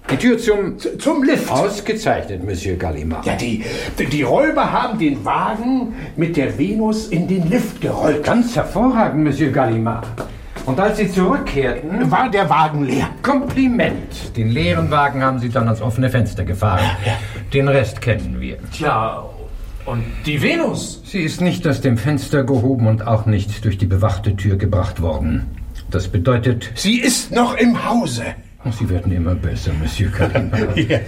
Die 0.10 0.16
Tür 0.16 0.38
zum... 0.38 0.78
Zum 0.80 1.24
Lift. 1.24 1.52
Ausgezeichnet, 1.52 2.44
Monsieur 2.44 2.78
Gallimard. 2.78 3.26
Ja, 3.26 3.36
die, 3.36 3.64
die 4.12 4.24
Räuber 4.24 4.72
haben 4.72 4.98
den 4.98 5.24
Wagen 5.26 5.94
mit 6.16 6.38
der 6.38 6.58
Venus 6.58 7.08
in 7.08 7.28
den 7.28 7.50
Lift 7.50 7.82
gerollt. 7.82 8.24
Ganz 8.24 8.56
hervorragend, 8.56 9.24
Monsieur 9.24 9.52
Gallimard. 9.52 10.08
Und 10.66 10.80
als 10.80 10.98
Sie 10.98 11.10
zurückkehrten... 11.10 12.10
War 12.10 12.30
der 12.30 12.50
Wagen 12.50 12.86
leer. 12.86 13.10
Kompliment. 13.22 14.36
Den 14.36 14.50
leeren 14.50 14.92
Wagen 14.92 15.24
haben 15.24 15.40
Sie 15.40 15.50
dann 15.50 15.66
ans 15.66 15.82
offene 15.82 16.10
Fenster 16.10 16.44
gefahren. 16.46 16.86
Den 17.54 17.68
Rest 17.68 18.02
kennen 18.02 18.40
wir. 18.40 18.58
Tja, 18.72 19.24
und 19.86 20.04
die 20.26 20.42
Venus? 20.42 21.02
Sie 21.06 21.22
ist 21.22 21.40
nicht 21.40 21.66
aus 21.68 21.80
dem 21.80 21.98
Fenster 21.98 22.44
gehoben 22.44 22.88
und 22.88 23.08
auch 23.08 23.26
nicht 23.26 23.64
durch 23.64 23.78
die 23.78 23.86
bewachte 23.86 24.36
Tür 24.36 24.58
gebracht 24.58 25.02
worden. 25.02 25.48
Das 25.90 26.10
bedeutet... 26.10 26.72
Sie 26.76 27.00
ist 27.00 27.32
noch 27.32 27.56
im 27.56 27.90
Hause. 27.90 28.24
Sie 28.72 28.90
werden 28.90 29.12
immer 29.12 29.36
besser, 29.36 29.72
Monsieur 29.80 30.10
Gallimard. 30.10 30.78
Ja. 30.90 31.00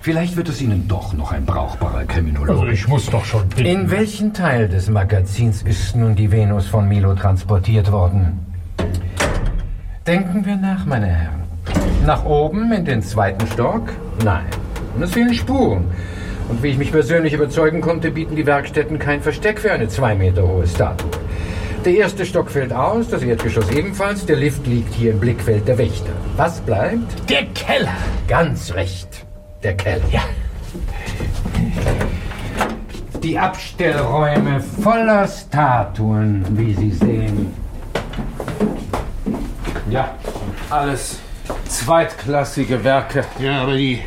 Vielleicht 0.00 0.36
wird 0.36 0.48
es 0.48 0.60
Ihnen 0.60 0.86
doch 0.86 1.14
noch 1.14 1.32
ein 1.32 1.44
brauchbarer 1.44 2.04
Kriminologe. 2.04 2.52
Also 2.52 2.66
ich 2.66 2.86
muss 2.86 3.06
doch 3.06 3.24
schon 3.24 3.48
bitten. 3.48 3.64
In 3.64 3.90
welchen 3.90 4.32
Teil 4.32 4.68
des 4.68 4.88
Magazins 4.88 5.62
ist 5.62 5.96
nun 5.96 6.14
die 6.14 6.30
Venus 6.30 6.68
von 6.68 6.86
Milo 6.86 7.14
transportiert 7.14 7.90
worden? 7.90 8.46
Denken 10.06 10.46
wir 10.46 10.56
nach, 10.56 10.86
meine 10.86 11.06
Herren. 11.06 11.42
Nach 12.06 12.24
oben 12.24 12.72
in 12.72 12.84
den 12.84 13.02
zweiten 13.02 13.44
Stock? 13.48 13.88
Nein. 14.24 14.44
Und 14.94 15.02
es 15.02 15.12
fehlen 15.12 15.34
Spuren. 15.34 15.86
Und 16.48 16.62
wie 16.62 16.68
ich 16.68 16.78
mich 16.78 16.92
persönlich 16.92 17.32
überzeugen 17.32 17.80
konnte, 17.80 18.12
bieten 18.12 18.36
die 18.36 18.46
Werkstätten 18.46 19.00
kein 19.00 19.20
Versteck 19.20 19.58
für 19.58 19.72
eine 19.72 19.88
zwei 19.88 20.14
Meter 20.14 20.46
hohe 20.46 20.68
Statue. 20.68 21.10
Der 21.86 21.94
erste 21.94 22.26
Stock 22.26 22.50
fällt 22.50 22.72
aus, 22.72 23.08
das 23.10 23.22
Erdgeschoss 23.22 23.70
ebenfalls. 23.70 24.26
Der 24.26 24.34
Lift 24.34 24.66
liegt 24.66 24.92
hier 24.92 25.12
im 25.12 25.20
Blickfeld 25.20 25.68
der 25.68 25.78
Wächter. 25.78 26.10
Was 26.36 26.60
bleibt? 26.60 27.30
Der 27.30 27.46
Keller. 27.54 27.96
Ganz 28.26 28.74
recht. 28.74 29.24
Der 29.62 29.76
Keller. 29.76 30.02
Ja. 30.10 30.22
Die 33.22 33.38
Abstellräume 33.38 34.60
voller 34.82 35.28
Statuen, 35.28 36.44
wie 36.58 36.74
Sie 36.74 36.90
sehen. 36.90 37.54
Ja, 39.88 40.12
alles 40.70 41.20
zweitklassige 41.68 42.82
Werke. 42.82 43.24
Ja, 43.38 43.62
aber 43.62 43.76
die, 43.76 44.00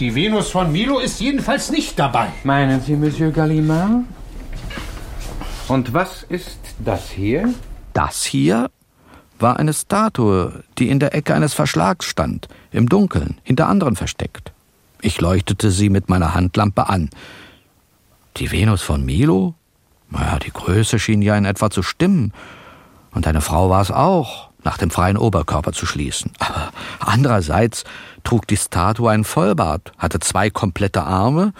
die 0.00 0.14
Venus 0.14 0.48
von 0.48 0.72
Milo 0.72 1.00
ist 1.00 1.20
jedenfalls 1.20 1.70
nicht 1.70 1.98
dabei. 1.98 2.28
Meinen 2.44 2.80
Sie, 2.80 2.96
Monsieur 2.96 3.30
Gallimard? 3.30 4.04
Und 5.68 5.92
was 5.92 6.22
ist 6.22 6.65
das 6.78 7.10
hier? 7.10 7.52
Das 7.92 8.24
hier 8.24 8.70
war 9.38 9.58
eine 9.58 9.72
Statue, 9.72 10.64
die 10.78 10.88
in 10.88 10.98
der 10.98 11.14
Ecke 11.14 11.34
eines 11.34 11.54
Verschlags 11.54 12.06
stand, 12.06 12.48
im 12.70 12.88
Dunkeln, 12.88 13.38
hinter 13.42 13.68
anderen 13.68 13.96
versteckt. 13.96 14.52
Ich 15.00 15.20
leuchtete 15.20 15.70
sie 15.70 15.90
mit 15.90 16.08
meiner 16.08 16.34
Handlampe 16.34 16.88
an. 16.88 17.10
Die 18.38 18.50
Venus 18.50 18.82
von 18.82 19.04
Milo? 19.04 19.54
Naja, 20.10 20.38
die 20.38 20.52
Größe 20.52 20.98
schien 20.98 21.22
ja 21.22 21.36
in 21.36 21.44
etwa 21.44 21.70
zu 21.70 21.82
stimmen. 21.82 22.32
Und 23.12 23.26
eine 23.26 23.40
Frau 23.40 23.70
war 23.70 23.82
es 23.82 23.90
auch, 23.90 24.50
nach 24.62 24.78
dem 24.78 24.90
freien 24.90 25.16
Oberkörper 25.16 25.72
zu 25.72 25.86
schließen. 25.86 26.32
Aber 26.38 26.72
andererseits 27.00 27.84
trug 28.24 28.46
die 28.46 28.56
Statue 28.56 29.10
einen 29.10 29.24
Vollbart, 29.24 29.92
hatte 29.98 30.18
zwei 30.20 30.50
komplette 30.50 31.02
Arme 31.02 31.52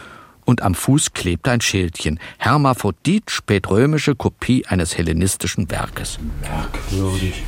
und 0.47 0.63
am 0.63 0.75
Fuß 0.75 1.13
klebte 1.13 1.51
ein 1.51 1.61
Schildchen. 1.61 2.19
Hermaphrodit, 2.39 3.31
spätrömische 3.31 4.15
Kopie 4.15 4.65
eines 4.67 4.97
hellenistischen 4.97 5.71
Werkes. 5.71 6.19
Merkwürdig. 6.41 7.43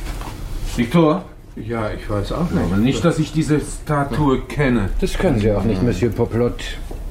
Victor? 0.75 1.25
Ja, 1.55 1.91
ich 1.91 2.07
weiß 2.07 2.31
auch 2.33 2.51
nicht. 2.51 2.63
Aber 2.63 2.77
nicht, 2.77 3.03
dass 3.03 3.17
ich 3.17 3.31
diese 3.33 3.59
Statue 3.59 4.41
kenne. 4.41 4.89
Das 5.01 5.17
können 5.17 5.39
Sie 5.39 5.51
auch 5.51 5.63
nicht, 5.63 5.81
Monsieur 5.81 6.11
Poplot. 6.11 6.61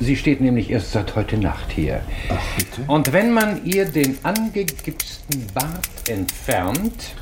Sie 0.01 0.17
steht 0.17 0.41
nämlich 0.41 0.71
erst 0.71 0.93
seit 0.93 1.17
heute 1.17 1.37
Nacht 1.37 1.73
hier. 1.73 2.01
Ach, 2.31 2.37
bitte? 2.57 2.83
Und 2.87 3.13
wenn 3.13 3.33
man 3.33 3.65
ihr 3.65 3.85
den 3.85 4.17
angegipsten 4.23 5.47
Bart 5.53 6.09
entfernt, 6.09 7.15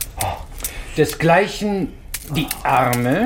desgleichen 0.96 1.88
die 2.34 2.46
Arme. 2.62 3.24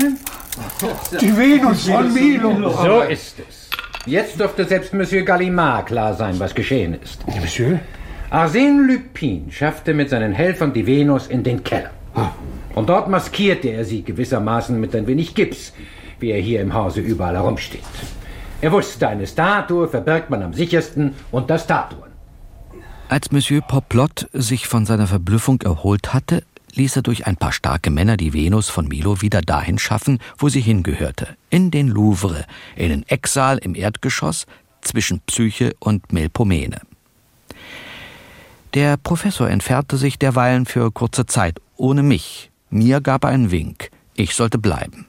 Die 1.19 1.35
Venus 1.35 1.87
von 1.87 2.13
Milo. 2.13 2.71
So 2.71 3.01
ist 3.01 3.35
es. 3.47 3.60
Jetzt 4.05 4.39
dürfte 4.39 4.65
selbst 4.65 4.93
Monsieur 4.93 5.23
Gallimard 5.23 5.85
klar 5.85 6.15
sein, 6.15 6.39
was 6.39 6.55
geschehen 6.55 6.97
ist. 7.01 7.25
Monsieur? 7.27 7.79
Arsène 8.31 8.87
Lupin 8.87 9.51
schaffte 9.51 9.93
mit 9.93 10.09
seinen 10.09 10.33
Helfern 10.33 10.73
die 10.73 10.87
Venus 10.87 11.27
in 11.27 11.43
den 11.43 11.63
Keller. 11.63 11.91
Und 12.73 12.89
dort 12.89 13.09
maskierte 13.09 13.69
er 13.69 13.85
sie 13.85 14.01
gewissermaßen 14.03 14.79
mit 14.79 14.95
ein 14.95 15.05
wenig 15.05 15.35
Gips, 15.35 15.73
wie 16.19 16.31
er 16.31 16.39
hier 16.39 16.61
im 16.61 16.73
Hause 16.73 17.01
überall 17.01 17.35
herumsteht. 17.35 17.83
Er 18.61 18.71
wusste, 18.71 19.07
eine 19.07 19.27
Statue 19.27 19.87
verbirgt 19.87 20.29
man 20.29 20.41
am 20.41 20.53
sichersten 20.53 21.13
unter 21.31 21.59
Statuen. 21.59 22.11
Als 23.09 23.31
Monsieur 23.31 23.61
Poplot 23.61 24.29
sich 24.33 24.67
von 24.67 24.85
seiner 24.85 25.07
Verblüffung 25.07 25.61
erholt 25.61 26.13
hatte, 26.13 26.43
ließ 26.75 26.97
er 26.97 27.01
durch 27.01 27.27
ein 27.27 27.37
paar 27.37 27.51
starke 27.51 27.89
Männer 27.91 28.17
die 28.17 28.33
Venus 28.33 28.69
von 28.69 28.87
Milo 28.87 29.21
wieder 29.21 29.41
dahin 29.41 29.77
schaffen, 29.77 30.19
wo 30.37 30.49
sie 30.49 30.61
hingehörte, 30.61 31.35
in 31.49 31.71
den 31.71 31.87
Louvre, 31.87 32.45
in 32.75 32.89
den 32.89 33.07
Ecksaal 33.07 33.57
im 33.57 33.75
Erdgeschoss 33.75 34.45
zwischen 34.81 35.19
Psyche 35.21 35.73
und 35.79 36.11
Melpomene. 36.11 36.81
Der 38.73 38.97
Professor 38.97 39.49
entfernte 39.49 39.97
sich 39.97 40.17
derweilen 40.17 40.65
für 40.65 40.91
kurze 40.91 41.25
Zeit, 41.25 41.59
ohne 41.75 42.03
mich. 42.03 42.51
Mir 42.69 43.01
gab 43.01 43.25
er 43.25 43.31
einen 43.31 43.51
Wink, 43.51 43.91
ich 44.15 44.33
sollte 44.33 44.57
bleiben. 44.57 45.07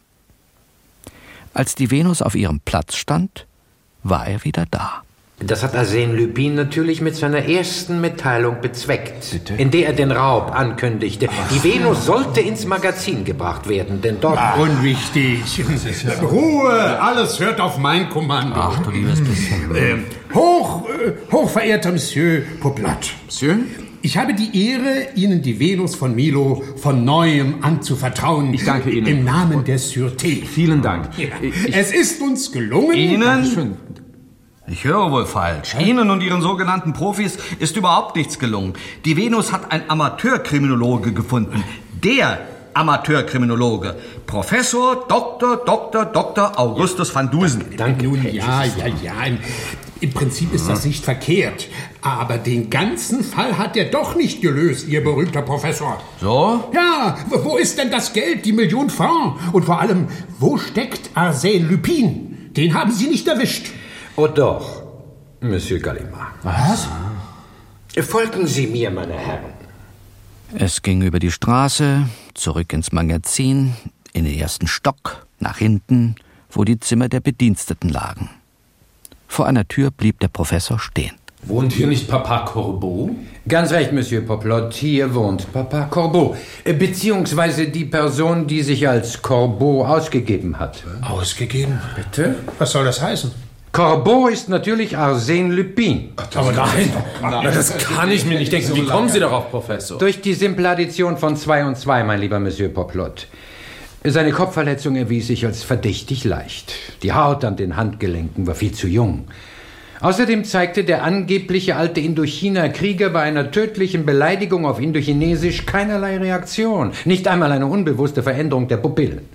Als 1.54 1.74
die 1.74 1.90
Venus 1.90 2.22
auf 2.22 2.34
ihrem 2.34 2.60
Platz 2.60 2.96
stand, 2.96 3.46
war 4.02 4.26
er 4.26 4.44
wieder 4.44 4.66
da. 4.70 5.02
Das 5.46 5.62
hat 5.62 5.74
Arsène 5.74 6.14
Lupin 6.14 6.54
natürlich 6.54 7.00
mit 7.00 7.16
seiner 7.16 7.48
ersten 7.48 8.00
Mitteilung 8.00 8.60
bezweckt, 8.60 9.40
in 9.58 9.70
der 9.70 9.86
er 9.88 9.92
den 9.92 10.10
Raub 10.10 10.52
ankündigte. 10.54 11.28
Die 11.52 11.64
Venus 11.64 12.06
sollte 12.06 12.40
ins 12.40 12.66
Magazin 12.66 13.24
gebracht 13.24 13.68
werden, 13.68 14.00
denn 14.00 14.18
dort... 14.20 14.38
Ah, 14.38 14.54
unwichtig. 14.54 15.40
Ruhe, 16.22 17.00
alles 17.00 17.40
hört 17.40 17.60
auf 17.60 17.78
mein 17.78 18.08
Kommando. 18.10 18.54
Ach, 18.56 18.82
du 18.82 18.90
liebes 18.90 19.20
bisschen. 19.20 19.74
Ähm, 19.74 20.04
hoch, 20.34 20.88
äh, 20.88 21.12
hochverehrter 21.32 21.92
Monsieur 21.92 22.42
Poplot. 22.60 23.14
Monsieur? 23.26 23.58
Ich 24.04 24.16
habe 24.16 24.34
die 24.34 24.68
Ehre, 24.68 25.08
Ihnen 25.14 25.42
die 25.42 25.60
Venus 25.60 25.94
von 25.94 26.14
Milo 26.16 26.64
von 26.76 27.04
Neuem 27.04 27.62
anzuvertrauen. 27.62 28.52
Ich 28.52 28.64
danke 28.64 28.90
Ihnen. 28.90 29.06
Im 29.06 29.24
Namen 29.24 29.64
der 29.64 29.78
Sûreté. 29.78 30.44
Vielen 30.44 30.82
Dank. 30.82 31.10
Ja. 31.16 31.28
Es 31.72 31.92
ist 31.92 32.20
uns 32.20 32.50
gelungen. 32.50 32.94
Ihnen? 32.94 33.76
Ich 34.72 34.84
höre 34.84 35.12
wohl 35.12 35.26
falsch. 35.26 35.74
Ihnen 35.78 36.08
und 36.10 36.22
Ihren 36.22 36.40
sogenannten 36.40 36.94
Profis 36.94 37.36
ist 37.58 37.76
überhaupt 37.76 38.16
nichts 38.16 38.38
gelungen. 38.38 38.72
Die 39.04 39.18
Venus 39.18 39.52
hat 39.52 39.70
ein 39.70 39.82
Amateurkriminologe 39.90 41.12
gefunden. 41.12 41.62
Der 42.02 42.38
Amateurkriminologe. 42.72 43.96
Professor 44.26 45.04
Dr. 45.06 45.58
Dr. 45.58 46.06
Dr. 46.06 46.58
Augustus 46.58 47.14
van 47.14 47.30
Dusen. 47.30 47.66
Danke. 47.76 48.06
Nun, 48.06 48.22
ja, 48.22 48.64
ja, 48.64 48.86
ja. 49.02 49.24
Im, 49.26 49.38
Im 50.00 50.10
Prinzip 50.14 50.54
ist 50.54 50.70
das 50.70 50.86
nicht 50.86 51.04
verkehrt. 51.04 51.68
Aber 52.00 52.38
den 52.38 52.70
ganzen 52.70 53.22
Fall 53.22 53.58
hat 53.58 53.76
er 53.76 53.90
doch 53.90 54.14
nicht 54.14 54.40
gelöst, 54.40 54.88
Ihr 54.88 55.04
berühmter 55.04 55.42
Professor. 55.42 56.00
So? 56.18 56.64
Ja, 56.72 57.18
wo 57.28 57.58
ist 57.58 57.76
denn 57.76 57.90
das 57.90 58.14
Geld, 58.14 58.46
die 58.46 58.52
Million 58.52 58.88
Francs? 58.88 59.38
Und 59.52 59.66
vor 59.66 59.82
allem, 59.82 60.08
wo 60.38 60.56
steckt 60.56 61.10
Arsène 61.14 61.68
Lupin? 61.68 62.52
Den 62.56 62.72
haben 62.72 62.90
Sie 62.90 63.08
nicht 63.08 63.28
erwischt. 63.28 63.66
Oh 64.16 64.26
doch, 64.26 64.82
Monsieur 65.40 65.80
Gallimard. 65.80 66.32
Was? 66.42 66.86
Folgen 68.06 68.46
Sie 68.46 68.66
mir, 68.66 68.90
meine 68.90 69.14
Herren. 69.14 69.52
Es 70.54 70.82
ging 70.82 71.00
über 71.00 71.18
die 71.18 71.30
Straße, 71.30 72.06
zurück 72.34 72.74
ins 72.74 72.92
Magazin, 72.92 73.74
in 74.12 74.24
den 74.26 74.38
ersten 74.38 74.66
Stock, 74.66 75.26
nach 75.40 75.56
hinten, 75.58 76.16
wo 76.50 76.64
die 76.64 76.78
Zimmer 76.78 77.08
der 77.08 77.20
Bediensteten 77.20 77.88
lagen. 77.88 78.28
Vor 79.28 79.46
einer 79.46 79.66
Tür 79.66 79.90
blieb 79.90 80.20
der 80.20 80.28
Professor 80.28 80.78
stehen. 80.78 81.16
Wohnt 81.44 81.72
hier 81.72 81.86
nicht 81.86 82.06
Papa 82.06 82.44
Corbeau? 82.44 83.10
Ganz 83.48 83.72
recht, 83.72 83.92
Monsieur 83.92 84.20
Poplot, 84.20 84.74
hier 84.74 85.14
wohnt 85.14 85.50
Papa 85.52 85.86
Corbeau, 85.86 86.36
äh, 86.64 86.74
beziehungsweise 86.74 87.68
die 87.68 87.86
Person, 87.86 88.46
die 88.46 88.62
sich 88.62 88.86
als 88.86 89.22
Corbeau 89.22 89.84
ausgegeben 89.86 90.58
hat. 90.60 90.84
Ausgegeben? 91.00 91.80
Bitte? 91.96 92.36
Was 92.58 92.72
soll 92.72 92.84
das 92.84 93.00
heißen? 93.00 93.32
Corbeau 93.72 94.28
ist 94.28 94.50
natürlich 94.50 94.98
Arsène 94.98 95.50
Lupin. 95.50 96.10
Aber 96.34 96.52
nein, 96.52 96.92
Na, 97.22 97.42
das 97.42 97.78
kann 97.78 98.10
ich 98.10 98.26
mir 98.26 98.38
nicht 98.38 98.52
denken. 98.52 98.74
Wie 98.74 98.84
kommen 98.84 99.08
Sie 99.08 99.18
darauf, 99.18 99.50
Professor? 99.50 99.96
Durch 99.96 100.20
die 100.20 100.34
simple 100.34 100.68
Addition 100.68 101.16
von 101.16 101.36
zwei 101.36 101.64
und 101.64 101.78
zwei, 101.78 102.04
mein 102.04 102.20
lieber 102.20 102.38
Monsieur 102.38 102.68
Poplot. 102.68 103.28
Seine 104.04 104.32
Kopfverletzung 104.32 104.96
erwies 104.96 105.28
sich 105.28 105.46
als 105.46 105.62
verdächtig 105.62 106.24
leicht. 106.24 106.74
Die 107.02 107.14
Haut 107.14 107.46
an 107.46 107.56
den 107.56 107.76
Handgelenken 107.76 108.46
war 108.46 108.54
viel 108.54 108.72
zu 108.72 108.88
jung. 108.88 109.24
Außerdem 110.00 110.44
zeigte 110.44 110.84
der 110.84 111.04
angebliche 111.04 111.76
alte 111.76 112.00
Indochina-Krieger 112.00 113.08
bei 113.08 113.22
einer 113.22 113.52
tödlichen 113.52 114.04
Beleidigung 114.04 114.66
auf 114.66 114.80
Indochinesisch 114.80 115.64
keinerlei 115.64 116.18
Reaktion, 116.18 116.90
nicht 117.04 117.28
einmal 117.28 117.52
eine 117.52 117.66
unbewusste 117.66 118.22
Veränderung 118.22 118.66
der 118.68 118.78
Pupillen. 118.78 119.28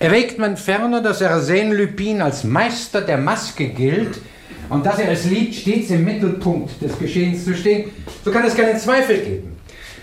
Erwägt 0.00 0.38
man 0.38 0.56
ferner, 0.56 1.02
dass 1.02 1.20
Arsène 1.22 1.74
Lupin 1.74 2.22
als 2.22 2.44
Meister 2.44 3.00
der 3.00 3.18
Maske 3.18 3.68
gilt 3.68 4.20
und 4.68 4.86
dass 4.86 5.00
er 5.00 5.08
als 5.08 5.24
Lied 5.24 5.52
stets 5.52 5.90
im 5.90 6.04
Mittelpunkt 6.04 6.80
des 6.80 6.96
Geschehens 6.98 7.44
zu 7.44 7.54
stehen, 7.54 7.90
so 8.24 8.30
kann 8.30 8.44
es 8.44 8.56
keinen 8.56 8.78
Zweifel 8.78 9.18
geben. 9.18 9.56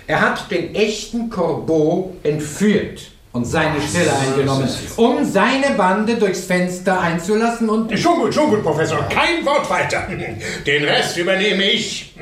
Er 0.06 0.20
hat 0.20 0.52
den 0.52 0.76
echten 0.76 1.30
Corbeau 1.30 2.14
entführt 2.24 3.10
und 3.32 3.46
seine 3.46 3.82
Stelle 3.82 4.12
eingenommen, 4.14 4.68
um 4.98 5.24
seine 5.24 5.72
Bande 5.78 6.16
durchs 6.16 6.42
Fenster 6.42 7.00
einzulassen 7.00 7.70
und... 7.70 7.98
Schon 7.98 8.20
gut, 8.20 8.34
schon 8.34 8.50
gut, 8.50 8.64
Professor. 8.64 9.00
Kein 9.10 9.46
Wort 9.46 9.70
weiter. 9.70 10.08
Den 10.66 10.84
Rest 10.84 11.18
übernehme 11.18 11.64
ich. 11.72 12.14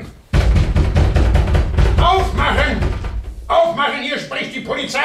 Aufmachen! 2.00 2.76
Aufmachen, 3.48 4.02
hier 4.02 4.18
spricht 4.18 4.54
die 4.54 4.60
Polizei! 4.60 5.00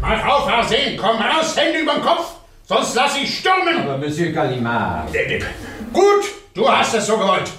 Mach 0.00 0.26
auf, 0.26 0.48
Arsène, 0.48 0.96
komm 0.96 1.16
raus, 1.20 1.56
Hände 1.56 1.80
überm 1.80 2.00
Kopf, 2.02 2.36
sonst 2.66 2.94
lass 2.94 3.16
ich 3.16 3.38
stürmen! 3.38 3.82
Aber 3.82 3.98
Monsieur 3.98 4.32
Gallimard... 4.32 5.12
Gut, 5.92 6.24
du 6.54 6.68
hast 6.68 6.94
es 6.94 7.06
so 7.06 7.18
gewollt. 7.18 7.50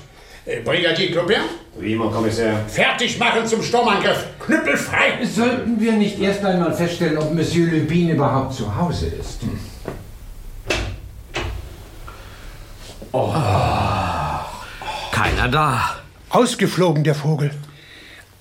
Äh, 0.45 0.61
Brigadier 0.61 1.11
Clopin? 1.11 1.41
Oui, 1.75 1.95
mon 1.95 2.11
Kommissar. 2.11 2.65
Fertig 2.67 3.19
machen 3.19 3.45
zum 3.45 3.61
Sturmangriff. 3.61 4.25
Knüppel 4.39 4.75
frei! 4.75 5.23
Sollten 5.23 5.79
wir 5.79 5.93
nicht 5.93 6.19
erst 6.19 6.43
einmal 6.43 6.73
feststellen, 6.73 7.19
ob 7.19 7.31
Monsieur 7.31 7.67
Lupin 7.71 8.09
überhaupt 8.09 8.53
zu 8.53 8.75
Hause 8.75 9.07
ist? 9.07 9.41
Oh. 13.11 13.35
Keiner 15.11 15.47
da. 15.49 15.97
Ausgeflogen, 16.29 17.03
der 17.03 17.15
Vogel. 17.15 17.51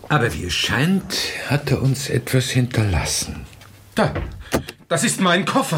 Aber 0.09 0.33
wie 0.33 0.45
es 0.45 0.55
scheint, 0.55 1.15
hat 1.49 1.71
er 1.71 1.83
uns 1.83 2.09
etwas 2.09 2.51
hinterlassen. 2.51 3.47
Da, 4.01 4.15
das 4.89 5.05
ist 5.05 5.21
mein 5.21 5.45
Koffer. 5.45 5.77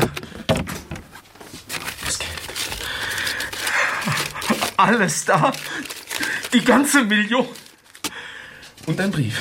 Das 2.05 2.21
Geld. 2.21 2.31
Alles 4.77 5.25
da. 5.25 5.51
Die 6.53 6.63
ganze 6.63 7.03
Million. 7.03 7.49
Und 8.87 9.01
ein 9.01 9.11
Brief. 9.11 9.37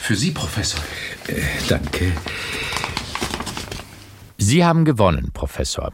Für 0.00 0.16
Sie, 0.16 0.30
Professor. 0.30 0.80
Äh, 1.26 1.42
danke. 1.68 2.12
Sie 4.38 4.64
haben 4.64 4.86
gewonnen, 4.86 5.30
Professor. 5.34 5.92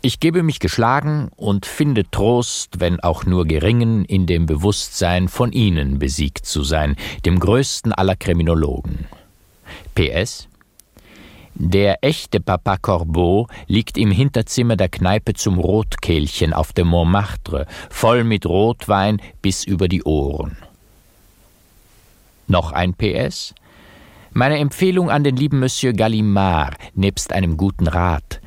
Ich 0.00 0.18
gebe 0.18 0.42
mich 0.42 0.58
geschlagen 0.58 1.30
und 1.36 1.66
finde 1.66 2.10
Trost, 2.10 2.80
wenn 2.80 2.98
auch 2.98 3.26
nur 3.26 3.46
geringen, 3.46 4.04
in 4.06 4.26
dem 4.26 4.46
Bewusstsein, 4.46 5.28
von 5.28 5.52
Ihnen 5.52 6.00
besiegt 6.00 6.46
zu 6.46 6.64
sein, 6.64 6.96
dem 7.24 7.38
größten 7.38 7.92
aller 7.92 8.16
Kriminologen. 8.16 9.06
PS 9.94 10.48
der 11.54 12.02
echte 12.02 12.40
Papa 12.40 12.76
Corbeau 12.76 13.46
liegt 13.66 13.98
im 13.98 14.10
Hinterzimmer 14.10 14.76
der 14.76 14.88
Kneipe 14.88 15.34
zum 15.34 15.58
Rotkehlchen 15.58 16.52
auf 16.52 16.72
dem 16.72 16.88
Montmartre, 16.88 17.66
voll 17.90 18.24
mit 18.24 18.46
Rotwein 18.46 19.20
bis 19.42 19.64
über 19.64 19.88
die 19.88 20.02
Ohren. 20.02 20.56
Noch 22.48 22.72
ein 22.72 22.94
PS? 22.94 23.54
Meine 24.32 24.58
Empfehlung 24.58 25.10
an 25.10 25.24
den 25.24 25.36
lieben 25.36 25.60
Monsieur 25.60 25.92
Gallimard, 25.92 26.76
nebst 26.94 27.32
einem 27.32 27.56
guten 27.56 27.86
Rat. 27.86 28.40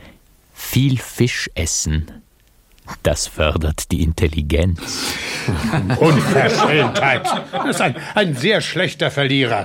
Viel 0.54 0.98
Fisch 0.98 1.50
essen. 1.54 2.25
Das 3.04 3.28
fördert 3.28 3.92
die 3.92 4.02
Intelligenz. 4.04 5.16
Unverschämtheit. 6.00 7.22
Das 7.52 7.70
ist 7.70 7.82
ein, 7.82 7.96
ein 8.14 8.36
sehr 8.36 8.62
schlechter 8.62 9.12
Verlierer. 9.12 9.64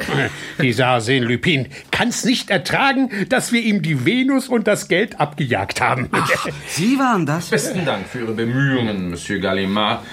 Dieser 0.60 0.88
Arsène 0.88 1.24
Lupin 1.24 1.68
kann 1.90 2.08
es 2.08 2.24
nicht 2.24 2.50
ertragen, 2.50 3.10
dass 3.28 3.52
wir 3.52 3.62
ihm 3.62 3.82
die 3.82 4.04
Venus 4.04 4.48
und 4.48 4.66
das 4.66 4.88
Geld 4.88 5.20
abgejagt 5.20 5.80
haben. 5.80 6.08
Ach, 6.12 6.46
Sie 6.66 6.98
waren 6.98 7.26
das? 7.26 7.48
Besten 7.50 7.84
Dank 7.84 8.06
für 8.06 8.20
Ihre 8.20 8.32
Bemühungen, 8.32 9.10
Monsieur 9.10 9.40
Gallimard. 9.40 10.04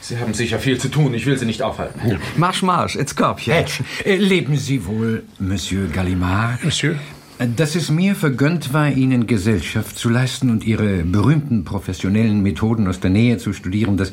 Sie 0.00 0.18
haben 0.18 0.34
sicher 0.34 0.58
viel 0.58 0.78
zu 0.78 0.88
tun. 0.88 1.14
Ich 1.14 1.26
will 1.26 1.36
Sie 1.36 1.46
nicht 1.46 1.62
aufhalten. 1.62 2.20
Marsch, 2.36 2.62
marsch, 2.62 2.94
ins 2.96 3.16
Körbchen. 3.16 3.52
Hedge, 3.54 3.82
äh, 4.04 4.16
leben 4.16 4.56
Sie 4.56 4.86
wohl, 4.86 5.24
Monsieur 5.38 5.88
Gallimard? 5.88 6.62
Monsieur? 6.62 6.96
Dass 7.38 7.74
es 7.74 7.90
mir 7.90 8.14
vergönnt 8.14 8.72
war, 8.72 8.90
Ihnen 8.90 9.26
Gesellschaft 9.26 9.98
zu 9.98 10.08
leisten 10.08 10.48
und 10.48 10.64
Ihre 10.64 11.04
berühmten 11.04 11.64
professionellen 11.64 12.42
Methoden 12.42 12.88
aus 12.88 12.98
der 12.98 13.10
Nähe 13.10 13.36
zu 13.36 13.52
studieren, 13.52 13.98
das, 13.98 14.10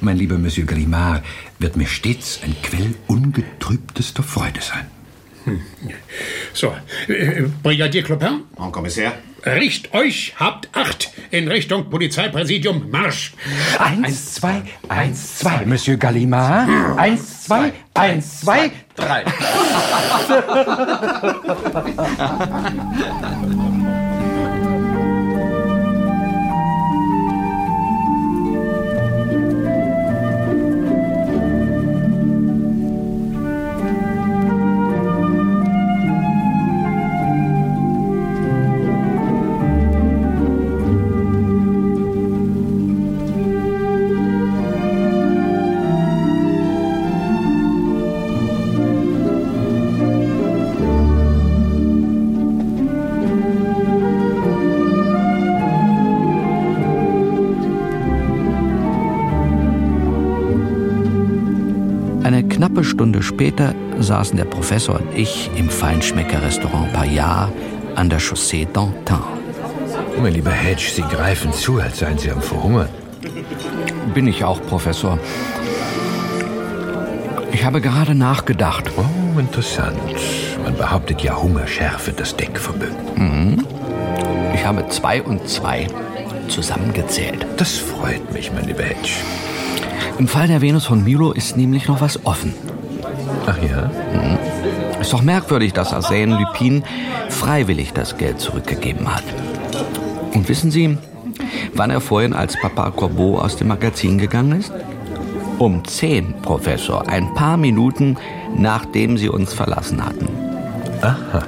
mein 0.00 0.16
lieber 0.16 0.36
Monsieur 0.36 0.66
Gallimard, 0.66 1.24
wird 1.60 1.76
mir 1.76 1.86
stets 1.86 2.40
ein 2.42 2.56
Quell 2.62 2.94
ungetrübtester 3.06 4.24
Freude 4.24 4.60
sein. 4.60 4.86
Hm. 5.44 5.60
So, 6.52 6.74
äh, 7.06 7.44
Brigadier 7.62 8.02
Clopin? 8.02 8.42
Mon 8.58 8.72
Kommissär? 8.72 9.12
Richt 9.46 9.94
euch, 9.94 10.34
habt 10.38 10.68
Acht! 10.72 11.12
In 11.30 11.46
Richtung 11.46 11.88
Polizeipräsidium, 11.88 12.90
Marsch! 12.90 13.32
Eins, 13.78 14.34
zwei, 14.34 14.62
eins, 14.88 15.38
zwei, 15.38 15.64
Monsieur 15.64 15.96
Gallimard. 15.96 16.68
Eins, 16.96 17.44
zwei, 17.44 17.72
eins, 17.94 18.40
zwei, 18.40 18.72
drei. 18.96 19.24
knappe 62.76 62.84
Stunde 62.84 63.22
später 63.22 63.74
saßen 63.98 64.36
der 64.36 64.44
Professor 64.44 64.96
und 64.96 65.08
ich 65.14 65.50
im 65.56 65.70
Feinschmecker-Restaurant 65.70 66.92
Payard 66.92 67.50
an 67.94 68.10
der 68.10 68.18
Chaussee 68.18 68.66
d'Antin. 68.66 69.22
Mein 70.20 70.34
lieber 70.34 70.50
Hedge, 70.50 70.90
Sie 70.94 71.02
greifen 71.02 71.54
zu, 71.54 71.80
als 71.80 72.00
seien 72.00 72.18
Sie 72.18 72.30
am 72.30 72.42
Verhungern. 72.42 72.88
Bin 74.12 74.26
ich 74.26 74.44
auch, 74.44 74.60
Professor. 74.60 75.18
Ich 77.52 77.64
habe 77.64 77.80
gerade 77.80 78.14
nachgedacht. 78.14 78.90
Oh, 78.98 79.38
interessant. 79.38 79.98
Man 80.62 80.76
behauptet 80.76 81.22
ja, 81.22 81.40
Hunger 81.40 81.66
schärfe 81.66 82.12
das 82.12 82.36
Denkvermögen. 82.36 82.96
Mhm. 83.14 83.66
Ich 84.54 84.66
habe 84.66 84.86
zwei 84.88 85.22
und 85.22 85.48
zwei 85.48 85.86
zusammengezählt. 86.48 87.46
Das 87.56 87.78
freut 87.78 88.32
mich, 88.34 88.52
mein 88.52 88.66
lieber 88.66 88.82
Hedge. 88.82 89.12
Im 90.18 90.28
Fall 90.28 90.48
der 90.48 90.62
Venus 90.62 90.86
von 90.86 91.04
Milo 91.04 91.32
ist 91.32 91.56
nämlich 91.56 91.88
noch 91.88 92.00
was 92.00 92.24
offen. 92.24 92.54
Ach 93.46 93.58
ja? 93.62 93.90
Mhm. 94.14 95.00
Ist 95.00 95.12
doch 95.12 95.22
merkwürdig, 95.22 95.74
dass 95.74 95.92
Arsène 95.92 96.38
Lupin 96.38 96.84
freiwillig 97.28 97.92
das 97.92 98.16
Geld 98.16 98.40
zurückgegeben 98.40 99.14
hat. 99.14 99.24
Und 100.32 100.48
wissen 100.48 100.70
Sie, 100.70 100.96
wann 101.74 101.90
er 101.90 102.00
vorhin 102.00 102.32
als 102.32 102.58
Papa 102.58 102.90
Corbeau 102.90 103.38
aus 103.38 103.56
dem 103.56 103.68
Magazin 103.68 104.16
gegangen 104.16 104.60
ist? 104.60 104.72
Um 105.58 105.84
zehn, 105.84 106.34
Professor. 106.42 107.08
Ein 107.08 107.34
paar 107.34 107.56
Minuten, 107.58 108.16
nachdem 108.56 109.18
Sie 109.18 109.28
uns 109.28 109.52
verlassen 109.52 110.04
hatten. 110.04 110.28
Aha. 111.02 111.42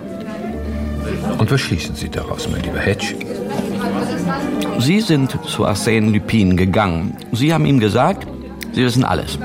Und 1.38 1.50
was 1.50 1.60
schließen 1.60 1.94
Sie 1.94 2.10
daraus, 2.10 2.48
mein 2.50 2.62
lieber 2.62 2.80
Hedge? 2.80 3.14
Sie 4.78 5.00
sind 5.00 5.38
zu 5.46 5.66
Arsène 5.66 6.12
Lupin 6.12 6.56
gegangen. 6.56 7.16
Sie 7.32 7.52
haben 7.52 7.64
ihm 7.64 7.80
gesagt, 7.80 8.26
Sie 8.78 8.84
wissen 8.84 9.04
alles. 9.04 9.40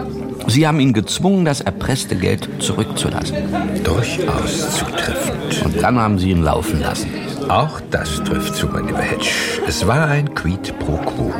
Sie 0.45 0.67
haben 0.67 0.79
ihn 0.79 0.93
gezwungen, 0.93 1.43
das 1.43 1.59
erpresste 1.59 2.15
Geld 2.15 2.47
zurückzulassen. 2.59 3.35
Durchaus 3.83 4.77
zutreffend. 4.77 5.65
Und 5.65 5.81
dann 5.81 5.97
haben 5.97 6.19
Sie 6.19 6.29
ihn 6.29 6.43
laufen 6.43 6.79
lassen. 6.79 7.09
Auch 7.49 7.81
das 7.89 8.23
trifft 8.23 8.55
zu, 8.55 8.67
mein 8.67 8.85
lieber 8.85 9.01
Hedge. 9.01 9.31
Es 9.67 9.87
war 9.87 10.05
ein 10.05 10.35
Quid 10.35 10.77
pro 10.77 10.97
quo. 10.97 11.33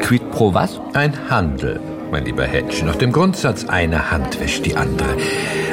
Quid 0.00 0.28
pro 0.32 0.54
was? 0.54 0.80
Ein 0.94 1.12
Handel, 1.30 1.78
mein 2.10 2.24
lieber 2.24 2.46
Hedge. 2.46 2.84
Nach 2.84 2.96
dem 2.96 3.12
Grundsatz, 3.12 3.64
eine 3.66 4.10
Hand 4.10 4.40
wäscht 4.40 4.66
die 4.66 4.74
andere. 4.74 5.16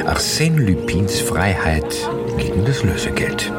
Arsène 0.06 0.64
Lupins 0.64 1.18
Freiheit 1.18 2.08
gegen 2.38 2.64
das 2.64 2.84
Lösegeld. 2.84 3.50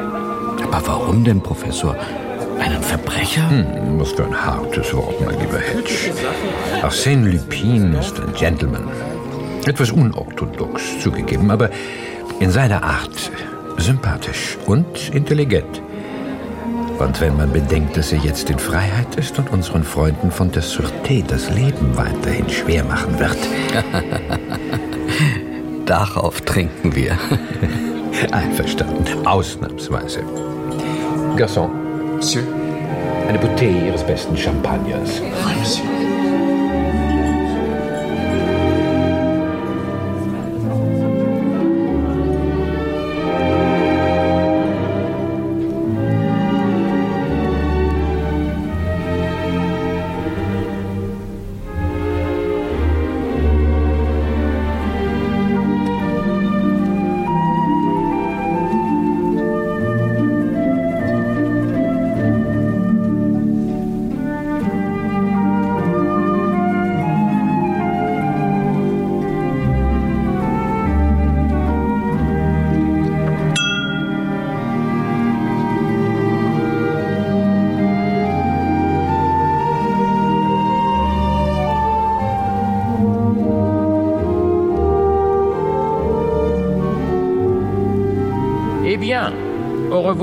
Aber 0.64 0.82
warum 0.88 1.26
denn, 1.26 1.42
Professor? 1.42 1.98
Einen 2.64 2.82
Verbrecher? 2.82 3.50
Hm, 3.50 4.00
was 4.00 4.14
für 4.14 4.24
ein 4.24 4.46
hartes 4.46 4.94
Wort, 4.94 5.20
mein 5.20 5.38
lieber 5.38 5.60
Hedge. 5.60 6.14
Arsène 6.82 7.30
Lupin 7.30 7.94
ist 7.94 8.18
ein 8.22 8.34
Gentleman. 8.34 8.88
Etwas 9.66 9.92
unorthodox 9.92 10.98
zugegeben, 11.02 11.52
aber 11.52 11.70
in 12.40 12.52
seiner 12.52 12.82
Art 12.82 13.32
sympathisch 13.78 14.58
und 14.66 15.14
intelligent. 15.14 15.82
Und 17.00 17.20
wenn 17.20 17.36
man 17.36 17.52
bedenkt, 17.52 17.98
dass 17.98 18.14
er 18.14 18.20
jetzt 18.20 18.50
in 18.50 18.60
Freiheit 18.60 19.14
ist 19.18 19.38
und 19.38 19.52
unseren 19.52 19.84
Freunden 19.84 20.32
von 20.32 20.50
der 20.50 20.64
Sûreté 20.64 21.22
das 21.28 21.50
Leben 21.50 21.98
weiterhin 21.98 22.48
schwer 22.48 22.86
machen 22.86 23.20
wird. 23.20 23.38
Darauf 25.86 26.40
trinken 26.40 26.96
wir. 26.96 27.18
Einverstanden, 28.32 29.28
ausnahmsweise. 29.28 30.24
Garçon. 31.36 31.83
Monsieur? 32.24 32.48
Eine 33.28 33.38
Bouteille 33.38 33.88
Ihres 33.88 34.02
besten 34.02 34.38
Champagners. 34.38 35.20
Oui, 35.20 35.60
Monsieur. 35.60 36.03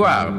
Revoir. 0.00 0.32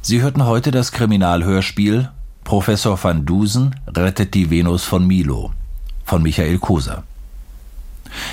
Sie 0.00 0.22
hörten 0.22 0.46
heute 0.46 0.70
das 0.70 0.92
Kriminalhörspiel 0.92 2.10
Professor 2.44 3.02
van 3.02 3.26
Dusen 3.26 3.74
rettet 3.86 4.32
die 4.32 4.48
Venus 4.48 4.84
von 4.84 5.06
Milo 5.06 5.52
von 6.04 6.22
Michael 6.22 6.58
Koser. 6.58 7.02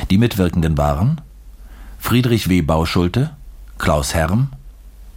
Die 0.09 0.17
Mitwirkenden 0.17 0.77
waren 0.77 1.19
Friedrich 1.99 2.47
W. 2.47 2.61
Bauschulte, 2.61 3.31
Klaus 3.77 4.13
Herm, 4.13 4.49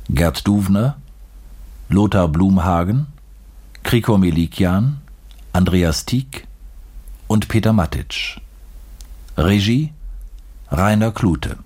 Gerd 0.08 0.48
Duvner, 0.48 0.96
Lothar 1.88 2.26
Blumhagen, 2.26 3.06
Kriko 3.84 4.18
Melikian, 4.18 5.00
Andreas 5.59 6.04
Tieck 6.04 6.46
und 7.26 7.48
Peter 7.48 7.72
Matic. 7.72 8.40
Regie 9.36 9.92
Rainer 10.70 11.11
Klute 11.11 11.59